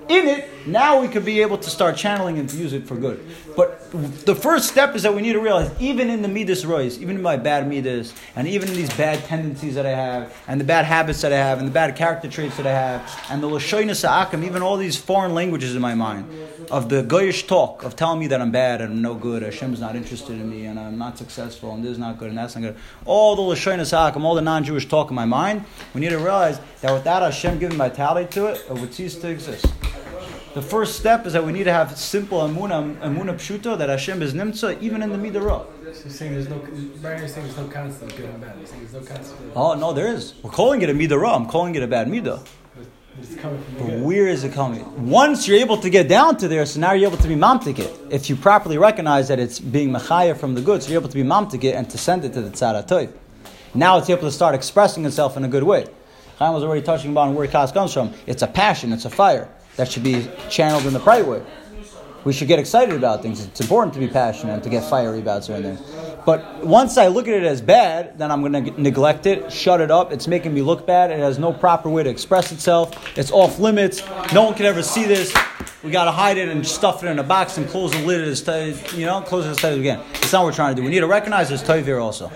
in 0.08 0.26
it, 0.26 0.66
now 0.66 1.00
we 1.00 1.08
could 1.08 1.24
be 1.24 1.40
able 1.40 1.56
to 1.58 1.70
start 1.70 1.96
channeling 1.96 2.38
and 2.38 2.52
use 2.52 2.72
it 2.72 2.86
for 2.86 2.96
good. 2.96 3.24
But 3.56 3.90
the 4.24 4.34
first 4.34 4.68
step 4.68 4.94
is 4.96 5.02
that 5.02 5.14
we 5.14 5.22
need 5.22 5.34
to 5.34 5.40
realize, 5.40 5.70
even 5.80 6.10
in 6.10 6.22
the 6.22 6.28
midas 6.28 6.64
rois, 6.64 6.98
even 6.98 7.16
in 7.16 7.22
my 7.22 7.36
bad 7.36 7.68
midas, 7.68 8.12
and 8.34 8.48
even 8.48 8.68
in 8.68 8.74
these 8.74 8.92
bad 8.96 9.24
tendencies 9.24 9.74
that 9.76 9.86
I 9.86 9.90
have, 9.90 10.36
and 10.48 10.60
the 10.60 10.64
bad 10.64 10.84
habits 10.84 11.20
that 11.22 11.32
I 11.32 11.36
have, 11.36 11.58
and 11.58 11.68
the 11.68 11.72
bad 11.72 11.94
character 11.96 12.28
traits 12.28 12.56
that 12.56 12.66
I 12.66 12.72
have, 12.72 13.26
and 13.30 13.42
the 13.42 13.48
lashoina 13.48 13.94
sa'akim, 13.94 14.42
even 14.44 14.62
all 14.62 14.76
these 14.76 14.96
foreign 14.96 15.34
languages 15.34 15.76
in 15.76 15.82
my 15.82 15.94
mind, 15.94 16.28
of 16.70 16.88
the 16.88 17.02
goyish 17.02 17.46
talk, 17.46 17.84
of 17.84 17.94
telling 17.94 18.18
me 18.18 18.26
that 18.28 18.40
I'm 18.40 18.50
bad 18.50 18.80
and 18.80 18.94
I'm 18.94 19.02
no 19.02 19.14
good, 19.14 19.42
Hashem's 19.42 19.80
not 19.80 19.94
interested 19.94 20.32
in 20.32 20.50
me, 20.50 20.66
and 20.66 20.78
I'm 20.78 20.98
not 20.98 21.18
successful, 21.18 21.74
and 21.74 21.84
this 21.84 21.92
is 21.92 21.98
not 21.98 22.18
good, 22.18 22.30
and 22.30 22.38
that's 22.38 22.56
not 22.56 22.62
good. 22.62 22.76
All 23.04 23.36
the 23.36 23.42
lashoina 23.42 23.86
sa'akim, 23.86 24.24
all 24.24 24.34
the 24.34 24.42
non-Jewish 24.42 24.88
talk 24.88 25.10
in 25.10 25.14
my 25.14 25.26
mind, 25.26 25.64
we 25.94 26.00
need 26.00 26.10
to 26.10 26.18
realize 26.18 26.58
that 26.80 26.92
without 26.92 27.22
Hashem 27.22 27.58
giving 27.58 27.78
vitality 27.78 28.28
to 28.32 28.46
it, 28.46 28.64
it 28.68 28.72
would 28.72 28.92
cease 28.92 29.16
to 29.16 29.28
exist. 29.28 29.51
The 30.54 30.62
first 30.62 30.98
step 30.98 31.26
is 31.26 31.32
that 31.32 31.44
we 31.44 31.52
need 31.52 31.64
to 31.64 31.72
have 31.72 31.96
simple 31.96 32.40
amuna, 32.40 32.98
amuna 33.00 33.34
pshuto 33.34 33.78
that 33.78 33.88
Hashem 33.88 34.20
is 34.20 34.34
nimtza 34.34 34.80
even 34.82 35.02
in 35.02 35.10
the 35.10 35.16
midah. 35.16 35.66
So 35.94 36.04
you're 36.04 36.10
saying 36.10 36.32
there's 36.32 36.48
no, 36.48 36.58
Brian, 37.00 37.26
saying 37.28 37.46
there's 37.46 37.56
no 37.56 37.64
of 37.64 38.16
good 38.16 38.26
and 38.26 38.40
bad. 38.40 38.56
You're 38.58 38.66
saying 38.66 38.88
there's 38.90 39.08
no. 39.08 39.16
Of 39.16 39.56
oh 39.56 39.74
no, 39.74 39.92
there 39.92 40.08
is. 40.08 40.34
We're 40.42 40.50
calling 40.50 40.82
it 40.82 40.90
a 40.90 40.94
midah. 40.94 41.34
I'm 41.34 41.46
calling 41.46 41.74
it 41.74 41.82
a 41.82 41.86
bad 41.86 42.08
midah. 42.08 42.46
But 43.78 44.00
where 44.00 44.26
is 44.26 44.42
it 44.42 44.52
coming? 44.52 45.10
Once 45.10 45.46
you're 45.46 45.58
able 45.58 45.76
to 45.78 45.90
get 45.90 46.08
down 46.08 46.38
to 46.38 46.48
there, 46.48 46.64
so 46.64 46.80
now 46.80 46.92
you're 46.92 47.10
able 47.10 47.22
to 47.22 47.28
be 47.28 47.34
mamtik 47.34 47.78
it. 47.78 47.94
If 48.10 48.30
you 48.30 48.36
properly 48.36 48.78
recognize 48.78 49.28
that 49.28 49.38
it's 49.38 49.58
being 49.58 49.90
machaya 49.90 50.36
from 50.36 50.54
the 50.54 50.62
good, 50.62 50.82
so 50.82 50.90
you're 50.90 51.00
able 51.00 51.10
to 51.10 51.14
be 51.14 51.22
mamtik 51.22 51.64
it 51.64 51.74
and 51.74 51.88
to 51.90 51.98
send 51.98 52.24
it 52.24 52.32
to 52.32 52.40
the 52.40 52.50
tzara 52.50 53.12
Now 53.74 53.98
it's 53.98 54.08
able 54.08 54.22
to 54.22 54.30
start 54.30 54.54
expressing 54.54 55.04
itself 55.04 55.36
in 55.36 55.44
a 55.44 55.48
good 55.48 55.62
way. 55.62 55.86
Chaim 56.38 56.52
was 56.52 56.64
already 56.64 56.82
touching 56.82 57.12
upon 57.12 57.34
where 57.34 57.46
kas 57.46 57.72
comes 57.72 57.92
from. 57.92 58.12
It's 58.26 58.42
a 58.42 58.46
passion, 58.46 58.92
it's 58.92 59.04
a 59.04 59.10
fire 59.10 59.48
that 59.76 59.90
should 59.90 60.02
be 60.02 60.28
channeled 60.50 60.86
in 60.86 60.92
the 60.92 61.00
right 61.00 61.26
way. 61.26 61.42
We 62.24 62.32
should 62.32 62.46
get 62.46 62.60
excited 62.60 62.94
about 62.94 63.20
things. 63.20 63.44
It's 63.44 63.60
important 63.60 63.94
to 63.94 64.00
be 64.00 64.06
passionate 64.06 64.54
and 64.54 64.62
to 64.62 64.70
get 64.70 64.88
fiery 64.88 65.18
about 65.18 65.44
certain 65.44 65.76
things. 65.76 65.92
But 66.24 66.64
once 66.64 66.96
I 66.96 67.08
look 67.08 67.26
at 67.26 67.34
it 67.34 67.42
as 67.42 67.60
bad, 67.60 68.16
then 68.16 68.30
I'm 68.30 68.42
going 68.42 68.64
to 68.64 68.80
neglect 68.80 69.26
it, 69.26 69.52
shut 69.52 69.80
it 69.80 69.90
up. 69.90 70.12
It's 70.12 70.28
making 70.28 70.54
me 70.54 70.62
look 70.62 70.86
bad. 70.86 71.10
It 71.10 71.18
has 71.18 71.40
no 71.40 71.52
proper 71.52 71.88
way 71.88 72.04
to 72.04 72.10
express 72.10 72.52
itself. 72.52 73.18
It's 73.18 73.32
off 73.32 73.58
limits. 73.58 74.02
No 74.32 74.44
one 74.44 74.54
can 74.54 74.66
ever 74.66 74.84
see 74.84 75.04
this. 75.04 75.34
we 75.82 75.90
got 75.90 76.04
to 76.04 76.12
hide 76.12 76.38
it 76.38 76.48
and 76.48 76.64
stuff 76.64 77.02
it 77.02 77.08
in 77.08 77.18
a 77.18 77.24
box 77.24 77.58
and 77.58 77.68
close 77.68 77.90
the 77.90 78.06
lid 78.06 78.20
as 78.20 78.40
tight, 78.40 78.92
you 78.94 79.04
know, 79.04 79.20
close 79.22 79.44
it 79.44 79.50
as 79.50 79.56
tight 79.56 79.76
again. 79.76 80.00
That's 80.12 80.32
not 80.32 80.44
what 80.44 80.50
we're 80.50 80.56
trying 80.56 80.76
to 80.76 80.80
do. 80.80 80.84
We 80.84 80.92
need 80.92 81.00
to 81.00 81.08
recognize 81.08 81.48
there's 81.48 81.64
toiv 81.64 81.84
here 81.84 81.98
also. 81.98 82.30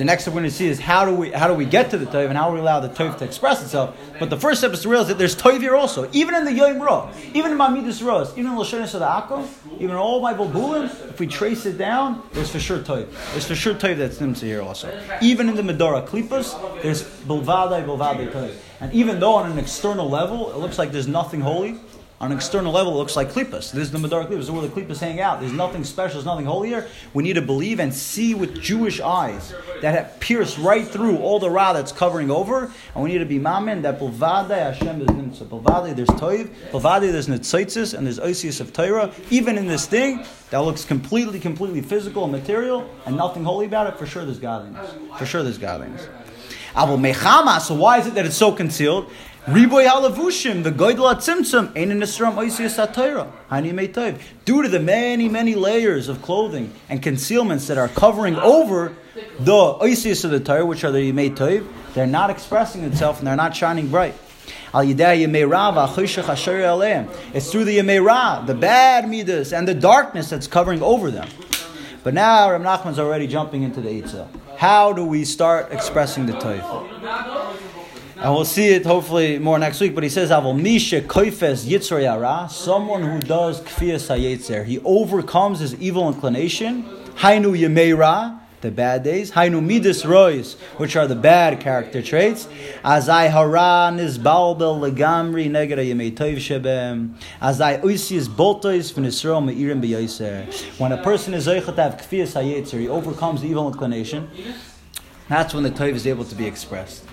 The 0.00 0.06
next 0.06 0.22
step 0.22 0.32
we're 0.32 0.40
going 0.40 0.50
to 0.50 0.56
see 0.56 0.66
is 0.66 0.80
how 0.80 1.04
do 1.04 1.14
we 1.14 1.30
how 1.30 1.46
do 1.46 1.52
we 1.52 1.66
get 1.66 1.90
to 1.90 1.98
the 1.98 2.06
toiv 2.06 2.30
and 2.30 2.38
how 2.38 2.50
we 2.54 2.58
allow 2.58 2.80
the 2.80 2.88
toiv 2.88 3.18
to 3.18 3.24
express 3.26 3.62
itself. 3.62 3.94
But 4.18 4.30
the 4.30 4.38
first 4.38 4.60
step 4.60 4.72
is 4.72 4.80
to 4.80 4.88
realize 4.88 5.08
that 5.08 5.18
there's 5.18 5.36
toiv 5.36 5.60
here 5.60 5.76
also, 5.76 6.08
even 6.12 6.34
in 6.34 6.46
the 6.46 6.54
yom 6.54 6.80
ra, 6.80 7.12
even 7.34 7.52
in 7.52 7.58
Mamidus 7.58 8.02
Ros, 8.02 8.32
even 8.32 8.52
in 8.52 8.56
Lashonis 8.56 8.94
of 8.94 9.00
the 9.00 9.06
Akum, 9.06 9.46
even 9.74 9.90
in 9.90 9.96
all 9.96 10.22
my 10.22 10.32
bulbulim. 10.32 10.84
If 11.10 11.20
we 11.20 11.26
trace 11.26 11.66
it 11.66 11.76
down, 11.76 12.22
there's 12.32 12.50
for 12.50 12.58
sure 12.58 12.78
toiv. 12.78 13.08
There's 13.32 13.46
for 13.46 13.54
sure 13.54 13.74
toiv 13.74 13.98
that's 13.98 14.16
nimsa 14.16 14.44
here 14.44 14.62
also. 14.62 14.90
Even 15.20 15.50
in 15.50 15.56
the 15.56 15.62
Medora 15.62 16.00
Klippas, 16.00 16.80
there's 16.80 17.02
bulvadai 17.02 17.84
bulvadai 17.84 18.32
toiv. 18.32 18.54
And 18.80 18.90
even 18.94 19.20
though 19.20 19.34
on 19.34 19.52
an 19.52 19.58
external 19.58 20.08
level 20.08 20.50
it 20.50 20.56
looks 20.56 20.78
like 20.78 20.92
there's 20.92 21.08
nothing 21.08 21.42
holy, 21.42 21.78
on 22.20 22.30
an 22.30 22.36
external 22.36 22.70
level, 22.70 22.92
it 22.92 22.96
looks 22.96 23.16
like 23.16 23.32
klipas. 23.32 23.72
This 23.72 23.84
is 23.84 23.92
the 23.92 23.98
Madar 23.98 24.24
klipas. 24.24 24.28
This 24.28 24.44
is 24.44 24.50
where 24.50 24.60
the 24.60 24.68
klipas 24.68 24.98
hang 24.98 25.20
out. 25.22 25.40
There's 25.40 25.54
nothing 25.54 25.84
special. 25.84 26.16
There's 26.16 26.26
nothing 26.26 26.44
holy 26.44 26.68
here. 26.68 26.86
We 27.14 27.22
need 27.22 27.32
to 27.34 27.42
believe 27.42 27.80
and 27.80 27.94
see 27.94 28.34
with 28.34 28.60
Jewish 28.60 29.00
eyes 29.00 29.54
that 29.80 29.94
have 29.94 30.20
pierced 30.20 30.58
right 30.58 30.86
through 30.86 31.16
all 31.18 31.38
the 31.38 31.48
ra 31.48 31.72
that's 31.72 31.92
covering 31.92 32.30
over. 32.30 32.70
And 32.94 33.02
we 33.02 33.10
need 33.10 33.20
to 33.20 33.24
be 33.24 33.38
mamin 33.38 33.80
that 33.82 33.98
Bilvade 33.98 34.50
Hashem 34.50 35.00
is 35.00 35.06
nimtza. 35.08 35.48
Bilvade 35.48 35.96
there's 35.96 36.08
toiv. 36.08 36.50
Bilvade 36.70 37.10
there's 37.10 37.28
nitzaitzis 37.28 37.96
and 37.96 38.06
there's 38.06 38.18
oisius 38.18 38.60
of 38.60 38.74
Torah. 38.74 39.14
Even 39.30 39.56
in 39.56 39.66
this 39.66 39.86
thing 39.86 40.22
that 40.50 40.58
looks 40.58 40.84
completely, 40.84 41.40
completely 41.40 41.80
physical 41.80 42.24
and 42.24 42.32
material 42.32 42.86
and 43.06 43.16
nothing 43.16 43.44
holy 43.44 43.64
about 43.64 43.86
it, 43.86 43.98
for 43.98 44.04
sure 44.04 44.26
there's 44.26 44.38
godliness. 44.38 44.92
For 45.16 45.24
sure 45.24 45.42
there's 45.42 45.56
godliness. 45.56 46.06
Abel 46.76 46.98
mechama. 46.98 47.60
So 47.60 47.74
why 47.74 47.98
is 47.98 48.06
it 48.06 48.14
that 48.14 48.26
it's 48.26 48.36
so 48.36 48.52
concealed? 48.52 49.10
Riboy 49.46 49.88
halavushim, 49.88 50.64
the 50.64 50.70
goydel 50.70 51.14
atzimtzum, 51.14 51.74
ein 51.74 51.90
in 51.90 51.98
Nisram 51.98 52.34
oisias 52.34 52.78
atayra, 52.78 53.32
hani 53.50 53.72
meitayv. 53.72 54.20
Due 54.44 54.62
to 54.62 54.68
the 54.68 54.78
many, 54.78 55.30
many 55.30 55.54
layers 55.54 56.08
of 56.08 56.20
clothing 56.20 56.70
and 56.90 57.02
concealments 57.02 57.66
that 57.68 57.78
are 57.78 57.88
covering 57.88 58.36
over 58.36 58.94
the 59.38 59.52
oisias 59.52 60.26
of 60.26 60.30
the 60.30 60.40
Torah, 60.40 60.66
which 60.66 60.84
are 60.84 60.92
the 60.92 61.10
meitayv, 61.12 61.66
they're 61.94 62.06
not 62.06 62.28
expressing 62.28 62.84
itself 62.84 63.18
and 63.18 63.26
they're 63.26 63.34
not 63.34 63.56
shining 63.56 63.88
bright. 63.88 64.14
Al 64.74 64.82
It's 64.82 65.00
through 65.00 65.14
the 67.64 67.78
Yemei 67.78 68.46
the 68.46 68.54
bad 68.54 69.08
midas, 69.08 69.54
and 69.54 69.66
the 69.66 69.74
darkness 69.74 70.28
that's 70.28 70.46
covering 70.46 70.82
over 70.82 71.10
them. 71.10 71.28
But 72.04 72.12
now 72.12 72.50
Rav 72.50 72.60
Nachman's 72.60 72.98
already 72.98 73.26
jumping 73.26 73.62
into 73.62 73.80
the 73.80 73.88
Eitzah. 73.88 74.28
How 74.58 74.92
do 74.92 75.02
we 75.04 75.24
start 75.24 75.72
expressing 75.72 76.26
the 76.26 76.34
Toiv? 76.34 76.99
And 78.22 78.34
we'll 78.34 78.44
see 78.44 78.68
it 78.68 78.84
hopefully 78.84 79.38
more 79.38 79.58
next 79.58 79.80
week. 79.80 79.94
But 79.94 80.04
he 80.04 80.10
says, 80.10 80.28
"Avol 80.28 80.54
misha 80.54 81.00
koifes 81.00 81.64
yitzor 81.64 82.02
yara." 82.02 82.48
Someone 82.50 83.02
who 83.02 83.18
does 83.18 83.62
kfiyas 83.62 84.14
hayetzer, 84.14 84.66
he 84.66 84.78
overcomes 84.84 85.60
his 85.60 85.74
evil 85.76 86.06
inclination. 86.06 86.84
Hainu 87.16 87.58
yemeira, 87.58 88.38
the 88.60 88.70
bad 88.70 89.04
days. 89.04 89.30
Hainu 89.30 89.64
midas 89.64 90.04
rois, 90.04 90.56
which 90.76 90.96
are 90.96 91.06
the 91.06 91.16
bad 91.16 91.60
character 91.60 92.02
traits. 92.02 92.46
Azai 92.84 93.30
hara 93.30 93.90
nizbalbel 93.90 94.78
legamri 94.78 95.48
negera 95.48 95.78
yemei 95.78 96.14
toiv 96.14 96.36
shebem. 96.36 97.14
Azai 97.40 97.80
uisius 97.80 98.28
boltois 98.28 98.92
v'nisro 98.92 99.42
meirim 99.42 99.80
beyoser. 99.82 100.44
When 100.78 100.92
a 100.92 101.02
person 101.02 101.32
is 101.32 101.46
zeichet 101.46 101.74
to 101.74 101.82
have 101.82 101.96
kfiyas 101.96 102.34
hayetzer, 102.34 102.80
he 102.80 102.86
overcomes 102.86 103.40
the 103.40 103.48
evil 103.48 103.66
inclination. 103.66 104.28
That's 105.30 105.54
when 105.54 105.62
the 105.62 105.70
toiv 105.70 105.94
is 105.94 106.06
able 106.06 106.24
to 106.26 106.34
be 106.34 106.44
expressed 106.46 107.04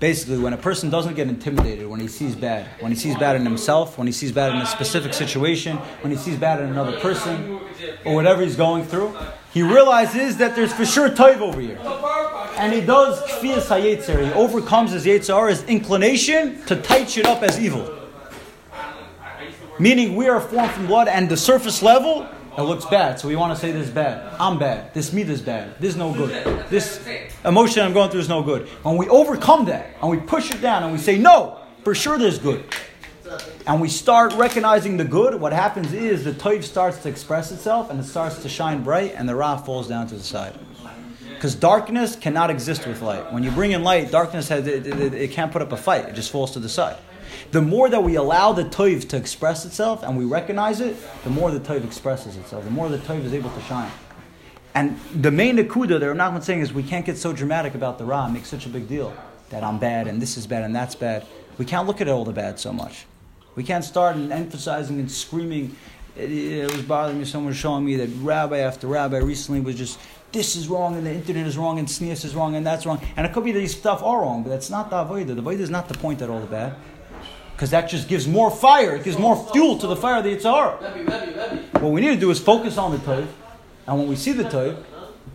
basically 0.00 0.38
when 0.38 0.52
a 0.52 0.56
person 0.58 0.90
doesn't 0.90 1.14
get 1.14 1.28
intimidated 1.28 1.86
when 1.86 2.00
he 2.00 2.08
sees 2.08 2.34
bad 2.34 2.66
when 2.80 2.92
he 2.92 2.98
sees 2.98 3.16
bad 3.16 3.36
in 3.36 3.44
himself 3.44 3.96
when 3.96 4.06
he 4.06 4.12
sees 4.12 4.32
bad 4.32 4.52
in 4.54 4.60
a 4.60 4.66
specific 4.66 5.14
situation 5.14 5.76
when 6.02 6.10
he 6.10 6.18
sees 6.18 6.36
bad 6.36 6.60
in 6.60 6.68
another 6.68 6.98
person 7.00 7.60
or 8.04 8.14
whatever 8.14 8.42
he's 8.42 8.56
going 8.56 8.84
through 8.84 9.16
he 9.54 9.62
realizes 9.62 10.38
that 10.38 10.56
there's 10.56 10.72
for 10.72 10.84
sure 10.84 11.08
toiv 11.08 11.40
over 11.40 11.60
here. 11.60 11.78
And 12.58 12.72
he 12.72 12.80
does 12.80 13.22
kfiyas 13.22 13.66
hayetzer. 13.66 14.26
He 14.26 14.32
overcomes 14.32 14.90
his 14.90 15.06
yetzer 15.06 15.48
his 15.48 15.62
inclination 15.64 16.60
to 16.66 16.74
tight 16.82 17.16
it 17.16 17.24
up 17.24 17.44
as 17.44 17.60
evil. 17.60 18.00
Meaning 19.78 20.16
we 20.16 20.28
are 20.28 20.40
formed 20.40 20.72
from 20.72 20.88
blood 20.88 21.06
and 21.06 21.28
the 21.28 21.36
surface 21.36 21.82
level 21.82 22.26
it 22.56 22.62
looks 22.62 22.84
bad, 22.84 23.18
so 23.18 23.28
we 23.28 23.36
want 23.36 23.54
to 23.54 23.60
say 23.60 23.72
this 23.72 23.88
is 23.88 23.92
bad. 23.92 24.34
I'm 24.38 24.58
bad. 24.58 24.94
This 24.94 25.12
meat 25.12 25.28
is 25.28 25.42
bad. 25.42 25.78
This 25.80 25.90
is 25.90 25.96
no 25.96 26.12
good. 26.12 26.68
This 26.68 27.04
emotion 27.44 27.82
I'm 27.82 27.92
going 27.92 28.10
through 28.10 28.20
is 28.20 28.28
no 28.28 28.42
good. 28.42 28.68
When 28.82 28.96
we 28.96 29.08
overcome 29.08 29.64
that 29.66 29.96
and 30.00 30.10
we 30.10 30.18
push 30.18 30.50
it 30.50 30.60
down 30.60 30.84
and 30.84 30.92
we 30.92 30.98
say, 30.98 31.18
no, 31.18 31.60
for 31.82 31.94
sure 31.94 32.18
there's 32.18 32.38
good. 32.38 32.64
And 33.66 33.80
we 33.80 33.88
start 33.88 34.34
recognizing 34.34 34.96
the 34.96 35.04
good, 35.04 35.34
what 35.40 35.52
happens 35.52 35.92
is 35.92 36.24
the 36.24 36.32
toiv 36.32 36.62
starts 36.62 36.98
to 36.98 37.08
express 37.08 37.50
itself 37.50 37.90
and 37.90 37.98
it 37.98 38.04
starts 38.04 38.42
to 38.42 38.48
shine 38.48 38.84
bright 38.84 39.14
and 39.16 39.28
the 39.28 39.34
ra 39.34 39.56
falls 39.56 39.88
down 39.88 40.06
to 40.08 40.14
the 40.14 40.22
side. 40.22 40.56
Because 41.34 41.54
darkness 41.54 42.16
cannot 42.16 42.50
exist 42.50 42.86
with 42.86 43.02
light. 43.02 43.32
When 43.32 43.42
you 43.42 43.50
bring 43.50 43.72
in 43.72 43.82
light, 43.82 44.10
darkness 44.10 44.48
has, 44.48 44.66
it, 44.66 44.86
it, 44.86 45.00
it, 45.00 45.14
it 45.14 45.30
can't 45.32 45.50
put 45.50 45.60
up 45.60 45.72
a 45.72 45.76
fight. 45.76 46.08
It 46.08 46.14
just 46.14 46.30
falls 46.30 46.52
to 46.52 46.60
the 46.60 46.68
side. 46.68 46.96
The 47.50 47.62
more 47.62 47.88
that 47.88 48.02
we 48.02 48.16
allow 48.16 48.52
the 48.52 48.64
toiv 48.64 49.08
to 49.10 49.16
express 49.16 49.64
itself 49.64 50.02
and 50.02 50.18
we 50.18 50.24
recognize 50.24 50.80
it, 50.80 50.96
the 51.24 51.30
more 51.30 51.50
the 51.50 51.60
toiv 51.60 51.84
expresses 51.84 52.36
itself. 52.36 52.64
The 52.64 52.70
more 52.70 52.88
the 52.88 52.98
toiv 52.98 53.24
is 53.24 53.34
able 53.34 53.50
to 53.50 53.60
shine. 53.62 53.90
And 54.74 54.98
the 55.14 55.30
main 55.30 55.56
akuda 55.56 56.00
that 56.00 56.06
Rav 56.06 56.16
Nachman 56.16 56.42
saying 56.42 56.60
is 56.60 56.72
we 56.72 56.82
can't 56.82 57.06
get 57.06 57.16
so 57.16 57.32
dramatic 57.32 57.74
about 57.74 57.98
the 57.98 58.04
ra, 58.04 58.28
make 58.28 58.44
such 58.44 58.66
a 58.66 58.68
big 58.68 58.88
deal 58.88 59.14
that 59.50 59.62
I'm 59.62 59.78
bad 59.78 60.08
and 60.08 60.20
this 60.20 60.36
is 60.36 60.46
bad 60.48 60.64
and 60.64 60.74
that's 60.74 60.96
bad. 60.96 61.24
We 61.58 61.64
can't 61.64 61.86
look 61.86 62.00
at 62.00 62.08
all 62.08 62.24
the 62.24 62.32
bad 62.32 62.58
so 62.58 62.72
much. 62.72 63.06
We 63.54 63.62
can't 63.62 63.84
start 63.84 64.16
and 64.16 64.32
emphasizing 64.32 64.98
and 64.98 65.08
screaming. 65.10 65.76
It, 66.16 66.30
it 66.30 66.72
was 66.72 66.82
bothering 66.82 67.20
me. 67.20 67.24
Someone 67.24 67.50
was 67.50 67.56
showing 67.56 67.84
me 67.84 67.94
that 67.96 68.08
rabbi 68.16 68.58
after 68.58 68.88
rabbi 68.88 69.18
recently 69.18 69.60
was 69.60 69.76
just 69.76 70.00
this 70.32 70.56
is 70.56 70.66
wrong 70.66 70.96
and 70.96 71.06
the 71.06 71.12
internet 71.12 71.46
is 71.46 71.56
wrong 71.56 71.78
and 71.78 71.88
sneers 71.88 72.24
is 72.24 72.34
wrong 72.34 72.56
and 72.56 72.66
that's 72.66 72.84
wrong. 72.84 73.00
And 73.16 73.24
it 73.24 73.32
could 73.32 73.44
be 73.44 73.52
that 73.52 73.60
these 73.60 73.78
stuff 73.78 74.02
are 74.02 74.22
wrong, 74.22 74.42
but 74.42 74.48
that's 74.48 74.70
not 74.70 74.90
the 74.90 74.96
avodah. 74.96 75.36
The 75.36 75.42
avodah 75.42 75.60
is 75.60 75.70
not 75.70 75.88
to 75.88 75.96
point 75.96 76.20
at 76.20 76.28
all 76.28 76.40
the 76.40 76.46
bad 76.46 76.74
because 77.54 77.70
that 77.70 77.88
just 77.88 78.08
gives 78.08 78.26
more 78.26 78.50
fire. 78.50 78.96
It 78.96 79.04
gives 79.04 79.18
more 79.18 79.36
fuel 79.52 79.78
to 79.78 79.86
the 79.86 79.96
fire 79.96 80.18
of 80.18 80.24
the 80.24 80.36
Yetzer. 80.36 81.80
What 81.80 81.92
we 81.92 82.00
need 82.00 82.14
to 82.14 82.20
do 82.20 82.30
is 82.30 82.40
focus 82.40 82.76
on 82.78 82.90
the 82.90 82.98
Toiv, 82.98 83.28
and 83.86 83.98
when 83.98 84.08
we 84.08 84.16
see 84.16 84.32
the 84.32 84.44
Toiv, 84.44 84.82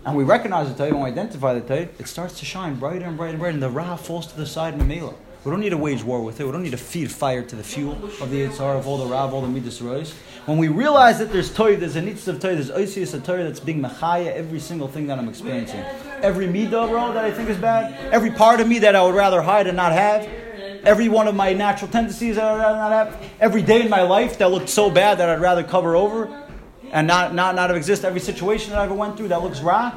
and 0.06 0.16
we 0.16 0.24
recognize 0.24 0.74
the 0.74 0.84
Toiv, 0.84 0.90
and 0.90 1.02
we 1.02 1.10
identify 1.10 1.54
the 1.54 1.62
Toiv, 1.62 1.90
it 2.00 2.08
starts 2.08 2.40
to 2.40 2.46
shine 2.46 2.76
brighter 2.76 3.06
and 3.06 3.18
brighter 3.18 3.32
and 3.32 3.40
brighter, 3.40 3.54
and 3.54 3.64
the 3.64 3.70
Ra 3.70 3.96
falls 3.96 4.28
to 4.28 4.38
the 4.38 4.46
side 4.46 4.74
in 4.74 4.80
the 4.80 4.86
Mela. 4.86 5.14
We 5.46 5.52
don't 5.52 5.62
need 5.62 5.70
to 5.70 5.78
wage 5.78 6.04
war 6.04 6.22
with 6.22 6.42
it. 6.42 6.46
We 6.46 6.52
don't 6.52 6.64
need 6.64 6.72
to 6.72 6.78
feed 6.78 7.10
fire 7.10 7.44
to 7.44 7.56
the 7.56 7.64
fuel 7.64 7.94
of 8.22 8.30
the 8.30 8.46
Yetzer, 8.46 8.78
of 8.78 8.86
all 8.86 8.98
the 8.98 9.06
Ra, 9.06 9.24
of 9.24 9.34
all 9.34 9.42
the 9.42 9.48
Midas 9.48 9.82
Rois. 9.82 10.14
When 10.46 10.58
we 10.58 10.68
realize 10.68 11.20
that 11.20 11.32
there's 11.32 11.50
Toiv, 11.50 11.80
there's 11.80 11.96
a 11.96 12.02
Nitzah 12.02 12.30
of 12.30 12.36
Toiv, 12.40 12.56
there's 12.56 12.72
Oisius 12.72 13.14
of 13.14 13.24
Toiv 13.24 13.46
that's 13.46 13.62
being 13.62 13.82
Machaya 13.82 14.34
every 14.34 14.60
single 14.60 14.90
thing 14.90 15.08
that 15.08 15.18
I'm 15.18 15.30
experiencing. 15.30 15.80
Every 16.22 16.48
Midah, 16.48 16.90
bro, 16.90 17.14
that 17.14 17.24
I 17.24 17.32
think 17.32 17.50
is 17.50 17.58
bad, 17.58 18.14
every 18.14 18.32
part 18.32 18.60
of 18.60 18.68
me 18.68 18.80
that 18.80 18.96
I 18.96 19.04
would 19.04 19.16
rather 19.16 19.42
hide 19.42 19.68
and 19.68 19.78
not 19.78 19.94
have, 19.94 20.28
every 20.84 21.10
one 21.10 21.28
of 21.28 21.36
my 21.36 21.54
natural 21.54 21.90
tendencies 21.92 22.36
that 22.36 22.46
I'd 22.46 22.60
not 22.60 22.92
have, 22.92 23.24
every 23.40 23.62
day 23.62 23.82
in 23.82 23.90
my 23.90 24.02
life 24.02 24.38
that 24.40 24.52
looked 24.52 24.70
so 24.70 24.90
bad 24.90 25.18
that 25.20 25.30
I'd 25.30 25.42
rather 25.42 25.64
cover 25.64 25.96
over 25.96 26.46
and 26.92 27.08
not, 27.08 27.34
not, 27.34 27.56
not 27.56 27.76
exist, 27.76 28.04
every 28.04 28.20
situation 28.20 28.72
that 28.72 28.80
I 28.80 28.86
ever 28.86 28.94
went 28.94 29.18
through 29.18 29.28
that 29.30 29.42
looks 29.42 29.62
raw, 29.62 29.92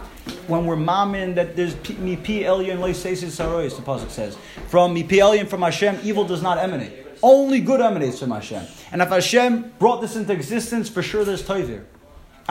when 0.46 0.66
we're 0.66 0.76
mamin 0.76 1.34
that 1.34 1.56
there's 1.56 1.74
mi 1.98 2.16
pi 2.16 2.44
elyon 2.44 2.78
leisesis 2.78 3.30
sarois, 3.30 3.74
the 3.74 3.82
pasuk 3.82 4.10
says. 4.10 4.36
From 4.68 4.92
mi 4.92 5.02
pi 5.02 5.16
elyon 5.16 5.48
from 5.48 5.62
Hashem, 5.62 6.00
evil 6.02 6.24
does 6.24 6.42
not 6.42 6.58
emanate. 6.58 6.92
Only 7.22 7.60
good 7.60 7.80
emanates 7.80 8.18
from 8.18 8.32
Hashem. 8.32 8.64
And 8.90 9.00
if 9.00 9.08
Hashem 9.08 9.74
brought 9.78 10.00
this 10.00 10.16
into 10.16 10.32
existence, 10.32 10.88
for 10.88 11.02
sure 11.02 11.24
there's 11.24 11.42
toivir 11.42 11.84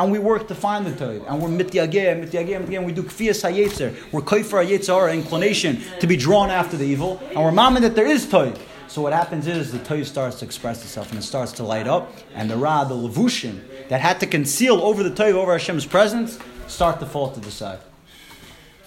and 0.01 0.11
we 0.11 0.17
work 0.17 0.47
to 0.47 0.55
find 0.55 0.83
the 0.83 0.95
Torah, 0.95 1.23
and 1.27 1.39
we're 1.39 1.47
mityageh, 1.47 2.25
mityageh, 2.25 2.65
mityageh, 2.65 2.83
we 2.83 2.91
do 2.91 3.03
kfiyas 3.03 3.47
hayetzer, 3.47 3.95
we're 4.11 4.21
kaifer 4.21 4.65
hayetzer, 4.65 4.95
our 4.95 5.11
inclination 5.11 5.79
to 5.99 6.07
be 6.07 6.17
drawn 6.17 6.49
after 6.49 6.75
the 6.75 6.83
evil, 6.83 7.21
and 7.27 7.37
we're 7.37 7.51
mamin 7.51 7.83
that 7.83 7.93
there 7.93 8.07
is 8.07 8.27
Torah. 8.27 8.55
So 8.87 9.03
what 9.03 9.13
happens 9.13 9.45
is 9.45 9.71
the 9.71 9.77
Torah 9.77 10.03
starts 10.03 10.39
to 10.39 10.45
express 10.45 10.81
itself 10.83 11.11
and 11.11 11.19
it 11.19 11.21
starts 11.21 11.51
to 11.53 11.63
light 11.63 11.87
up, 11.87 12.11
and 12.33 12.49
the 12.49 12.57
Ra, 12.57 12.83
the 12.83 12.95
levushim 12.95 13.59
that 13.89 14.01
had 14.01 14.19
to 14.21 14.25
conceal 14.25 14.81
over 14.81 15.03
the 15.03 15.13
Torah, 15.13 15.33
over 15.33 15.51
Hashem's 15.51 15.85
presence, 15.85 16.39
start 16.65 16.99
to 16.99 17.05
fall 17.05 17.31
to 17.31 17.39
the 17.39 17.51
side. 17.51 17.77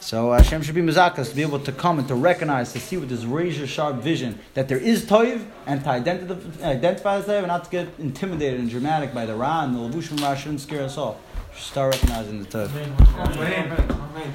So 0.04 0.32
Hashem 0.32 0.60
should 0.60 0.74
be 0.74 0.82
mazakas 0.82 1.30
to 1.30 1.34
be 1.34 1.40
able 1.40 1.60
to 1.60 1.72
come 1.72 1.98
and 1.98 2.06
to 2.08 2.14
recognize, 2.14 2.74
to 2.74 2.78
see 2.78 2.98
with 2.98 3.08
this 3.08 3.24
razor 3.24 3.66
sharp 3.66 4.02
vision 4.02 4.38
that 4.52 4.68
there 4.68 4.76
is 4.76 5.06
toiv 5.06 5.46
and 5.64 5.82
to 5.82 5.88
identify, 5.88 6.62
identify 6.62 7.20
the 7.22 7.32
toiv 7.32 7.38
and 7.38 7.46
not 7.46 7.64
to 7.64 7.70
get 7.70 7.88
intimidated 7.98 8.60
and 8.60 8.68
dramatic 8.68 9.14
by 9.14 9.24
the 9.24 9.34
ra 9.34 9.64
and 9.64 9.74
the 9.74 9.78
levushim 9.80 10.20
ra 10.20 10.34
shouldn't 10.34 10.60
scare 10.60 10.82
us 10.82 10.98
off. 10.98 11.16
Start 11.56 11.94
recognizing 11.94 12.42
the 12.42 12.48
toiv. 12.50 12.68
Thank 12.68 12.90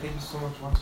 you 0.03 0.19
so 0.19 0.39
much. 0.39 0.73